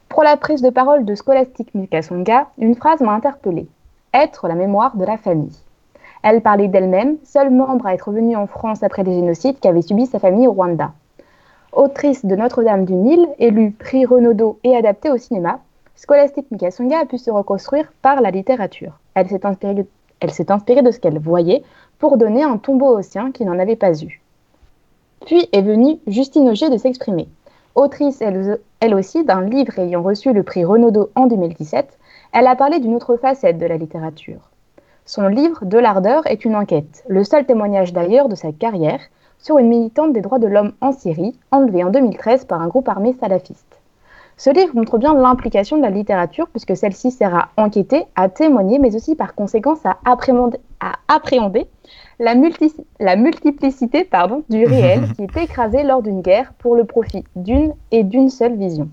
Pour 0.08 0.22
la 0.22 0.36
prise 0.36 0.62
de 0.62 0.70
parole 0.70 1.04
de 1.04 1.14
Scholastic 1.14 1.74
Mukasonga, 1.74 2.48
une 2.58 2.74
phrase 2.74 3.00
m'a 3.00 3.12
interpellée. 3.12 3.68
Être 4.14 4.48
la 4.48 4.54
mémoire 4.54 4.96
de 4.96 5.04
la 5.04 5.18
famille. 5.18 5.56
Elle 6.22 6.40
parlait 6.40 6.68
d'elle-même, 6.68 7.16
seule 7.24 7.50
membre 7.50 7.86
à 7.86 7.94
être 7.94 8.10
venue 8.10 8.36
en 8.36 8.46
France 8.46 8.82
après 8.82 9.04
les 9.04 9.14
génocides 9.14 9.60
qu'avait 9.60 9.82
subi 9.82 10.06
sa 10.06 10.18
famille 10.18 10.46
au 10.46 10.52
Rwanda. 10.52 10.92
Autrice 11.72 12.24
de 12.24 12.34
Notre-Dame 12.34 12.84
du 12.84 12.94
Nil, 12.94 13.28
élue 13.38 13.70
prix 13.70 14.04
Renaudot 14.04 14.58
et 14.64 14.74
adaptée 14.74 15.10
au 15.10 15.18
cinéma, 15.18 15.60
Scholastic 15.94 16.50
Mukasonga 16.50 17.00
a 17.00 17.06
pu 17.06 17.18
se 17.18 17.30
reconstruire 17.30 17.92
par 18.02 18.20
la 18.20 18.30
littérature. 18.30 18.98
Elle 19.14 19.28
s'est 19.28 19.46
inspirée, 19.46 19.74
de 20.82 20.90
ce 20.90 20.98
qu'elle 20.98 21.18
voyait 21.18 21.62
pour 21.98 22.16
donner 22.16 22.42
un 22.42 22.56
tombeau 22.56 22.98
au 22.98 23.02
sien 23.02 23.32
qui 23.32 23.44
n'en 23.44 23.58
avait 23.58 23.76
pas 23.76 23.92
eu. 24.02 24.20
Puis 25.26 25.48
est 25.52 25.62
venue 25.62 25.98
Justine 26.06 26.48
Auger 26.48 26.70
de 26.70 26.78
s'exprimer. 26.78 27.28
Autrice 27.74 28.22
elle 28.22 28.94
aussi 28.94 29.24
d'un 29.24 29.42
livre 29.42 29.78
ayant 29.78 30.02
reçu 30.02 30.32
le 30.32 30.42
prix 30.42 30.64
Renaudot 30.64 31.10
en 31.14 31.26
2017, 31.26 31.98
elle 32.32 32.46
a 32.46 32.56
parlé 32.56 32.80
d'une 32.80 32.94
autre 32.94 33.16
facette 33.16 33.58
de 33.58 33.66
la 33.66 33.76
littérature. 33.76 34.47
Son 35.08 35.26
livre 35.26 35.64
De 35.64 35.78
l'ardeur 35.78 36.26
est 36.26 36.44
une 36.44 36.54
enquête, 36.54 37.02
le 37.08 37.24
seul 37.24 37.46
témoignage 37.46 37.94
d'ailleurs 37.94 38.28
de 38.28 38.34
sa 38.34 38.52
carrière, 38.52 39.00
sur 39.38 39.56
une 39.56 39.68
militante 39.68 40.12
des 40.12 40.20
droits 40.20 40.38
de 40.38 40.46
l'homme 40.46 40.72
en 40.82 40.92
Syrie, 40.92 41.34
enlevée 41.50 41.82
en 41.82 41.88
2013 41.88 42.44
par 42.44 42.60
un 42.60 42.68
groupe 42.68 42.90
armé 42.90 43.16
salafiste. 43.18 43.80
Ce 44.36 44.50
livre 44.50 44.76
montre 44.76 44.98
bien 44.98 45.14
l'implication 45.14 45.78
de 45.78 45.82
la 45.82 45.88
littérature 45.88 46.46
puisque 46.48 46.76
celle-ci 46.76 47.10
sert 47.10 47.34
à 47.34 47.48
enquêter, 47.56 48.04
à 48.16 48.28
témoigner, 48.28 48.78
mais 48.78 48.94
aussi 48.94 49.14
par 49.16 49.34
conséquence 49.34 49.78
à 49.86 49.96
appréhender, 50.04 50.58
à 50.80 50.96
appréhender 51.08 51.66
la, 52.18 52.34
multi- 52.34 52.84
la 53.00 53.16
multiplicité 53.16 54.04
pardon, 54.04 54.44
du 54.50 54.66
réel 54.66 55.10
qui 55.16 55.22
est 55.22 55.42
écrasé 55.42 55.84
lors 55.84 56.02
d'une 56.02 56.20
guerre 56.20 56.52
pour 56.58 56.76
le 56.76 56.84
profit 56.84 57.24
d'une 57.34 57.72
et 57.92 58.04
d'une 58.04 58.28
seule 58.28 58.56
vision. 58.56 58.90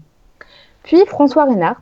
Puis 0.83 1.05
François 1.07 1.43
Reinhardt, 1.43 1.81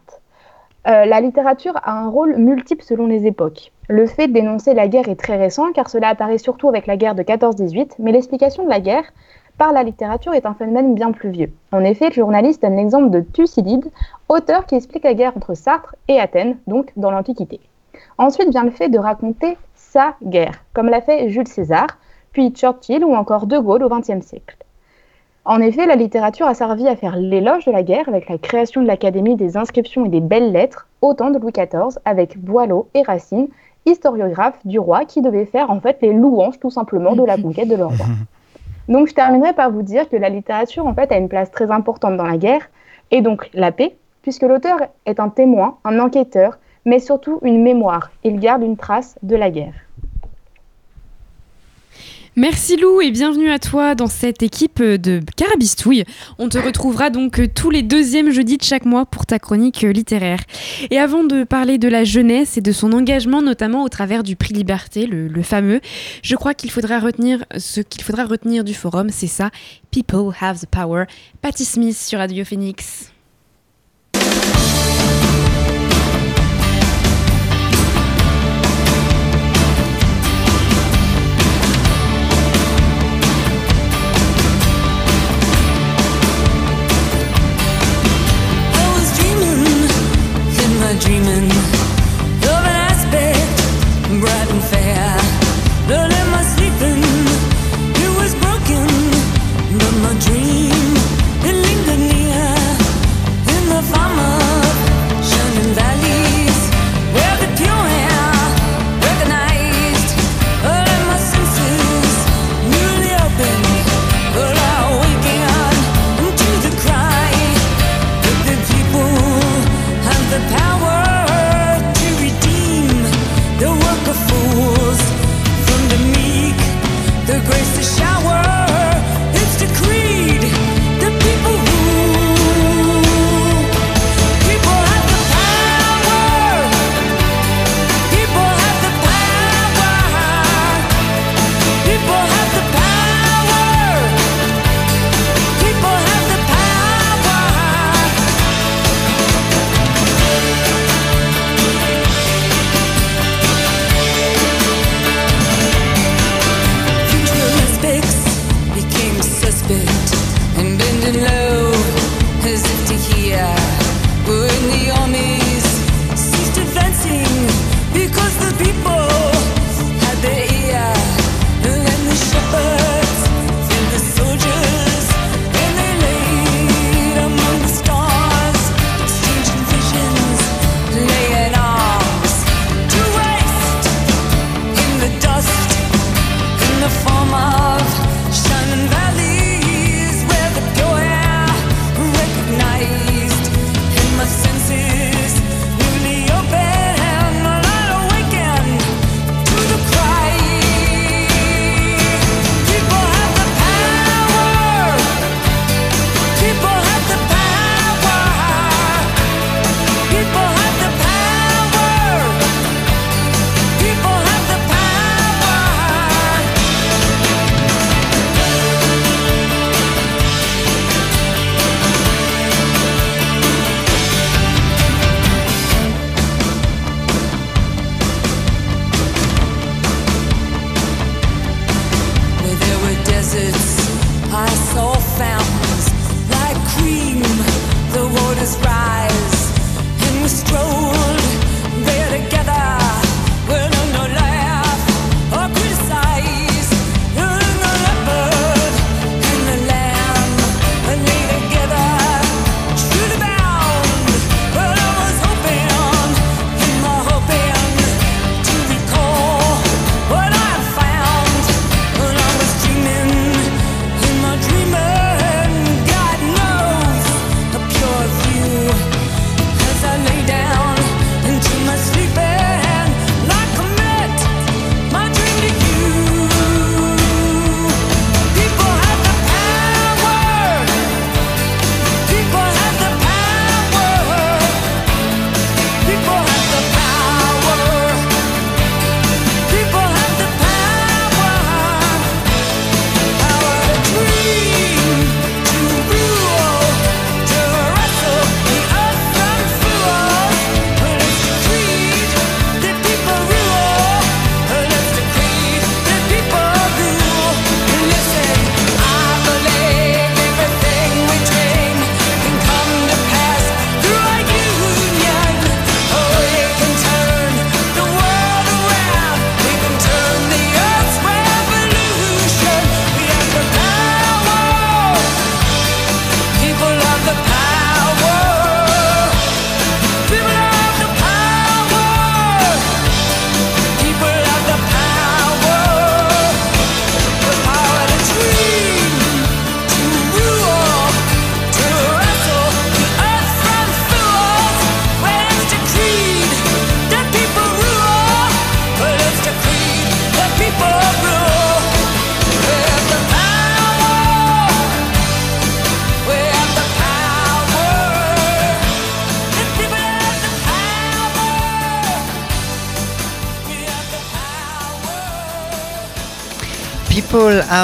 euh, 0.87 1.05
la 1.05 1.21
littérature 1.21 1.77
a 1.83 1.93
un 1.93 2.09
rôle 2.09 2.35
multiple 2.35 2.83
selon 2.83 3.07
les 3.07 3.25
époques. 3.25 3.71
Le 3.87 4.05
fait 4.05 4.27
dénoncer 4.27 4.73
la 4.73 4.87
guerre 4.87 5.07
est 5.07 5.19
très 5.19 5.37
récent 5.37 5.71
car 5.73 5.89
cela 5.89 6.09
apparaît 6.09 6.37
surtout 6.37 6.67
avec 6.67 6.87
la 6.87 6.97
guerre 6.97 7.15
de 7.15 7.23
14-18, 7.23 7.95
mais 7.99 8.11
l'explication 8.11 8.63
de 8.63 8.69
la 8.69 8.79
guerre 8.79 9.05
par 9.57 9.71
la 9.71 9.83
littérature 9.83 10.33
est 10.33 10.45
un 10.45 10.53
phénomène 10.53 10.95
bien 10.95 11.11
plus 11.11 11.29
vieux. 11.29 11.51
En 11.71 11.83
effet, 11.83 12.09
le 12.09 12.13
journaliste 12.13 12.61
donne 12.61 12.75
l'exemple 12.75 13.11
de 13.11 13.21
Thucydide, 13.21 13.91
auteur 14.27 14.65
qui 14.65 14.75
explique 14.75 15.03
la 15.03 15.13
guerre 15.13 15.37
entre 15.37 15.53
Sartre 15.53 15.95
et 16.07 16.19
Athènes, 16.19 16.57
donc 16.67 16.91
dans 16.97 17.11
l'Antiquité. 17.11 17.59
Ensuite 18.17 18.49
vient 18.49 18.63
le 18.63 18.71
fait 18.71 18.89
de 18.89 18.99
raconter 18.99 19.57
sa 19.75 20.15
guerre, 20.23 20.63
comme 20.73 20.89
l'a 20.89 21.01
fait 21.01 21.29
Jules 21.29 21.47
César, 21.47 21.87
puis 22.31 22.51
Churchill 22.51 23.05
ou 23.05 23.13
encore 23.13 23.45
De 23.45 23.59
Gaulle 23.59 23.83
au 23.83 23.89
XXe 23.89 24.25
siècle. 24.25 24.57
En 25.45 25.59
effet, 25.59 25.85
la 25.85 25.95
littérature 25.95 26.47
a 26.47 26.53
servi 26.53 26.87
à 26.87 26.95
faire 26.95 27.17
l'éloge 27.17 27.65
de 27.65 27.71
la 27.71 27.83
guerre 27.83 28.07
avec 28.07 28.29
la 28.29 28.37
création 28.37 28.81
de 28.81 28.87
l'Académie 28.87 29.35
des 29.35 29.57
inscriptions 29.57 30.05
et 30.05 30.09
des 30.09 30.21
belles 30.21 30.53
lettres 30.53 30.87
au 31.01 31.13
temps 31.13 31.31
de 31.31 31.37
Louis 31.37 31.51
XIV 31.51 31.99
avec 32.05 32.37
Boileau 32.37 32.87
et 32.93 33.01
Racine, 33.01 33.49
historiographes 33.85 34.65
du 34.65 34.79
roi 34.79 35.03
qui 35.03 35.21
devaient 35.21 35.45
faire 35.45 35.69
en 35.69 35.81
fait 35.81 35.97
les 36.01 36.13
louanges 36.13 36.59
tout 36.61 36.69
simplement 36.69 37.13
de 37.15 37.25
la 37.25 37.37
conquête 37.37 37.67
de 37.67 37.75
leur 37.75 37.89
roi. 37.89 38.05
Donc 38.87 39.09
je 39.09 39.13
terminerai 39.13 39.51
par 39.51 39.69
vous 39.69 39.81
dire 39.81 40.07
que 40.07 40.15
la 40.15 40.29
littérature 40.29 40.87
en 40.87 40.93
fait 40.93 41.11
a 41.11 41.17
une 41.17 41.27
place 41.27 41.51
très 41.51 41.69
importante 41.71 42.15
dans 42.15 42.25
la 42.25 42.37
guerre 42.37 42.69
et 43.11 43.21
donc 43.21 43.49
la 43.53 43.73
paix, 43.73 43.97
puisque 44.21 44.43
l'auteur 44.43 44.77
est 45.05 45.19
un 45.19 45.29
témoin, 45.29 45.77
un 45.83 45.99
enquêteur, 45.99 46.57
mais 46.85 46.99
surtout 46.99 47.39
une 47.43 47.61
mémoire. 47.61 48.11
Il 48.23 48.39
garde 48.39 48.63
une 48.63 48.77
trace 48.77 49.17
de 49.23 49.35
la 49.35 49.49
guerre. 49.49 49.73
Merci 52.35 52.77
Lou 52.77 52.99
et 52.99 53.11
bienvenue 53.11 53.51
à 53.51 53.59
toi 53.59 53.93
dans 53.93 54.07
cette 54.07 54.41
équipe 54.41 54.81
de 54.81 55.21
Carabistouille. 55.37 56.03
On 56.39 56.49
te 56.49 56.57
retrouvera 56.57 57.11
donc 57.11 57.39
tous 57.53 57.69
les 57.69 57.83
deuxièmes 57.83 58.31
jeudis 58.31 58.57
de 58.57 58.63
chaque 58.63 58.85
mois 58.85 59.05
pour 59.05 59.27
ta 59.27 59.37
chronique 59.37 59.81
littéraire. 59.81 60.39
Et 60.89 60.97
avant 60.97 61.23
de 61.23 61.43
parler 61.43 61.77
de 61.77 61.87
la 61.87 62.03
jeunesse 62.03 62.57
et 62.57 62.61
de 62.61 62.71
son 62.71 62.91
engagement, 62.91 63.43
notamment 63.43 63.83
au 63.83 63.89
travers 63.89 64.23
du 64.23 64.35
prix 64.35 64.55
Liberté, 64.55 65.05
le, 65.05 65.27
le 65.27 65.43
fameux, 65.43 65.79
je 66.23 66.35
crois 66.35 66.55
qu'il 66.55 66.71
faudra 66.71 66.99
retenir 66.99 67.45
ce 67.55 67.81
qu'il 67.81 68.01
faudra 68.01 68.25
retenir 68.25 68.63
du 68.63 68.73
forum, 68.73 69.09
c'est 69.11 69.27
ça, 69.27 69.51
People 69.91 70.33
Have 70.41 70.59
the 70.59 70.65
Power. 70.65 71.03
Patty 71.43 71.65
Smith 71.65 71.95
sur 71.95 72.17
Radio 72.17 72.43
Phoenix. 72.45 73.12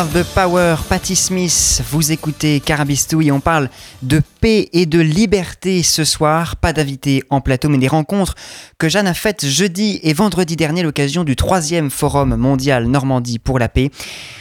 The 0.07 0.23
power, 0.33 0.75
Patti 0.87 1.15
Smith, 1.15 1.83
vous 1.91 2.11
écoutez 2.11 2.59
Carabistou 2.59 3.21
et 3.21 3.31
on 3.31 3.39
parle 3.39 3.69
de 4.01 4.21
paix 4.39 4.69
et 4.71 4.85
de 4.85 4.99
liberté 4.99 5.83
ce 5.83 6.03
soir. 6.03 6.55
Pas 6.55 6.73
d'invités 6.73 7.23
en 7.29 7.41
plateau, 7.41 7.69
mais 7.69 7.77
des 7.77 7.87
rencontres 7.87 8.35
que 8.77 8.87
Jeanne 8.87 9.07
a 9.07 9.13
faites 9.13 9.45
jeudi 9.45 9.99
et 10.03 10.13
vendredi 10.13 10.55
dernier 10.55 10.83
l'occasion 10.83 11.23
du 11.23 11.35
troisième 11.35 11.89
forum 11.89 12.35
mondial 12.35 12.87
Normandie 12.87 13.39
pour 13.39 13.59
la 13.59 13.67
paix. 13.67 13.89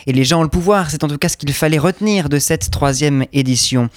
Et 0.06 0.12
les 0.12 0.24
gens 0.24 0.40
ont 0.40 0.42
le 0.42 0.48
pouvoir, 0.48 0.90
c'est 0.90 1.02
en 1.02 1.08
tout 1.08 1.18
cas 1.18 1.28
ce 1.28 1.36
qu'il 1.36 1.52
fallait 1.52 1.78
retenir 1.78 2.28
de 2.28 2.38
cette 2.38 2.70
troisième 2.70 3.24
édition. 3.32 3.88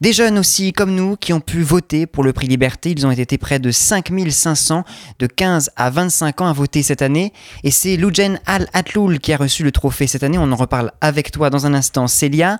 Des 0.00 0.12
jeunes 0.12 0.38
aussi 0.38 0.72
comme 0.72 0.94
nous 0.94 1.16
qui 1.16 1.32
ont 1.32 1.40
pu 1.40 1.62
voter 1.62 2.06
pour 2.06 2.24
le 2.24 2.32
prix 2.32 2.46
Liberté, 2.46 2.90
ils 2.90 3.06
ont 3.06 3.10
été 3.10 3.38
près 3.38 3.58
de 3.58 3.70
5500 3.70 4.84
de 5.18 5.26
15 5.26 5.70
à 5.76 5.90
25 5.90 6.40
ans 6.42 6.48
à 6.48 6.52
voter 6.52 6.82
cette 6.82 7.00
année. 7.00 7.32
Et 7.64 7.70
c'est 7.70 7.96
Loujen 7.96 8.38
Al 8.44 8.68
Atloul 8.72 9.18
qui 9.18 9.32
a 9.32 9.36
reçu 9.36 9.62
le 9.62 9.72
trophée 9.72 10.06
cette 10.06 10.22
année. 10.22 10.38
On 10.38 10.52
en 10.52 10.56
reparle 10.56 10.92
avec 11.06 11.30
toi 11.30 11.50
dans 11.50 11.66
un 11.66 11.74
instant, 11.74 12.08
Célia. 12.08 12.58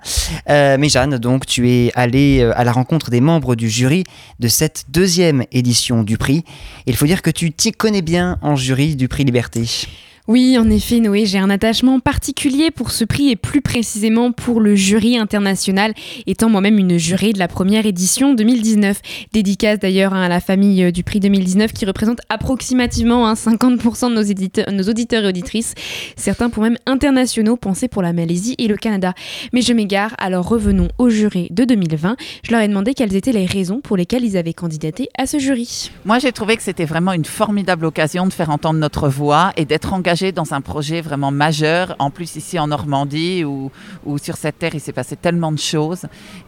Euh, 0.49 0.77
mais 0.79 0.89
Jeanne, 0.89 1.17
donc, 1.17 1.45
tu 1.45 1.69
es 1.69 1.91
allée 1.95 2.39
euh, 2.41 2.57
à 2.57 2.63
la 2.63 2.71
rencontre 2.71 3.11
des 3.11 3.21
membres 3.21 3.55
du 3.55 3.69
jury 3.69 4.03
de 4.39 4.47
cette 4.47 4.85
deuxième 4.89 5.43
édition 5.51 6.03
du 6.03 6.17
prix. 6.17 6.43
Il 6.85 6.95
faut 6.95 7.05
dire 7.05 7.21
que 7.21 7.29
tu 7.29 7.51
t'y 7.51 7.71
connais 7.71 8.01
bien 8.01 8.37
en 8.41 8.55
jury 8.55 8.95
du 8.95 9.07
prix 9.07 9.23
Liberté. 9.23 9.65
Oui, 10.27 10.57
en 10.57 10.69
effet, 10.69 10.99
Noé, 10.99 11.25
j'ai 11.25 11.37
un 11.37 11.49
attachement 11.49 12.01
particulier 12.01 12.69
pour 12.69 12.91
ce 12.91 13.05
prix 13.05 13.29
et 13.29 13.37
plus 13.37 13.61
précisément 13.61 14.33
pour 14.33 14.59
le 14.59 14.75
jury 14.75 15.17
international, 15.17 15.93
étant 16.25 16.49
moi-même 16.49 16.77
une 16.77 16.97
jurée 16.97 17.31
de 17.31 17.39
la 17.39 17.47
première 17.47 17.85
édition 17.85 18.33
2019. 18.33 18.99
Dédicace 19.31 19.79
d'ailleurs 19.79 20.13
à 20.13 20.27
la 20.27 20.41
famille 20.41 20.83
euh, 20.83 20.91
du 20.91 21.05
prix 21.05 21.21
2019 21.21 21.71
qui 21.71 21.85
représente 21.85 22.19
approximativement 22.27 23.25
hein, 23.25 23.35
50% 23.35 24.09
de 24.09 24.15
nos, 24.15 24.77
nos 24.77 24.89
auditeurs 24.89 25.23
et 25.23 25.27
auditrices, 25.29 25.75
certains 26.17 26.49
pour 26.49 26.61
même 26.61 26.77
internationaux 26.85 27.55
pensés 27.55 27.87
pour 27.87 28.01
la 28.01 28.11
Malaisie 28.11 28.55
et 28.57 28.67
le 28.67 28.75
Canada. 28.75 29.13
Mais 29.53 29.61
je 29.61 29.71
m'égare, 29.71 30.13
alors 30.17 30.45
revenons 30.45 30.89
au 30.97 31.07
jury 31.07 31.47
de 31.51 31.63
2020. 31.63 32.17
Je 32.43 32.51
leur 32.51 32.59
ai 32.59 32.67
demandé 32.67 32.95
quelles 32.95 33.15
étaient 33.15 33.31
les 33.31 33.45
raisons 33.45 33.79
pour 33.79 33.95
lesquelles 33.95 34.25
ils 34.25 34.35
avaient 34.35 34.51
candidaté 34.51 35.07
à 35.17 35.25
ce 35.25 35.39
jury. 35.39 35.89
Moi, 36.03 36.19
j'ai 36.19 36.33
trouvé 36.33 36.57
que 36.57 36.63
c'était 36.63 36.83
vraiment 36.83 37.13
une 37.13 37.23
formidable 37.23 37.85
occasion 37.85 38.27
de 38.27 38.33
faire 38.33 38.49
entendre 38.49 38.77
notre 38.77 39.07
voix 39.07 39.53
et 39.55 39.63
d'être 39.63 39.93
engagé 39.93 40.16
dans 40.31 40.53
un 40.53 40.61
projet 40.61 41.01
vraiment 41.01 41.31
majeur, 41.31 41.95
en 41.99 42.09
plus 42.09 42.35
ici 42.35 42.57
en 42.59 42.67
Normandie, 42.67 43.43
où, 43.43 43.71
sur 44.21 44.35
cette 44.35 44.59
terre, 44.59 44.73
il 44.73 44.79
s'est 44.79 44.93
passé 44.93 45.15
tellement 45.15 45.51
de 45.51 45.59
choses. 45.59 46.05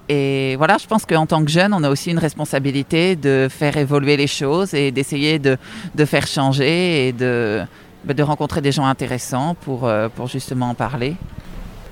Et 0.08 0.56
voilà, 0.58 0.78
je 0.78 0.88
pense 0.88 1.06
qu'en 1.06 1.26
tant 1.26 1.44
que 1.44 1.52
jeune, 1.52 1.74
on 1.74 1.84
a 1.84 1.90
aussi 1.90 2.12
une 2.12 2.20
responsabilité 2.20 3.16
de 3.16 3.48
faire 3.50 3.78
évoluer 3.78 4.18
les 4.18 4.28
choses 4.28 4.74
et 4.74 4.92
d'essayer 4.92 5.40
de, 5.40 5.58
faire 6.06 6.28
changer 6.28 7.08
et 7.08 7.14
de, 7.14 7.62
bah, 8.04 8.14
de 8.14 8.24
rencontrer 8.24 8.62
des 8.62 8.72
gens 8.72 8.86
intéressants 8.86 9.56
pour, 9.62 9.88
euh, 9.88 10.10
justement 10.26 10.70
en 10.70 10.76
parler. 10.76 11.16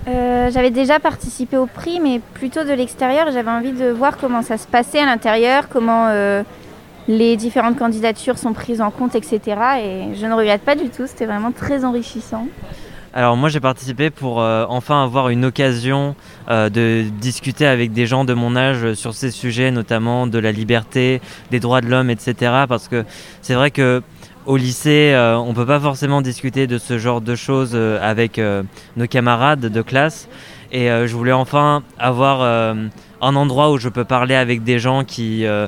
Euh, 0.08 0.50
j'avais 0.52 0.72
déjà 0.72 1.00
participé 1.00 1.58
au 1.58 1.66
prix, 1.66 2.00
mais 2.00 2.22
plutôt 2.34 2.64
de 2.64 2.72
l'extérieur. 2.72 3.30
J'avais 3.32 3.52
envie 3.52 3.74
de 3.74 3.90
voir 3.90 4.18
comment 4.18 4.42
ça 4.42 4.58
se 4.58 4.66
passait 4.68 5.00
à 5.00 5.06
l'intérieur, 5.06 5.68
comment 5.68 6.08
euh, 6.08 6.44
les 7.08 7.38
différentes 7.38 7.78
candidatures 7.78 8.38
sont 8.38 8.54
prises 8.54 8.82
en 8.82 8.92
compte, 8.92 9.16
etc. 9.16 9.40
Et 9.82 10.16
je 10.16 10.26
ne 10.26 10.34
regrette 10.34 10.62
pas 10.62 10.76
du 10.76 10.90
tout, 10.90 11.08
c'était 11.08 11.26
vraiment 11.26 11.52
très 11.52 11.86
enrichissant. 11.86 12.48
Alors 13.14 13.36
moi 13.36 13.50
j'ai 13.50 13.60
participé 13.60 14.12
pour 14.12 14.42
euh, 14.42 14.66
enfin 14.70 15.04
avoir 15.04 15.30
une 15.30 15.46
occasion 15.46 16.16
euh, 16.50 16.70
de 16.70 17.06
discuter 17.20 17.66
avec 17.66 17.92
des 17.92 18.06
gens 18.06 18.26
de 18.26 18.34
mon 18.34 18.56
âge 18.56 18.94
sur 18.94 19.14
ces 19.16 19.32
sujets, 19.32 19.72
notamment 19.72 20.28
de 20.28 20.38
la 20.38 20.52
liberté, 20.52 21.22
des 21.50 21.60
droits 21.60 21.82
de 21.82 21.88
l'homme, 21.88 22.12
etc. 22.12 22.36
Parce 22.68 22.88
que 22.88 23.06
c'est 23.42 23.56
vrai 23.56 23.72
que 23.72 24.04
au 24.46 24.56
lycée, 24.56 25.14
euh, 25.14 25.38
on 25.38 25.54
peut 25.54 25.66
pas 25.66 25.80
forcément 25.80 26.22
discuter 26.22 26.68
de 26.68 26.78
ce 26.78 26.98
genre 26.98 27.22
de 27.22 27.36
choses 27.36 27.72
euh, 27.74 28.00
avec 28.02 28.40
euh, 28.40 28.64
nos 28.96 29.08
camarades 29.08 29.60
de 29.60 29.82
classe. 29.82 30.30
Et 30.72 30.90
euh, 30.90 31.06
je 31.06 31.16
voulais 31.16 31.34
enfin 31.34 31.84
avoir 32.00 32.42
euh, 32.42 32.88
un 33.22 33.36
endroit 33.36 33.72
où 33.72 33.78
je 33.78 33.90
peux 33.90 34.06
parler 34.06 34.36
avec 34.36 34.64
des 34.64 34.80
gens 34.80 35.04
qui, 35.04 35.46
euh, 35.46 35.68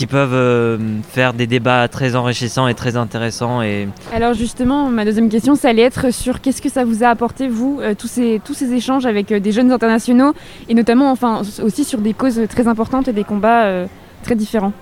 qui 0.00 0.06
peuvent 0.06 0.32
euh, 0.32 0.78
faire 1.10 1.34
des 1.34 1.46
débats 1.46 1.86
très 1.86 2.16
enrichissants 2.16 2.66
et 2.68 2.74
très 2.74 2.96
intéressants. 2.96 3.60
Et 3.60 3.86
Alors 4.14 4.32
justement, 4.32 4.88
ma 4.88 5.04
deuxième 5.04 5.28
question, 5.28 5.56
ça 5.56 5.68
allait 5.68 5.82
être 5.82 6.10
sur 6.10 6.40
qu'est-ce 6.40 6.62
que 6.62 6.70
ça 6.70 6.86
vous 6.86 7.04
a 7.04 7.08
apporté, 7.08 7.48
vous, 7.48 7.80
euh, 7.82 7.94
tous, 7.94 8.06
ces, 8.06 8.40
tous 8.42 8.62
échanges 8.62 9.04
avec 9.04 9.30
euh, 9.30 9.40
des 9.40 9.52
jeunes 9.52 9.70
internationaux, 9.70 10.32
et 10.70 10.74
notamment 10.74 11.10
enfin, 11.10 11.42
aussi 11.62 11.84
sur 11.84 11.98
des 11.98 12.14
causes 12.14 12.40
très 12.48 12.66
importantes 12.66 13.08
et 13.08 13.12
des 13.12 13.24
combats 13.24 13.84
très 14.22 14.36
différents? 14.36 14.72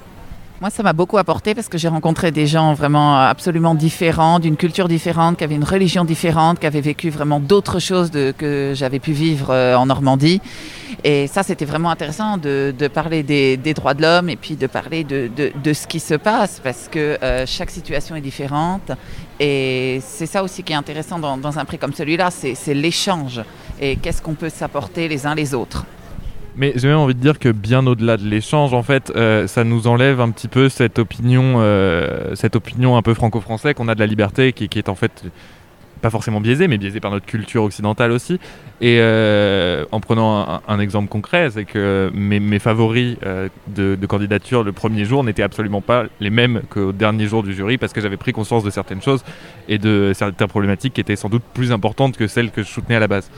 Moi, 0.60 0.70
ça 0.70 0.82
m'a 0.82 0.92
beaucoup 0.92 1.18
apporté 1.18 1.54
parce 1.54 1.68
que 1.68 1.78
j'ai 1.78 1.86
rencontré 1.86 2.32
des 2.32 2.48
gens 2.48 2.74
vraiment 2.74 3.16
absolument 3.16 3.76
différents, 3.76 4.40
d'une 4.40 4.56
culture 4.56 4.88
différente, 4.88 5.38
qui 5.38 5.44
avaient 5.44 5.54
une 5.54 5.62
religion 5.62 6.04
différente, 6.04 6.58
qui 6.58 6.66
avaient 6.66 6.80
vécu 6.80 7.10
vraiment 7.10 7.38
d'autres 7.38 7.78
choses 7.78 8.10
que 8.10 8.72
j'avais 8.74 8.98
pu 8.98 9.12
vivre 9.12 9.50
euh, 9.50 9.76
en 9.76 9.86
Normandie. 9.86 10.40
Et 11.04 11.28
ça, 11.28 11.44
c'était 11.44 11.64
vraiment 11.64 11.90
intéressant 11.90 12.38
de, 12.38 12.74
parler 12.92 13.22
des, 13.22 13.56
droits 13.72 13.94
de 13.94 14.02
l'homme 14.02 14.28
et 14.28 14.34
puis 14.34 14.56
de 14.56 14.66
parler 14.66 15.04
de, 15.04 15.72
ce 15.72 15.86
qui 15.86 16.00
se 16.00 16.14
passe 16.14 16.60
parce 16.60 16.88
que 16.90 17.16
euh, 17.22 17.46
chaque 17.46 17.70
situation 17.70 18.16
est 18.16 18.20
différente. 18.20 18.90
Et 19.38 20.02
c'est 20.04 20.26
ça 20.26 20.42
aussi 20.42 20.64
qui 20.64 20.72
est 20.72 20.76
intéressant 20.76 21.20
dans, 21.20 21.58
un 21.58 21.64
prix 21.64 21.78
comme 21.78 21.92
celui-là, 21.92 22.30
c'est 22.32 22.74
l'échange 22.74 23.42
et 23.80 23.94
qu'est-ce 23.94 24.20
qu'on 24.20 24.34
peut 24.34 24.50
s'apporter 24.50 25.06
les 25.06 25.24
uns 25.24 25.36
les 25.36 25.54
autres. 25.54 25.86
Mais 26.58 26.72
j'ai 26.74 26.88
même 26.88 26.98
envie 26.98 27.14
de 27.14 27.20
dire 27.20 27.38
que 27.38 27.50
bien 27.50 27.86
au-delà 27.86 28.16
de 28.16 28.24
l'échange, 28.24 28.74
en 28.74 28.82
fait, 28.82 29.12
euh, 29.14 29.46
ça 29.46 29.62
nous 29.62 29.86
enlève 29.86 30.20
un 30.20 30.30
petit 30.30 30.48
peu 30.48 30.68
cette 30.68 30.98
opinion, 30.98 31.54
euh, 31.58 32.34
cette 32.34 32.56
opinion 32.56 32.96
un 32.96 33.02
peu 33.02 33.14
franco-français 33.14 33.74
qu'on 33.74 33.86
a 33.86 33.94
de 33.94 34.00
la 34.00 34.06
liberté, 34.06 34.52
qui, 34.52 34.68
qui 34.68 34.80
est 34.80 34.88
en 34.88 34.96
fait 34.96 35.22
pas 36.02 36.10
forcément 36.10 36.40
biaisée, 36.40 36.66
mais 36.66 36.76
biaisée 36.76 36.98
par 36.98 37.12
notre 37.12 37.26
culture 37.26 37.62
occidentale 37.62 38.10
aussi. 38.10 38.40
Et 38.80 38.98
euh, 38.98 39.84
en 39.92 40.00
prenant 40.00 40.60
un, 40.66 40.80
exemple 40.80 41.08
concret, 41.08 41.50
c'est 41.50 41.64
que 41.64 42.10
mes, 42.12 42.58
favoris 42.58 43.16
de, 43.68 43.94
de 43.94 44.06
candidature 44.06 44.64
le 44.64 44.72
premier 44.72 45.04
jour 45.04 45.22
n'étaient 45.22 45.42
absolument 45.44 45.80
pas 45.80 46.04
les 46.18 46.30
mêmes 46.30 46.62
qu'au 46.70 46.90
dernier 46.90 47.28
jour 47.28 47.44
du 47.44 47.54
jury, 47.54 47.78
parce 47.78 47.92
que 47.92 48.00
j'avais 48.00 48.16
pris 48.16 48.32
conscience 48.32 48.64
de 48.64 48.70
certaines 48.70 49.02
choses 49.02 49.24
et 49.68 49.78
de 49.78 50.10
certaines 50.12 50.48
problématiques 50.48 50.94
qui 50.94 51.00
étaient 51.00 51.16
sans 51.16 51.28
doute 51.28 51.42
plus 51.54 51.70
importantes 51.70 52.16
que 52.16 52.26
celles 52.26 52.50
que 52.50 52.64
je 52.64 52.68
soutenais 52.68 52.96
à 52.96 53.00
la 53.00 53.08
base. 53.08 53.30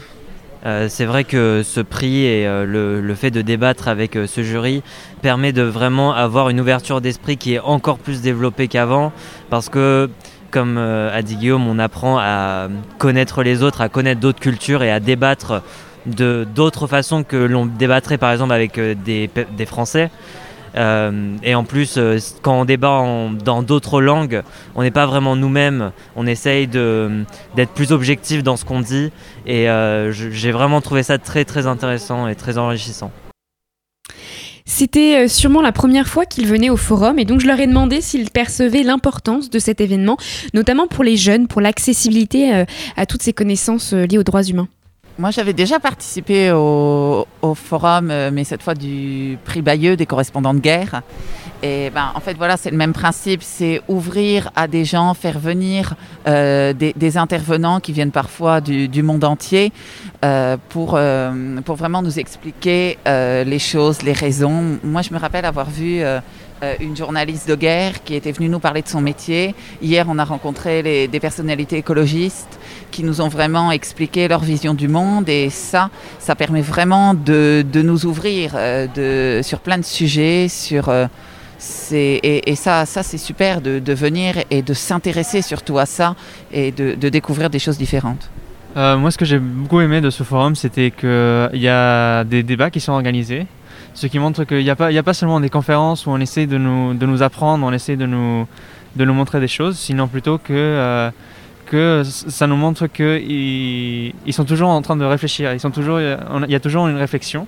Euh, 0.67 0.87
c'est 0.91 1.07
vrai 1.07 1.25
que 1.25 1.63
ce 1.65 1.81
prix 1.81 2.25
et 2.25 2.47
euh, 2.47 2.67
le, 2.67 3.15
fait 3.15 3.31
de 3.31 3.41
débattre 3.41 3.89
avec 3.89 4.15
euh, 4.17 4.27
ce 4.27 4.43
jury 4.43 4.83
permet 5.23 5.53
de 5.53 5.63
vraiment 5.63 6.13
avoir 6.13 6.51
une 6.51 6.61
ouverture 6.61 7.01
d'esprit 7.01 7.39
qui 7.39 7.55
est 7.55 7.61
encore 7.61 7.99
plus 7.99 8.21
développée 8.21 8.69
qu'avant 8.69 9.13
parce 9.49 9.71
que 9.71 10.11
comme 10.51 10.79
a 10.79 11.23
dit 11.23 11.37
Guillaume, 11.37 11.69
on 11.69 11.79
apprend 11.79 12.19
à 12.19 12.67
connaître 12.99 13.45
les 13.45 13.63
autres, 13.63 13.83
à 13.83 13.89
connaître 13.89 14.21
d'autres 14.21 14.41
cultures 14.41 14.83
et 14.83 14.91
à 14.91 14.99
débattre 14.99 15.63
de 16.07 16.45
d'autres 16.57 16.89
façons 16.89 17.23
que 17.23 17.37
l'on 17.37 17.67
débattrait 17.67 18.19
par 18.19 18.33
exemple 18.33 18.53
avec 18.53 18.81
des 18.81 19.67
Français. 19.67 20.11
Euh, 20.77 21.37
et 21.43 21.55
en 21.55 21.65
plus, 21.65 21.95
euh, 21.97 22.19
quand 22.43 22.61
on 22.61 22.65
débat 22.65 23.05
dans 23.45 23.63
d'autres 23.63 24.01
langues, 24.01 24.43
on 24.75 24.83
n'est 24.83 24.91
pas 24.91 25.07
vraiment 25.07 25.37
nous-mêmes. 25.37 25.93
On 26.17 26.27
essaye 26.27 26.67
d'être 26.67 27.73
plus 27.75 27.93
objectif 27.93 28.43
dans 28.43 28.57
ce 28.57 28.65
qu'on 28.65 28.81
dit. 28.81 29.11
Et 29.47 29.69
euh, 29.69 30.13
j'ai 30.13 30.53
vraiment 30.53 30.81
trouvé 30.81 31.03
ça 31.03 31.19
très 31.19 31.45
très 31.45 31.67
intéressant 31.67 32.29
et 32.29 32.35
très 32.35 32.59
enrichissant. 32.59 33.11
C'était 34.65 35.27
sûrement 35.27 35.63
la 35.63 35.73
première 35.73 36.07
fois 36.07 36.27
qu'ils 36.27 36.47
venaient 36.47 36.71
au 36.71 36.77
forum 36.77 37.19
et 37.19 37.25
donc 37.25 37.41
je 37.41 37.47
leur 37.49 37.59
ai 37.59 37.67
demandé 37.67 38.01
s'ils 38.01 38.31
percevaient 38.31 38.85
l'importance 38.85 39.51
de 39.51 39.59
cet 39.59 39.81
événement, 39.81 40.17
notamment 40.55 40.87
pour 40.87 41.03
les 41.03 41.17
jeunes, 41.17 41.49
pour 41.49 41.61
l'accessibilité 41.61 42.65
à 42.97 43.07
toutes 43.07 43.23
ces 43.23 43.33
connaissances 43.33 43.93
liées 43.93 44.19
aux 44.19 44.23
droits 44.23 44.45
humains. 44.45 44.69
Moi, 45.21 45.31
j'avais 45.33 45.53
déjà 45.53 45.79
participé 45.79 46.51
au, 46.51 47.27
forum, 47.55 48.11
euh, 48.11 48.31
mais 48.33 48.43
cette 48.43 48.63
fois 48.63 48.73
du 48.73 49.37
prix 49.45 49.61
Bayeux 49.61 49.95
des 49.95 50.07
correspondants 50.07 50.55
de 50.55 50.61
guerre. 50.61 51.03
Et 51.63 51.91
ben, 51.91 52.11
en 52.15 52.21
fait, 52.21 52.39
voilà, 52.39 52.57
c'est 52.57 52.71
le 52.71 52.79
même 52.79 52.95
principe, 52.95 53.43
c'est 53.43 53.83
ouvrir 53.87 54.51
à 54.57 54.67
des 54.67 54.87
gens, 54.87 55.13
faire 55.13 55.39
venir 55.39 55.95
euh, 56.27 56.73
des, 56.73 57.19
intervenants 57.19 57.81
qui 57.81 57.93
viennent 57.93 58.13
parfois 58.13 58.63
du, 58.63 59.03
monde 59.03 59.25
entier 59.25 59.75
euh, 60.25 60.57
pour, 60.71 60.99
pour 61.67 61.77
vraiment 61.77 62.01
nous 62.01 62.19
expliquer 62.19 62.97
les 63.05 63.59
choses, 63.59 64.01
les 64.01 64.15
raisons. 64.15 64.79
Moi, 64.83 65.03
je 65.03 65.13
me 65.13 65.19
rappelle 65.19 65.45
avoir 65.45 65.69
vu 65.69 66.01
une 66.81 66.97
journaliste 66.97 67.47
de 67.47 67.57
guerre 67.57 68.03
qui 68.05 68.15
était 68.15 68.33
venue 68.33 68.49
nous 68.49 68.59
parler 68.59 68.81
de 68.81 68.89
son 68.89 69.03
métier. 69.03 69.55
Hier, 69.83 70.07
on 70.09 70.19
a 70.19 70.25
rencontré 70.25 71.09
des 71.09 71.21
personnalités 71.21 71.77
écologistes 71.77 72.59
qui 72.91 73.03
nous 73.05 73.21
ont 73.21 73.29
vraiment 73.29 73.71
expliqué 73.73 74.29
leur 74.29 74.41
vision 74.41 74.75
du 74.75 74.89
monde 74.89 75.29
et 75.29 75.51
ça, 75.51 75.91
ça 76.19 76.35
permet 76.35 76.63
vraiment 76.63 77.15
de, 77.15 77.65
de 77.71 77.83
nous 77.83 78.07
ouvrir 78.07 78.53
euh, 78.55 78.87
de, 78.95 79.43
sur 79.43 79.61
plein 79.61 79.79
de 79.79 79.85
sujets, 79.85 80.49
sur... 80.49 80.89
euh, 80.89 81.07
et, 81.93 82.51
et 82.51 82.57
ça, 82.57 82.87
ça 82.87 83.03
c'est 83.03 83.19
super 83.19 83.61
de, 83.61 83.81
de 83.81 83.93
venir 83.93 84.37
et 84.51 84.63
de 84.63 84.73
s'intéresser 84.73 85.43
surtout 85.43 85.79
à 85.79 85.85
ça 85.85 86.17
et 86.53 86.73
de, 86.73 86.95
de 86.95 87.09
découvrir 87.11 87.51
des 87.51 87.59
choses 87.59 87.77
différentes. 87.77 88.31
Euh, 88.77 88.97
moi, 88.97 89.11
ce 89.11 89.19
que 89.19 89.27
j'ai 89.27 89.39
beaucoup 89.39 89.81
aimé 89.81 90.01
de 90.01 90.11
ce 90.11 90.23
forum, 90.23 90.55
c'était 90.55 90.91
qu'il 90.91 91.61
y 91.61 91.69
a 91.69 92.25
des 92.25 92.43
débats 92.43 92.71
qui 92.71 92.81
sont 92.81 92.93
organisés, 92.93 93.47
ce 93.93 94.07
qui 94.07 94.19
montre 94.19 94.45
qu'il 94.45 94.63
n'y 94.63 94.71
a, 94.71 94.77
a 94.79 95.03
pas 95.03 95.13
seulement 95.15 95.41
des 95.41 95.51
conférences 95.51 96.07
où 96.07 96.11
on 96.11 96.21
essaie 96.21 96.47
de 96.47 96.57
nous, 96.57 96.95
de 96.95 97.05
nous 97.05 97.23
apprendre, 97.23 97.67
on 97.67 97.73
essaie 97.73 97.97
de 97.97 98.07
nous, 98.07 98.47
de 98.97 99.05
nous 99.05 99.13
montrer 99.13 99.41
des 99.41 99.49
choses, 99.49 99.77
sinon 99.77 100.07
plutôt 100.07 100.39
que, 100.39 101.11
que 101.71 102.03
ça 102.05 102.47
nous 102.47 102.57
montre 102.57 102.87
qu'ils 102.89 104.13
ils 104.27 104.33
sont 104.33 104.45
toujours 104.45 104.69
en 104.71 104.83
train 104.83 104.97
de 104.97 105.05
réfléchir. 105.05 105.53
Ils 105.53 105.61
sont 105.61 105.71
toujours, 105.71 105.99
il 106.01 106.51
y 106.51 106.55
a 106.55 106.61
toujours 106.61 106.89
une 106.89 106.97
réflexion. 106.97 107.47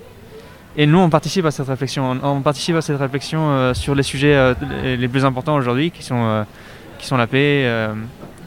Et 0.75 0.87
nous, 0.87 0.97
on 0.97 1.09
participe 1.11 1.45
à 1.45 1.51
cette 1.51 1.67
réflexion. 1.67 2.01
On, 2.23 2.37
on 2.37 2.41
participe 2.41 2.75
à 2.75 2.81
cette 2.81 2.97
réflexion 2.97 3.41
euh, 3.51 3.73
sur 3.75 3.93
les 3.93 4.01
sujets 4.01 4.33
euh, 4.35 4.53
les, 4.97 5.07
plus 5.07 5.23
importants 5.23 5.55
aujourd'hui, 5.55 5.91
qui 5.91 6.01
sont, 6.03 6.23
euh, 6.25 6.43
qui 6.97 7.05
sont 7.05 7.17
la 7.17 7.27
paix. 7.27 7.61
euh, 7.65 7.93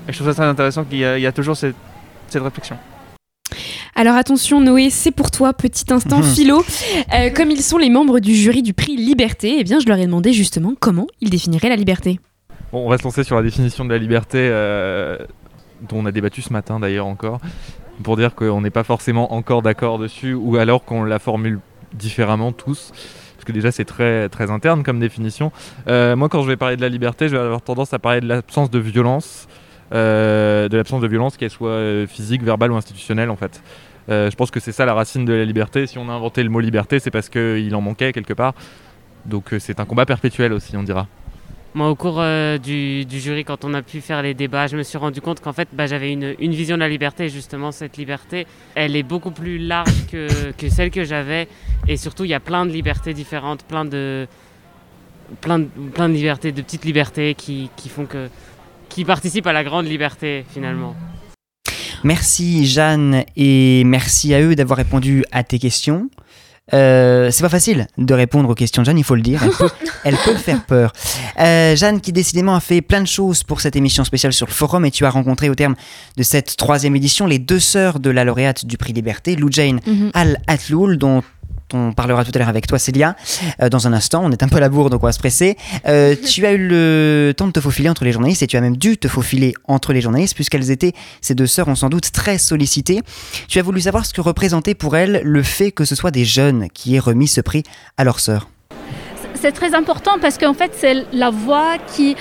et 0.08 0.12
je 0.12 0.16
trouve 0.18 0.28
ça 0.30 0.34
très 0.34 0.44
intéressant 0.46 0.82
qu'il 0.84 0.98
y, 0.98 1.02
y 1.02 1.26
a 1.26 1.32
toujours 1.32 1.56
cette, 1.56 1.76
cette 2.28 2.42
réflexion. 2.42 2.76
Alors 3.94 4.16
attention 4.16 4.60
Noé, 4.60 4.90
c'est 4.90 5.10
pour 5.12 5.30
toi, 5.30 5.52
petit 5.54 5.84
instant 5.92 6.18
Mhm. 6.18 6.24
philo. 6.24 6.64
Euh, 7.14 7.30
comme 7.30 7.50
ils 7.50 7.62
sont 7.62 7.78
les 7.78 7.90
membres 7.90 8.18
du 8.20 8.34
jury 8.34 8.62
du 8.62 8.74
prix 8.74 8.96
Liberté, 8.96 9.56
eh 9.60 9.64
bien 9.64 9.78
je 9.80 9.86
leur 9.86 9.98
ai 9.98 10.04
demandé 10.06 10.32
justement 10.32 10.74
comment 10.78 11.06
ils 11.20 11.30
définiraient 11.30 11.68
la 11.70 11.76
liberté. 11.76 12.18
Bon, 12.72 12.84
on 12.84 12.90
va 12.90 12.98
se 12.98 13.04
lancer 13.04 13.22
sur 13.24 13.36
la 13.36 13.42
définition 13.42 13.84
de 13.84 13.90
la 13.90 13.98
liberté, 13.98 14.38
euh, 14.50 15.16
dont 15.82 15.98
on 15.98 16.06
a 16.06 16.12
débattu 16.12 16.42
ce 16.42 16.52
matin 16.52 16.80
d'ailleurs 16.80 17.06
encore, 17.06 17.40
pour 18.02 18.16
dire 18.16 18.34
qu'on 18.34 18.60
n'est 18.60 18.70
pas 18.70 18.84
forcément 18.84 19.34
encore 19.34 19.62
d'accord 19.62 19.98
dessus, 19.98 20.34
ou 20.34 20.56
alors 20.56 20.84
qu'on 20.84 21.04
la 21.04 21.18
formule 21.18 21.60
différemment 21.92 22.52
tous, 22.52 22.92
parce 23.34 23.44
que 23.44 23.52
déjà 23.52 23.70
c'est 23.70 23.84
très, 23.84 24.28
très 24.28 24.50
interne 24.50 24.82
comme 24.82 25.00
définition. 25.00 25.52
Euh, 25.88 26.16
moi, 26.16 26.28
quand 26.28 26.42
je 26.42 26.48
vais 26.48 26.56
parler 26.56 26.76
de 26.76 26.82
la 26.82 26.88
liberté, 26.88 27.28
je 27.28 27.36
vais 27.36 27.42
avoir 27.42 27.62
tendance 27.62 27.92
à 27.94 27.98
parler 27.98 28.20
de 28.20 28.26
l'absence 28.26 28.70
de 28.70 28.78
violence, 28.78 29.48
euh, 29.92 30.68
de 30.68 30.76
l'absence 30.76 31.00
de 31.00 31.08
violence, 31.08 31.36
qu'elle 31.36 31.50
soit 31.50 31.70
euh, 31.70 32.06
physique, 32.06 32.42
verbale 32.42 32.72
ou 32.72 32.76
institutionnelle 32.76 33.30
en 33.30 33.36
fait. 33.36 33.62
Je 34.08 34.34
pense 34.36 34.52
que 34.52 34.60
c'est 34.60 34.70
ça 34.70 34.86
la 34.86 34.94
racine 34.94 35.24
de 35.24 35.32
la 35.32 35.44
liberté. 35.44 35.84
Si 35.88 35.98
on 35.98 36.08
a 36.08 36.12
inventé 36.12 36.44
le 36.44 36.48
mot 36.48 36.60
liberté, 36.60 37.00
c'est 37.00 37.10
parce 37.10 37.28
qu'il 37.28 37.74
en 37.74 37.80
manquait 37.80 38.12
quelque 38.12 38.34
part. 38.34 38.54
Donc 39.24 39.52
c'est 39.58 39.80
un 39.80 39.84
combat 39.84 40.06
perpétuel 40.06 40.52
aussi, 40.52 40.76
on 40.76 40.84
dira. 40.84 41.08
Moi, 41.76 41.90
au 41.90 41.94
cours 41.94 42.20
euh, 42.20 42.56
du, 42.56 43.04
jury, 43.10 43.44
quand 43.44 43.66
on 43.66 43.74
a 43.74 43.82
pu 43.82 44.00
faire 44.00 44.22
les 44.22 44.32
débats, 44.32 44.66
je 44.66 44.78
me 44.78 44.82
suis 44.82 44.96
rendu 44.96 45.20
compte 45.20 45.40
qu'en 45.40 45.52
fait, 45.52 45.68
bah, 45.74 45.86
j'avais 45.86 46.10
une, 46.10 46.34
vision 46.54 46.74
de 46.76 46.80
la 46.80 46.88
liberté. 46.88 47.26
Et 47.26 47.28
justement, 47.28 47.70
cette 47.70 47.98
liberté, 47.98 48.46
elle 48.74 48.96
est 48.96 49.02
beaucoup 49.02 49.30
plus 49.30 49.58
large 49.58 50.06
que, 50.10 50.26
celle 50.70 50.90
que 50.90 51.04
j'avais. 51.04 51.48
Et 51.86 51.98
surtout, 51.98 52.24
il 52.24 52.30
y 52.30 52.34
a 52.34 52.40
plein 52.40 52.64
de 52.64 52.70
libertés 52.70 53.12
différentes, 53.12 53.62
plein 53.64 53.84
de, 53.84 54.26
plein 55.42 55.58
de, 55.58 56.14
libertés, 56.14 56.50
de 56.50 56.62
petites 56.62 56.86
libertés 56.86 57.34
qui 57.34 57.68
font 57.90 58.06
que, 58.06 58.30
qui 58.88 59.04
participent 59.04 59.46
à 59.46 59.52
la 59.52 59.62
grande 59.62 59.84
liberté 59.84 60.46
finalement. 60.48 60.96
Merci 62.04 62.66
Jeanne 62.66 63.24
et 63.36 63.82
merci 63.84 64.32
à 64.32 64.40
eux 64.40 64.54
d'avoir 64.54 64.78
répondu 64.78 65.24
à 65.32 65.42
tes 65.42 65.58
questions. 65.58 66.08
Euh, 66.74 67.30
c'est 67.30 67.42
pas 67.42 67.48
facile 67.48 67.86
de 67.96 68.12
répondre 68.14 68.48
aux 68.50 68.54
questions 68.54 68.82
de 68.82 68.86
Jeanne, 68.86 68.98
il 68.98 69.04
faut 69.04 69.14
le 69.14 69.22
dire. 69.22 69.40
Elle 69.44 69.50
peut, 69.50 69.70
elle 70.04 70.16
peut 70.16 70.34
faire 70.34 70.64
peur. 70.64 70.92
Euh, 71.38 71.76
Jeanne, 71.76 72.00
qui 72.00 72.12
décidément 72.12 72.56
a 72.56 72.60
fait 72.60 72.82
plein 72.82 73.00
de 73.00 73.06
choses 73.06 73.44
pour 73.44 73.60
cette 73.60 73.76
émission 73.76 74.02
spéciale 74.04 74.32
sur 74.32 74.46
le 74.46 74.52
forum, 74.52 74.84
et 74.84 74.90
tu 74.90 75.04
as 75.04 75.10
rencontré 75.10 75.48
au 75.48 75.54
terme 75.54 75.76
de 76.16 76.22
cette 76.22 76.56
troisième 76.56 76.96
édition 76.96 77.26
les 77.26 77.38
deux 77.38 77.60
sœurs 77.60 78.00
de 78.00 78.10
la 78.10 78.24
lauréate 78.24 78.64
du 78.66 78.76
prix 78.78 78.92
Liberté, 78.92 79.36
Lou 79.36 79.48
Jane 79.50 79.80
Mhm. 79.86 80.10
Al-Atloul, 80.14 80.96
dont 80.98 81.22
on 81.72 81.92
parlera 81.92 82.24
tout 82.24 82.30
à 82.34 82.38
l'heure 82.38 82.48
avec 82.48 82.66
toi, 82.66 82.78
Célia, 82.78 83.16
euh, 83.60 83.68
dans 83.68 83.86
un 83.86 83.92
instant. 83.92 84.22
On 84.24 84.30
est 84.30 84.42
un 84.42 84.48
peu 84.48 84.56
à 84.56 84.60
la 84.60 84.68
bourre, 84.68 84.90
donc 84.90 85.02
on 85.02 85.06
va 85.06 85.12
se 85.12 85.18
presser. 85.18 85.56
Euh, 85.86 86.14
tu 86.26 86.46
as 86.46 86.52
eu 86.52 86.68
le 86.68 87.34
temps 87.36 87.46
de 87.46 87.52
te 87.52 87.60
faufiler 87.60 87.88
entre 87.88 88.04
les 88.04 88.12
journalistes 88.12 88.42
et 88.42 88.46
tu 88.46 88.56
as 88.56 88.60
même 88.60 88.76
dû 88.76 88.98
te 88.98 89.08
faufiler 89.08 89.54
entre 89.64 89.92
les 89.92 90.00
journalistes, 90.00 90.34
puisqu'elles 90.34 90.70
étaient, 90.70 90.92
ces 91.20 91.34
deux 91.34 91.46
sœurs, 91.46 91.68
ont 91.68 91.74
sans 91.74 91.88
doute 91.88 92.12
très 92.12 92.38
sollicitées. 92.38 93.00
Tu 93.48 93.58
as 93.58 93.62
voulu 93.62 93.80
savoir 93.80 94.06
ce 94.06 94.14
que 94.14 94.20
représentait 94.20 94.74
pour 94.74 94.96
elles 94.96 95.20
le 95.24 95.42
fait 95.42 95.72
que 95.72 95.84
ce 95.84 95.94
soit 95.94 96.10
des 96.10 96.24
jeunes 96.24 96.68
qui 96.72 96.94
aient 96.94 97.00
remis 97.00 97.28
ce 97.28 97.40
prix 97.40 97.62
à 97.96 98.04
leurs 98.04 98.20
sœurs. 98.20 98.48
c'est 99.34 99.52
très 99.52 99.74
important 99.74 100.18
parce 100.20 100.38
qu'en 100.38 100.54
fait, 100.54 100.72
c'est 100.78 101.04
la 101.12 101.30
voix 101.30 101.76
qui. 101.94 102.16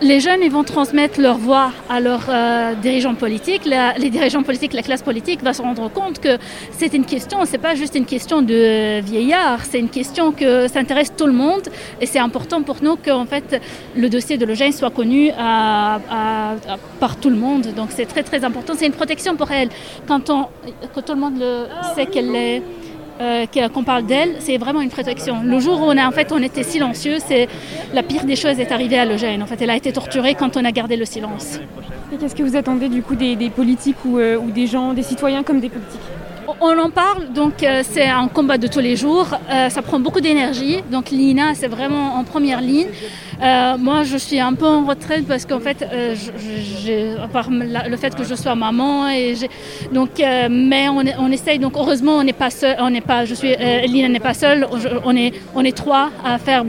Les 0.00 0.20
jeunes, 0.20 0.42
ils 0.42 0.50
vont 0.50 0.62
transmettre 0.62 1.20
leur 1.20 1.38
voix 1.38 1.72
à 1.88 1.98
leurs 1.98 2.26
euh, 2.28 2.74
dirigeants 2.76 3.16
politiques. 3.16 3.62
Les 3.64 4.10
dirigeants 4.10 4.44
politiques, 4.44 4.72
la 4.72 4.82
classe 4.82 5.02
politique 5.02 5.42
va 5.42 5.52
se 5.52 5.60
rendre 5.60 5.90
compte 5.90 6.20
que 6.20 6.38
c'est 6.70 6.94
une 6.94 7.04
question, 7.04 7.44
c'est 7.44 7.58
pas 7.58 7.74
juste 7.74 7.96
une 7.96 8.04
question 8.04 8.40
de 8.40 9.00
vieillard, 9.00 9.64
c'est 9.64 9.80
une 9.80 9.88
question 9.88 10.30
que 10.30 10.68
ça 10.68 10.78
intéresse 10.78 11.12
tout 11.16 11.26
le 11.26 11.32
monde. 11.32 11.62
Et 12.00 12.06
c'est 12.06 12.20
important 12.20 12.62
pour 12.62 12.76
nous 12.80 12.94
que 12.94 13.10
fait, 13.24 13.60
le 13.96 14.08
dossier 14.08 14.38
de 14.38 14.46
l'OGEN 14.46 14.70
soit 14.70 14.90
connu 14.90 15.32
par 15.36 17.16
tout 17.20 17.30
le 17.30 17.36
monde. 17.36 17.66
Donc 17.74 17.88
c'est 17.90 18.06
très 18.06 18.22
très 18.22 18.44
important. 18.44 18.74
C'est 18.76 18.86
une 18.86 18.92
protection 18.92 19.34
pour 19.34 19.50
elle. 19.50 19.68
Quand, 20.06 20.30
on, 20.30 20.46
quand 20.94 21.02
tout 21.02 21.14
le 21.14 21.20
monde 21.20 21.40
le 21.40 21.66
sait 21.96 22.06
qu'elle 22.06 22.36
est 22.36 22.62
euh, 23.20 23.46
qu'on 23.72 23.84
parle 23.84 24.06
d'elle, 24.06 24.36
c'est 24.38 24.58
vraiment 24.58 24.80
une 24.80 24.90
protection. 24.90 25.42
Le 25.42 25.58
jour 25.58 25.80
où 25.80 25.84
on, 25.84 25.98
en 25.98 26.10
fait, 26.10 26.32
on 26.32 26.42
était 26.42 26.62
silencieux, 26.62 27.18
c'est 27.18 27.48
la 27.92 28.02
pire 28.02 28.24
des 28.24 28.36
choses 28.36 28.60
est 28.60 28.72
arrivée 28.72 28.98
à 28.98 29.06
Eugène. 29.06 29.42
En 29.42 29.46
fait, 29.46 29.60
elle 29.60 29.70
a 29.70 29.76
été 29.76 29.92
torturée 29.92 30.34
quand 30.34 30.56
on 30.56 30.64
a 30.64 30.72
gardé 30.72 30.96
le 30.96 31.04
silence. 31.04 31.58
Et 32.12 32.16
qu'est-ce 32.16 32.34
que 32.34 32.42
vous 32.42 32.56
attendez 32.56 32.88
du 32.88 33.02
coup 33.02 33.16
des, 33.16 33.50
politiques 33.50 33.96
euh, 34.06 34.38
ou 34.38 34.50
des 34.50 34.66
gens, 34.66 34.92
des 34.92 35.02
citoyens 35.02 35.42
comme 35.42 35.60
des 35.60 35.68
politiques? 35.68 36.00
On 36.62 36.78
en 36.78 36.88
parle, 36.88 37.30
donc 37.34 37.62
euh, 37.62 37.82
c'est 37.82 38.06
un 38.08 38.26
combat 38.26 38.56
de 38.56 38.68
tous 38.68 38.78
les 38.80 38.96
jours. 38.96 39.26
Euh, 39.50 39.68
ça 39.68 39.82
prend 39.82 40.00
beaucoup 40.00 40.22
d'énergie. 40.22 40.82
Donc 40.90 41.10
Lina, 41.10 41.54
c'est 41.54 41.68
vraiment 41.68 42.14
en 42.14 42.24
première 42.24 42.62
ligne. 42.62 42.86
Euh, 43.42 43.76
moi, 43.76 44.02
je 44.04 44.16
suis 44.16 44.40
un 44.40 44.54
peu 44.54 44.64
en 44.66 44.86
retraite 44.86 45.26
parce 45.28 45.44
qu'en 45.44 45.60
fait, 45.60 45.84
je- 45.84 47.16
la- 47.74 47.86
le 47.88 47.96
fait 47.98 48.14
que 48.14 48.24
je 48.24 48.34
sois 48.34 48.54
maman, 48.54 49.10
et 49.10 49.34
donc, 49.92 50.10
mais 50.50 50.88
on, 50.88 51.30
essaye. 51.30 51.58
Donc 51.58 51.74
heureusement, 51.76 52.12
on 52.16 52.24
n'est 52.24 52.32
pas 52.32 52.48
seul. 52.50 52.76
On 52.80 52.88
n'est 52.88 53.02
pas. 53.02 53.26
Je 53.26 53.34
suis. 53.34 53.54
Lina 53.86 54.08
n'est 54.08 54.18
pas 54.18 54.34
seule. 54.34 54.66
On 55.04 55.14
est. 55.16 55.76
Trois 55.76 56.08
à 56.24 56.38
faire. 56.38 56.64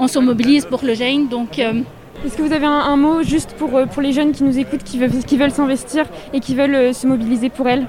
on 0.00 0.08
se 0.08 0.18
mobilise 0.18 0.64
pour 0.64 0.80
le 0.82 0.94
gène. 0.94 1.28
Donc 1.28 1.58
Est-ce 1.58 2.36
que 2.36 2.42
vous 2.42 2.52
avez 2.52 2.66
un, 2.66 2.96
mot 2.96 3.22
juste 3.22 3.52
pour, 3.58 4.00
les 4.02 4.12
jeunes 4.12 4.32
qui 4.32 4.42
nous 4.42 4.58
écoutent, 4.58 4.82
qui 4.82 4.98
veulent, 5.38 5.50
s'investir 5.52 6.06
et 6.32 6.40
qui 6.40 6.54
veulent 6.56 6.92
se 6.92 7.06
mobiliser 7.06 7.48
pour 7.48 7.68
elles? 7.68 7.86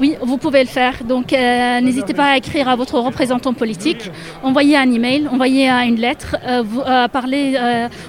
Oui, 0.00 0.14
vous 0.22 0.36
pouvez 0.38 0.60
le 0.62 0.68
faire. 0.68 1.02
Donc, 1.02 1.32
euh, 1.32 1.80
n'hésitez 1.80 2.14
pas 2.14 2.26
à 2.32 2.36
écrire 2.36 2.68
à 2.68 2.76
votre 2.76 2.98
représentant 3.00 3.52
politique, 3.52 4.10
envoyer 4.44 4.76
un 4.76 4.88
email, 4.92 5.26
envoyer 5.28 5.68
une 5.68 5.96
lettre, 5.96 6.36
euh, 6.46 6.62
euh, 6.86 7.08
parler, 7.08 7.58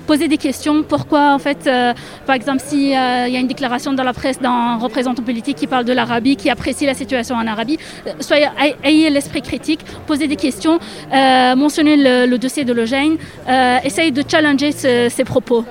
poser 0.06 0.28
des 0.28 0.38
questions. 0.38 0.84
Pourquoi, 0.84 1.34
en 1.34 1.40
fait, 1.40 1.68
par 2.28 2.36
exemple, 2.36 2.62
s'il 2.64 2.90
y 2.90 2.96
a 2.96 3.28
une 3.28 3.48
déclaration 3.48 3.94
dans 3.94 4.04
la 4.04 4.14
presse 4.14 4.40
d'un 4.40 4.76
représentant 4.78 5.24
politique 5.24 5.58
qui 5.58 5.66
parle 5.66 5.86
de 5.86 5.94
l'Arabie, 5.94 6.36
qui 6.36 6.52
apprécie 6.52 6.86
la 6.86 6.94
situation 6.94 7.36
en 7.36 7.48
Arabie, 7.48 7.80
soyez, 8.20 8.48
ay- 8.62 8.76
ayez 8.84 9.10
l'esprit 9.10 9.42
critique, 9.42 9.80
posez 10.06 10.28
des 10.28 10.36
questions, 10.36 10.78
mentionnez 11.12 11.98
le, 11.98 12.38
dossier 12.38 12.66
de 12.66 12.74
l'Eugène, 12.74 13.18
euh, 13.50 13.78
essayez 13.84 14.12
de 14.12 14.24
challenger 14.30 14.72
ce- 14.72 15.08
ces 15.10 15.24
propos. 15.24 15.66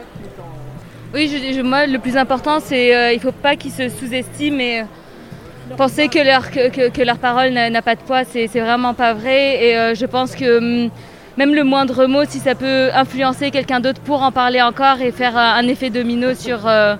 Oui, 1.14 1.30
je, 1.32 1.54
je- 1.54 1.62
moi, 1.62 1.86
le 1.86 1.98
plus 1.98 2.16
important, 2.16 2.58
c'est 2.60 2.94
euh, 2.94 3.12
il 3.12 3.20
faut 3.20 3.32
pas 3.32 3.56
qu'ils 3.56 3.70
se 3.72 3.88
sous-estiment 3.88 4.60
et 4.60 4.82
penser 5.76 6.08
que 6.08 6.18
leur, 6.18 6.50
que, 6.50 7.02
leur 7.02 7.18
parole 7.18 7.50
n'a 7.50 7.82
pas 7.82 7.94
de 7.94 8.00
poids, 8.00 8.24
c'est 8.24 8.46
vraiment 8.46 8.94
pas 8.94 9.14
vrai. 9.14 9.64
Et 9.64 9.76
euh, 9.76 9.94
je 9.94 10.06
pense 10.06 10.34
que 10.34 10.58
hum, 10.58 10.90
même 11.36 11.54
le 11.54 11.64
moindre 11.64 12.06
mot, 12.06 12.24
si 12.26 12.38
ça 12.38 12.54
peut 12.54 12.90
influencer 12.94 13.50
quelqu'un 13.50 13.80
d'autre 13.80 14.00
pour 14.00 14.22
en 14.22 14.32
parler 14.32 14.62
encore 14.62 15.00
et 15.00 15.12
faire 15.12 15.36
un, 15.36 15.54
un 15.54 15.68
effet 15.68 15.90
domino 15.90 16.34
sur, 16.34 16.66
euh, 16.66 16.96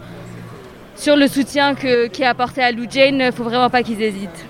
le 1.07 1.27
soutien 1.29 1.75
qui 1.75 2.23
est 2.23 2.27
apporté 2.27 2.63
à 2.63 2.73
Lou 2.73 2.87
Jane, 2.91 3.21
il 3.21 3.33
faut 3.33 3.45
vraiment 3.45 3.71
pas 3.71 3.83
qu'ils 3.83 4.03
hésitent. 4.03 4.48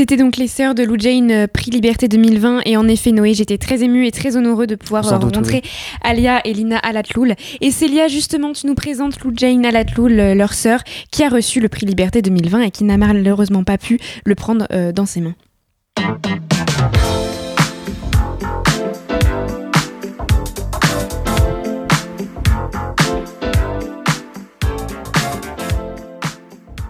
C'était 0.00 0.16
donc 0.16 0.38
les 0.38 0.48
sœurs 0.48 0.74
de 0.74 0.82
Lou 0.82 0.96
Jane, 0.98 1.30
euh, 1.30 1.46
prix 1.46 1.70
Liberté 1.70 2.08
2020. 2.08 2.62
Et 2.64 2.78
en 2.78 2.88
effet, 2.88 3.12
Noé, 3.12 3.34
j'étais 3.34 3.58
très 3.58 3.82
émue 3.82 4.06
et 4.06 4.10
très 4.10 4.34
honoreux 4.34 4.66
de 4.66 4.74
pouvoir 4.74 5.04
Sans 5.04 5.16
euh, 5.16 5.18
doute, 5.18 5.36
rencontrer 5.36 5.60
Alia 6.02 6.40
et 6.46 6.54
Lina 6.54 6.78
Alatloul. 6.78 7.34
Et 7.60 7.70
Célia, 7.70 8.08
justement, 8.08 8.54
tu 8.54 8.66
nous 8.66 8.74
présentes 8.74 9.22
Lou 9.22 9.30
Jane 9.36 9.66
Alatloul, 9.66 10.18
euh, 10.18 10.34
leur 10.34 10.54
sœur, 10.54 10.84
qui 11.10 11.22
a 11.22 11.28
reçu 11.28 11.60
le 11.60 11.68
prix 11.68 11.84
Liberté 11.84 12.22
2020 12.22 12.62
et 12.62 12.70
qui 12.70 12.84
n'a 12.84 12.96
malheureusement 12.96 13.62
pas 13.62 13.76
pu 13.76 14.00
le 14.24 14.34
prendre 14.34 14.66
dans 14.92 15.04
ses 15.04 15.20
mains. 15.20 15.34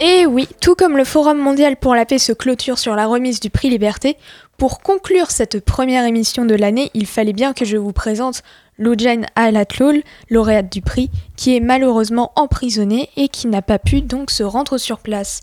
Et 0.03 0.25
oui, 0.25 0.49
tout 0.63 0.75
comme 0.75 0.97
le 0.97 1.05
Forum 1.05 1.37
mondial 1.37 1.77
pour 1.77 1.95
la 1.95 2.07
paix 2.07 2.19
se 2.19 2.33
clôture 2.33 2.79
sur 2.79 2.97
la 2.97 3.07
remise 3.07 3.39
du 3.39 3.51
prix 3.51 3.69
Liberté, 3.69 4.17
pour 4.57 4.81
conclure 4.81 5.31
cette 5.31 5.63
première 5.63 6.07
émission 6.07 6.47
de 6.47 6.55
l'année, 6.55 6.91
il 6.95 7.07
fallait 7.07 7.35
bien 7.35 7.53
que 7.53 7.67
je 7.67 7.77
vous 7.77 7.93
présente 7.93 8.43
Loujain 8.79 9.23
Alatloul, 9.37 10.03
lauréate 10.31 10.73
du 10.73 10.81
prix, 10.81 11.11
qui 11.37 11.55
est 11.55 11.61
malheureusement 11.61 12.33
emprisonnée 12.35 13.11
et 13.19 13.29
qui 13.29 13.47
n'a 13.47 13.61
pas 13.61 13.79
pu 13.79 14.01
donc 14.01 14.31
se 14.31 14.43
rendre 14.43 14.79
sur 14.79 15.01
place. 15.01 15.43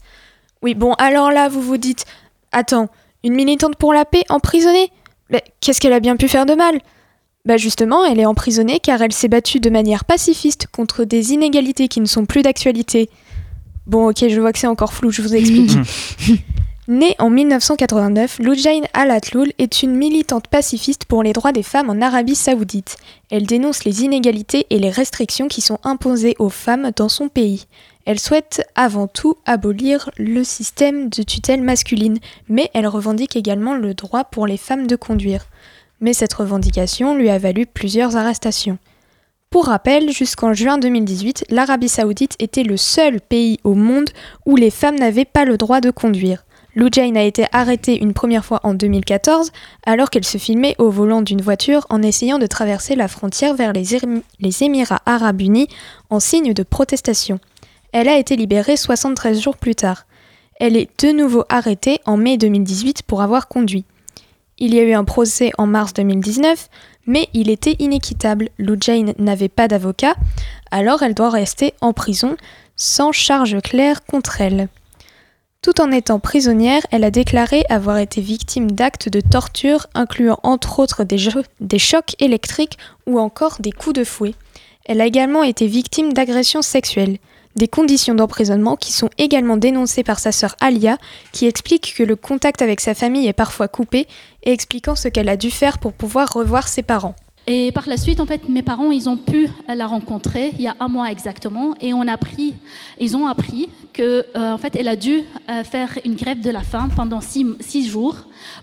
Oui, 0.64 0.74
bon, 0.74 0.94
alors 0.94 1.30
là, 1.30 1.50
vous 1.50 1.62
vous 1.62 1.78
dites, 1.78 2.06
attends, 2.52 2.90
une 3.24 3.36
militante 3.36 3.76
pour 3.76 3.94
la 3.94 4.06
paix 4.06 4.24
emprisonnée? 4.28 4.92
Mais 5.30 5.44
qu'est-ce 5.62 5.80
qu'elle 5.80 5.94
a 5.94 6.00
bien 6.00 6.16
pu 6.16 6.28
faire 6.28 6.48
de 6.48 6.56
mal? 6.56 6.80
Bah 7.46 7.58
justement, 7.58 8.04
elle 8.06 8.20
est 8.20 8.26
emprisonnée 8.26 8.80
car 8.80 9.04
elle 9.04 9.14
s'est 9.14 9.28
battue 9.28 9.60
de 9.60 9.70
manière 9.70 10.04
pacifiste 10.04 10.66
contre 10.68 11.04
des 11.04 11.32
inégalités 11.34 11.88
qui 11.88 12.02
ne 12.02 12.08
sont 12.08 12.26
plus 12.26 12.42
d'actualité. 12.42 13.10
Bon, 13.88 14.10
ok, 14.10 14.28
je 14.28 14.40
vois 14.42 14.52
que 14.52 14.60
c'est 14.60 14.68
encore 14.68 14.92
flou, 14.92 15.12
je 15.12 15.22
vous 15.22 15.34
explique. 15.34 15.72
Née 16.90 17.16
en 17.20 17.30
1989, 17.30 18.40
Loujain 18.40 18.82
Alatloul 18.94 19.52
est 19.58 19.82
une 19.82 19.96
militante 19.96 20.48
pacifiste 20.48 21.06
pour 21.06 21.24
les 21.24 21.34
droits 21.34 21.54
des 21.54 21.64
femmes 21.64 21.90
en 21.90 22.02
Arabie 22.02 22.36
saoudite. 22.36 22.98
Elle 23.30 23.46
dénonce 23.46 23.86
les 23.86 24.04
inégalités 24.04 24.68
et 24.70 24.80
les 24.80 24.90
restrictions 24.90 25.48
qui 25.48 25.62
sont 25.62 25.80
imposées 25.84 26.36
aux 26.40 26.50
femmes 26.50 26.92
dans 26.96 27.10
son 27.10 27.30
pays. 27.30 27.68
Elle 28.06 28.20
souhaite 28.20 28.66
avant 28.76 29.08
tout 29.08 29.36
abolir 29.46 30.10
le 30.18 30.44
système 30.44 31.10
de 31.10 31.24
tutelle 31.24 31.62
masculine, 31.62 32.20
mais 32.50 32.70
elle 32.74 32.88
revendique 32.88 33.36
également 33.38 33.76
le 33.76 33.94
droit 33.94 34.26
pour 34.26 34.48
les 34.48 34.58
femmes 34.58 34.88
de 34.88 34.96
conduire. 34.98 35.46
Mais 36.02 36.14
cette 36.14 36.34
revendication 36.34 37.16
lui 37.16 37.30
a 37.30 37.38
valu 37.38 37.66
plusieurs 37.66 38.16
arrestations. 38.16 38.78
Pour 39.50 39.68
rappel, 39.68 40.12
jusqu'en 40.12 40.54
juin 40.54 40.78
2018, 40.78 41.46
l'Arabie 41.50 41.88
saoudite 41.88 42.36
était 42.40 42.64
le 42.64 42.76
seul 42.76 43.22
pays 43.22 43.60
au 43.64 43.76
monde 43.76 44.10
où 44.46 44.58
les 44.58 44.70
femmes 44.70 45.00
n'avaient 45.00 45.24
pas 45.24 45.46
le 45.46 45.56
droit 45.56 45.80
de 45.80 45.90
conduire. 45.90 46.44
Lou 46.76 46.90
Jane 46.92 47.16
a 47.16 47.24
été 47.24 47.46
arrêtée 47.54 47.98
une 47.98 48.14
première 48.14 48.44
fois 48.44 48.60
en 48.64 48.74
2014 48.74 49.54
alors 49.86 50.10
qu'elle 50.10 50.26
se 50.26 50.38
filmait 50.38 50.76
au 50.80 50.90
volant 50.90 51.22
d'une 51.22 51.42
voiture 51.42 51.88
en 51.90 52.04
essayant 52.04 52.40
de 52.40 52.46
traverser 52.46 52.96
la 52.96 53.08
frontière 53.08 53.56
vers 53.56 53.72
les, 53.72 53.86
les 54.42 54.64
Émirats 54.64 55.02
arabes 55.06 55.42
unis 55.42 55.70
en 56.10 56.20
signe 56.20 56.54
de 56.54 56.64
protestation. 56.64 57.40
Elle 57.94 58.10
a 58.10 58.18
été 58.18 58.36
libérée 58.36 58.76
73 58.76 59.40
jours 59.40 59.58
plus 59.58 59.76
tard. 59.76 60.08
Elle 60.60 60.76
est 60.76 60.90
de 61.02 61.14
nouveau 61.14 61.46
arrêtée 61.48 62.02
en 62.06 62.18
mai 62.18 62.38
2018 62.38 63.04
pour 63.04 63.22
avoir 63.22 63.48
conduit. 63.48 63.86
Il 64.60 64.74
y 64.74 64.80
a 64.80 64.84
eu 64.84 64.94
un 64.94 65.04
procès 65.04 65.52
en 65.58 65.68
mars 65.68 65.94
2019, 65.94 66.68
mais 67.08 67.30
il 67.34 67.50
était 67.50 67.76
inéquitable. 67.80 68.50
Lou 68.60 68.76
Jane 68.80 69.14
n'avait 69.18 69.50
pas 69.50 69.68
d'avocat, 69.68 70.16
alors 70.70 71.02
elle 71.02 71.16
doit 71.16 71.30
rester 71.30 71.74
en 71.82 71.94
prison 71.94 72.38
sans 72.76 73.12
charge 73.12 73.60
claire 73.62 74.06
contre 74.06 74.42
elle. 74.42 74.68
Tout 75.62 75.82
en 75.82 75.92
étant 75.92 76.20
prisonnière, 76.20 76.86
elle 76.92 77.04
a 77.04 77.12
déclaré 77.12 77.64
avoir 77.70 77.98
été 77.98 78.22
victime 78.22 78.72
d'actes 78.72 79.10
de 79.10 79.22
torture 79.22 79.88
incluant 79.96 80.40
entre 80.44 80.80
autres 80.80 81.04
des, 81.04 81.18
des 81.60 81.80
chocs 81.80 82.16
électriques 82.20 82.78
ou 83.08 83.20
encore 83.20 83.58
des 83.60 83.72
coups 83.72 83.96
de 83.96 84.04
fouet. 84.04 84.36
Elle 84.86 85.02
a 85.02 85.06
également 85.06 85.44
été 85.44 85.68
victime 85.68 86.14
d'agressions 86.14 86.62
sexuelles, 86.62 87.18
des 87.58 87.68
conditions 87.68 88.16
d'emprisonnement 88.16 88.76
qui 88.76 88.94
sont 88.94 89.10
également 89.18 89.58
dénoncées 89.58 90.04
par 90.04 90.20
sa 90.20 90.32
sœur 90.32 90.56
Alia, 90.62 90.98
qui 91.32 91.48
explique 91.48 91.94
que 91.96 92.04
le 92.04 92.16
contact 92.16 92.62
avec 92.62 92.80
sa 92.80 92.94
famille 92.94 93.28
est 93.28 93.34
parfois 93.34 93.68
coupé 93.68 94.08
et 94.44 94.52
expliquant 94.52 94.96
ce 94.96 95.08
qu'elle 95.08 95.30
a 95.30 95.38
dû 95.38 95.52
faire 95.52 95.80
pour 95.80 95.94
pouvoir 95.94 96.32
revoir 96.34 96.68
ses 96.68 96.84
parents. 96.84 97.16
Et 97.50 97.72
par 97.72 97.88
la 97.88 97.96
suite, 97.96 98.20
en 98.20 98.26
fait, 98.26 98.50
mes 98.50 98.62
parents, 98.62 98.92
ils 98.92 99.08
ont 99.08 99.16
pu 99.16 99.48
la 99.74 99.88
rencontrer 99.88 100.52
il 100.58 100.64
y 100.64 100.68
a 100.68 100.76
un 100.82 100.90
mois 100.90 101.10
exactement, 101.10 101.76
et 101.80 101.94
on 101.94 102.02
a 102.02 102.12
appris, 102.12 102.56
ils 103.00 103.16
ont 103.16 103.26
appris 103.26 103.70
que, 103.94 104.26
euh, 104.36 104.52
en 104.52 104.58
fait, 104.58 104.76
elle 104.76 104.90
a 104.90 104.98
dû 104.98 105.24
euh, 105.50 105.64
faire 105.64 105.98
une 106.04 106.16
grève 106.16 106.42
de 106.42 106.50
la 106.50 106.62
faim 106.62 106.90
pendant 106.94 107.22
six, 107.22 107.88
jours 107.88 108.18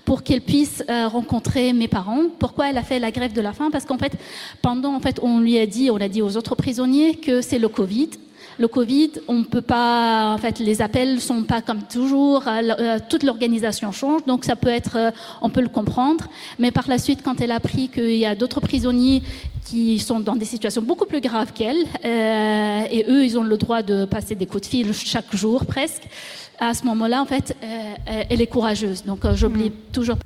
pour 0.04 0.22
qu'elle 0.22 0.42
puisse 0.42 0.84
euh, 0.90 1.08
rencontrer 1.08 1.72
mes 1.72 1.88
parents. 1.88 2.24
Pourquoi 2.38 2.68
elle 2.68 2.76
a 2.76 2.82
fait 2.82 2.98
la 2.98 3.10
grève 3.10 3.32
de 3.32 3.40
la 3.40 3.54
faim? 3.54 3.70
Parce 3.72 3.86
qu'en 3.86 3.96
fait, 3.96 4.12
pendant, 4.60 4.94
en 4.94 5.00
fait, 5.00 5.18
on 5.22 5.40
lui 5.40 5.58
a 5.58 5.64
dit, 5.64 5.90
on 5.90 5.96
a 5.96 6.08
dit 6.08 6.20
aux 6.20 6.36
autres 6.36 6.54
prisonniers 6.54 7.14
que 7.14 7.40
c'est 7.40 7.58
le 7.58 7.68
Covid. 7.68 8.10
Le 8.58 8.68
Covid, 8.68 9.12
on 9.28 9.44
peut 9.44 9.62
pas, 9.62 10.32
en 10.32 10.38
fait, 10.38 10.58
les 10.58 10.82
appels 10.82 11.20
sont 11.20 11.42
pas 11.42 11.60
comme 11.60 11.82
toujours, 11.82 12.46
euh, 12.46 12.60
euh, 12.78 12.98
toute 13.08 13.22
l'organisation 13.22 13.90
change, 13.92 14.24
donc 14.26 14.44
ça 14.44 14.56
peut 14.56 14.68
être, 14.68 14.96
euh, 14.96 15.10
on 15.42 15.50
peut 15.50 15.60
le 15.62 15.68
comprendre. 15.68 16.26
Mais 16.58 16.70
par 16.70 16.88
la 16.88 16.98
suite, 16.98 17.20
quand 17.22 17.40
elle 17.40 17.50
a 17.50 17.56
appris 17.56 17.88
qu'il 17.88 18.16
y 18.16 18.26
a 18.26 18.34
d'autres 18.34 18.60
prisonniers 18.60 19.22
qui 19.64 19.98
sont 19.98 20.20
dans 20.20 20.36
des 20.36 20.44
situations 20.44 20.82
beaucoup 20.82 21.06
plus 21.06 21.20
graves 21.20 21.52
qu'elle, 21.52 21.84
euh, 22.04 22.82
et 22.90 23.06
eux, 23.08 23.24
ils 23.24 23.38
ont 23.38 23.42
le 23.42 23.56
droit 23.56 23.82
de 23.82 24.04
passer 24.04 24.34
des 24.34 24.46
coups 24.46 24.62
de 24.62 24.66
fil 24.66 24.92
chaque 24.92 25.34
jour 25.34 25.64
presque. 25.64 26.02
À 26.58 26.74
ce 26.74 26.84
moment-là, 26.84 27.20
en 27.20 27.26
fait, 27.26 27.56
euh, 27.62 28.22
elle 28.28 28.40
est 28.40 28.46
courageuse. 28.46 29.04
Donc, 29.04 29.24
euh, 29.24 29.34
j'oublie 29.34 29.72
toujours 29.92 30.16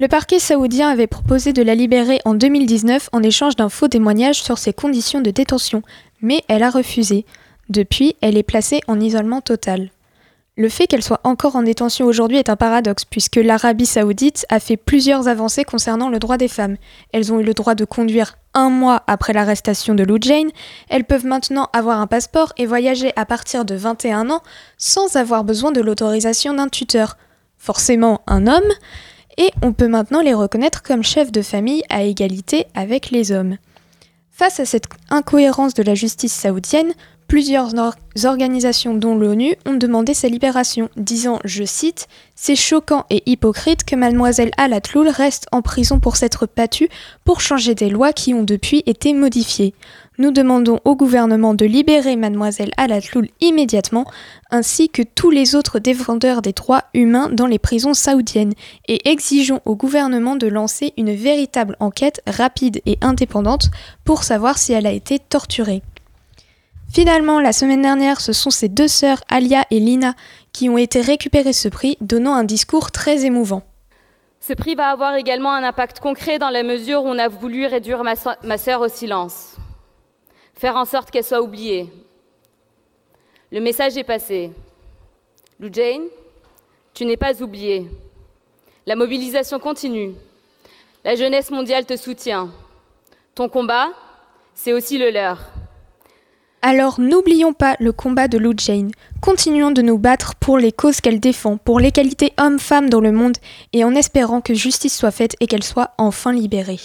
Le 0.00 0.08
parquet 0.08 0.38
saoudien 0.38 0.88
avait 0.88 1.06
proposé 1.06 1.52
de 1.52 1.62
la 1.62 1.74
libérer 1.74 2.20
en 2.24 2.34
2019 2.34 3.10
en 3.12 3.22
échange 3.22 3.56
d'un 3.56 3.68
faux 3.68 3.88
témoignage 3.88 4.42
sur 4.42 4.58
ses 4.58 4.72
conditions 4.72 5.20
de 5.20 5.30
détention, 5.30 5.82
mais 6.20 6.42
elle 6.48 6.62
a 6.62 6.70
refusé. 6.70 7.24
Depuis, 7.72 8.16
elle 8.20 8.36
est 8.36 8.42
placée 8.42 8.82
en 8.86 9.00
isolement 9.00 9.40
total. 9.40 9.88
Le 10.58 10.68
fait 10.68 10.86
qu'elle 10.86 11.02
soit 11.02 11.22
encore 11.24 11.56
en 11.56 11.62
détention 11.62 12.04
aujourd'hui 12.04 12.36
est 12.36 12.50
un 12.50 12.56
paradoxe, 12.56 13.06
puisque 13.06 13.36
l'Arabie 13.36 13.86
saoudite 13.86 14.44
a 14.50 14.60
fait 14.60 14.76
plusieurs 14.76 15.26
avancées 15.26 15.64
concernant 15.64 16.10
le 16.10 16.18
droit 16.18 16.36
des 16.36 16.48
femmes. 16.48 16.76
Elles 17.14 17.32
ont 17.32 17.40
eu 17.40 17.44
le 17.44 17.54
droit 17.54 17.74
de 17.74 17.86
conduire 17.86 18.36
un 18.52 18.68
mois 18.68 19.04
après 19.06 19.32
l'arrestation 19.32 19.94
de 19.94 20.04
Lou 20.04 20.18
elles 20.90 21.04
peuvent 21.04 21.24
maintenant 21.24 21.70
avoir 21.72 21.98
un 21.98 22.06
passeport 22.06 22.52
et 22.58 22.66
voyager 22.66 23.14
à 23.16 23.24
partir 23.24 23.64
de 23.64 23.74
21 23.74 24.28
ans 24.28 24.42
sans 24.76 25.16
avoir 25.16 25.42
besoin 25.42 25.72
de 25.72 25.80
l'autorisation 25.80 26.52
d'un 26.52 26.68
tuteur. 26.68 27.16
Forcément 27.56 28.20
un 28.26 28.46
homme, 28.48 28.70
et 29.38 29.50
on 29.62 29.72
peut 29.72 29.88
maintenant 29.88 30.20
les 30.20 30.34
reconnaître 30.34 30.82
comme 30.82 31.02
chefs 31.02 31.32
de 31.32 31.40
famille 31.40 31.84
à 31.88 32.02
égalité 32.02 32.66
avec 32.74 33.10
les 33.10 33.32
hommes. 33.32 33.56
Face 34.34 34.60
à 34.60 34.64
cette 34.64 34.86
incohérence 35.10 35.74
de 35.74 35.82
la 35.82 35.94
justice 35.94 36.32
saoudienne, 36.32 36.94
plusieurs 37.32 37.74
or- 37.78 37.94
organisations 38.26 38.92
dont 38.92 39.14
l'ONU 39.14 39.54
ont 39.64 39.72
demandé 39.72 40.12
sa 40.12 40.28
libération, 40.28 40.90
disant, 40.98 41.38
je 41.46 41.64
cite, 41.64 42.06
C'est 42.34 42.56
choquant 42.56 43.06
et 43.08 43.22
hypocrite 43.24 43.84
que 43.84 43.96
mademoiselle 43.96 44.50
Alatloul 44.58 45.08
reste 45.08 45.46
en 45.50 45.62
prison 45.62 45.98
pour 45.98 46.16
s'être 46.16 46.46
battue 46.54 46.90
pour 47.24 47.40
changer 47.40 47.74
des 47.74 47.88
lois 47.88 48.12
qui 48.12 48.34
ont 48.34 48.42
depuis 48.42 48.82
été 48.84 49.14
modifiées. 49.14 49.72
Nous 50.18 50.30
demandons 50.30 50.80
au 50.84 50.94
gouvernement 50.94 51.54
de 51.54 51.64
libérer 51.64 52.16
mademoiselle 52.16 52.72
Alatloul 52.76 53.28
immédiatement, 53.40 54.04
ainsi 54.50 54.90
que 54.90 55.00
tous 55.00 55.30
les 55.30 55.54
autres 55.54 55.78
défendeurs 55.78 56.42
des 56.42 56.52
droits 56.52 56.84
humains 56.92 57.30
dans 57.32 57.46
les 57.46 57.58
prisons 57.58 57.94
saoudiennes, 57.94 58.52
et 58.88 59.08
exigeons 59.08 59.62
au 59.64 59.74
gouvernement 59.74 60.36
de 60.36 60.48
lancer 60.48 60.92
une 60.98 61.14
véritable 61.14 61.78
enquête 61.80 62.20
rapide 62.26 62.82
et 62.84 62.98
indépendante 63.00 63.70
pour 64.04 64.22
savoir 64.22 64.58
si 64.58 64.74
elle 64.74 64.86
a 64.86 64.92
été 64.92 65.18
torturée. 65.18 65.80
Finalement, 66.92 67.40
la 67.40 67.54
semaine 67.54 67.80
dernière, 67.80 68.20
ce 68.20 68.34
sont 68.34 68.50
ces 68.50 68.68
deux 68.68 68.86
sœurs, 68.86 69.22
Alia 69.30 69.64
et 69.70 69.80
Lina, 69.80 70.12
qui 70.52 70.68
ont 70.68 70.76
été 70.76 71.00
récupérées 71.00 71.54
ce 71.54 71.68
prix, 71.68 71.96
donnant 72.02 72.34
un 72.34 72.44
discours 72.44 72.90
très 72.90 73.24
émouvant. 73.24 73.62
Ce 74.40 74.52
prix 74.52 74.74
va 74.74 74.88
avoir 74.90 75.14
également 75.14 75.52
un 75.52 75.62
impact 75.62 76.00
concret 76.00 76.38
dans 76.38 76.50
la 76.50 76.62
mesure 76.62 77.04
où 77.04 77.08
on 77.08 77.18
a 77.18 77.28
voulu 77.28 77.64
réduire 77.64 78.04
ma, 78.04 78.12
ma 78.42 78.58
sœur 78.58 78.82
au 78.82 78.88
silence, 78.88 79.56
faire 80.54 80.76
en 80.76 80.84
sorte 80.84 81.10
qu'elle 81.10 81.24
soit 81.24 81.40
oubliée. 81.40 81.90
Le 83.50 83.60
message 83.60 83.96
est 83.96 84.04
passé. 84.04 84.52
Lou 85.60 85.70
Jane, 85.72 86.02
tu 86.92 87.06
n'es 87.06 87.16
pas 87.16 87.42
oubliée. 87.42 87.88
La 88.84 88.96
mobilisation 88.96 89.58
continue. 89.58 90.12
La 91.04 91.14
jeunesse 91.14 91.50
mondiale 91.50 91.86
te 91.86 91.96
soutient. 91.96 92.50
Ton 93.34 93.48
combat, 93.48 93.88
c'est 94.54 94.74
aussi 94.74 94.98
le 94.98 95.10
leur. 95.10 95.38
Alors 96.64 97.00
n'oublions 97.00 97.52
pas 97.52 97.76
le 97.80 97.92
combat 97.92 98.28
de 98.28 98.38
Lou 98.38 98.52
Jane. 98.56 98.92
Continuons 99.20 99.70
de 99.70 99.82
nous 99.82 99.98
battre 99.98 100.34
pour 100.34 100.58
les 100.58 100.72
causes 100.72 101.00
qu'elle 101.00 101.20
défend, 101.20 101.56
pour 101.56 101.78
l'égalité 101.78 102.32
homme-femme 102.40 102.90
dans 102.90 103.00
le 103.00 103.12
monde, 103.12 103.36
et 103.72 103.84
en 103.84 103.94
espérant 103.94 104.40
que 104.40 104.52
justice 104.52 104.96
soit 104.96 105.12
faite 105.12 105.36
et 105.38 105.46
qu'elle 105.46 105.62
soit 105.62 105.90
enfin 105.96 106.32
libérée. 106.32 106.80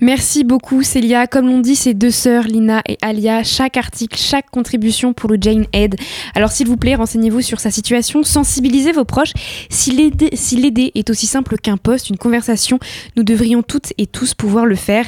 Merci 0.00 0.44
beaucoup 0.44 0.84
Célia. 0.84 1.26
Comme 1.26 1.46
l'ont 1.46 1.58
dit 1.58 1.74
ces 1.74 1.92
deux 1.92 2.12
sœurs, 2.12 2.44
Lina 2.44 2.82
et 2.88 2.98
Alia, 3.02 3.42
chaque 3.42 3.76
article, 3.76 4.16
chaque 4.16 4.48
contribution 4.50 5.12
pour 5.12 5.28
le 5.28 5.38
Jane 5.40 5.66
Aid. 5.72 5.96
Alors 6.36 6.52
s'il 6.52 6.68
vous 6.68 6.76
plaît, 6.76 6.94
renseignez-vous 6.94 7.42
sur 7.42 7.58
sa 7.58 7.72
situation, 7.72 8.22
sensibilisez 8.22 8.92
vos 8.92 9.04
proches. 9.04 9.32
Si 9.68 9.90
l'aider 9.90 10.30
si 10.34 10.62
est 10.94 11.10
aussi 11.10 11.26
simple 11.26 11.58
qu'un 11.58 11.76
post, 11.76 12.10
une 12.10 12.18
conversation, 12.18 12.78
nous 13.16 13.24
devrions 13.24 13.62
toutes 13.62 13.92
et 13.98 14.06
tous 14.06 14.34
pouvoir 14.34 14.66
le 14.66 14.76
faire. 14.76 15.06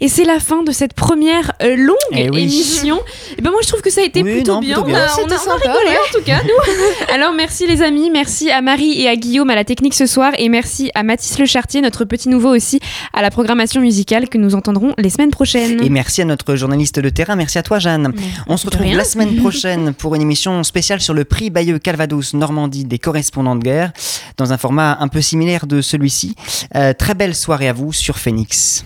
Et 0.00 0.08
c'est 0.08 0.24
la 0.24 0.40
fin 0.40 0.62
de 0.64 0.72
cette 0.72 0.94
première 0.94 1.52
euh, 1.62 1.76
longue 1.76 1.96
Eh 2.12 2.28
oui. 2.30 2.42
émission. 2.42 3.00
Et 3.36 3.42
ben 3.47 3.47
moi 3.50 3.60
je 3.62 3.68
trouve 3.68 3.80
que 3.82 3.90
ça 3.90 4.00
a 4.00 4.04
été 4.04 4.22
Oui, 4.22 4.34
plutôt 4.36 4.54
non, 4.54 4.60
bien. 4.60 4.74
plutôt 4.76 4.90
On 4.90 4.94
a, 4.94 4.98
on 4.98 5.04
a- 5.04 5.08
C'était 5.08 5.32
on 5.32 5.36
a 5.36 5.38
sympa, 5.38 5.72
rigolé 5.72 5.90
ouais. 5.90 5.96
en 5.96 6.18
tout 6.18 6.24
cas, 6.24 6.40
nous. 6.42 7.14
Alors 7.14 7.32
merci 7.32 7.66
les 7.66 7.82
amis, 7.82 8.10
merci 8.10 8.50
à 8.50 8.60
Marie 8.62 9.00
et 9.02 9.08
à 9.08 9.16
Guillaume 9.16 9.50
à 9.50 9.54
la 9.54 9.64
technique 9.64 9.94
ce 9.94 10.06
soir 10.06 10.32
et 10.38 10.48
merci 10.48 10.90
à 10.94 11.02
Mathis 11.02 11.38
Le 11.38 11.46
Chartier, 11.46 11.80
notre 11.80 12.04
petit 12.04 12.28
nouveau 12.28 12.54
aussi, 12.54 12.80
à 13.12 13.22
la 13.22 13.30
programmation 13.30 13.80
musicale 13.80 14.28
que 14.28 14.38
nous 14.38 14.54
entendrons 14.54 14.94
les 14.98 15.10
semaines 15.10 15.30
prochaines. 15.30 15.82
Et 15.82 15.88
merci 15.90 16.22
à 16.22 16.24
notre 16.24 16.54
journaliste 16.56 16.98
de 17.00 17.08
terrain, 17.08 17.36
merci 17.36 17.58
à 17.58 17.62
toi 17.62 17.78
Jeanne. 17.78 18.12
On 18.46 18.56
se 18.56 18.66
retrouve 18.66 18.82
rien. 18.86 18.96
la 18.96 19.04
semaine 19.04 19.36
prochaine 19.36 19.92
pour 19.94 20.14
une 20.14 20.22
émission 20.22 20.62
spéciale 20.64 21.00
sur 21.00 21.14
le 21.14 21.24
prix 21.24 21.50
Bayeux 21.50 21.78
Calvados 21.78 22.34
Normandie 22.34 22.84
des 22.84 22.98
correspondants 22.98 23.56
de 23.56 23.62
guerre, 23.64 23.92
dans 24.36 24.52
un 24.52 24.58
format 24.58 24.96
un 25.00 25.08
peu 25.08 25.20
similaire 25.20 25.66
de 25.66 25.80
celui-ci. 25.80 26.34
Euh, 26.76 26.92
très 26.92 27.14
belle 27.14 27.34
soirée 27.34 27.68
à 27.68 27.72
vous 27.72 27.92
sur 27.92 28.18
Phoenix. 28.18 28.84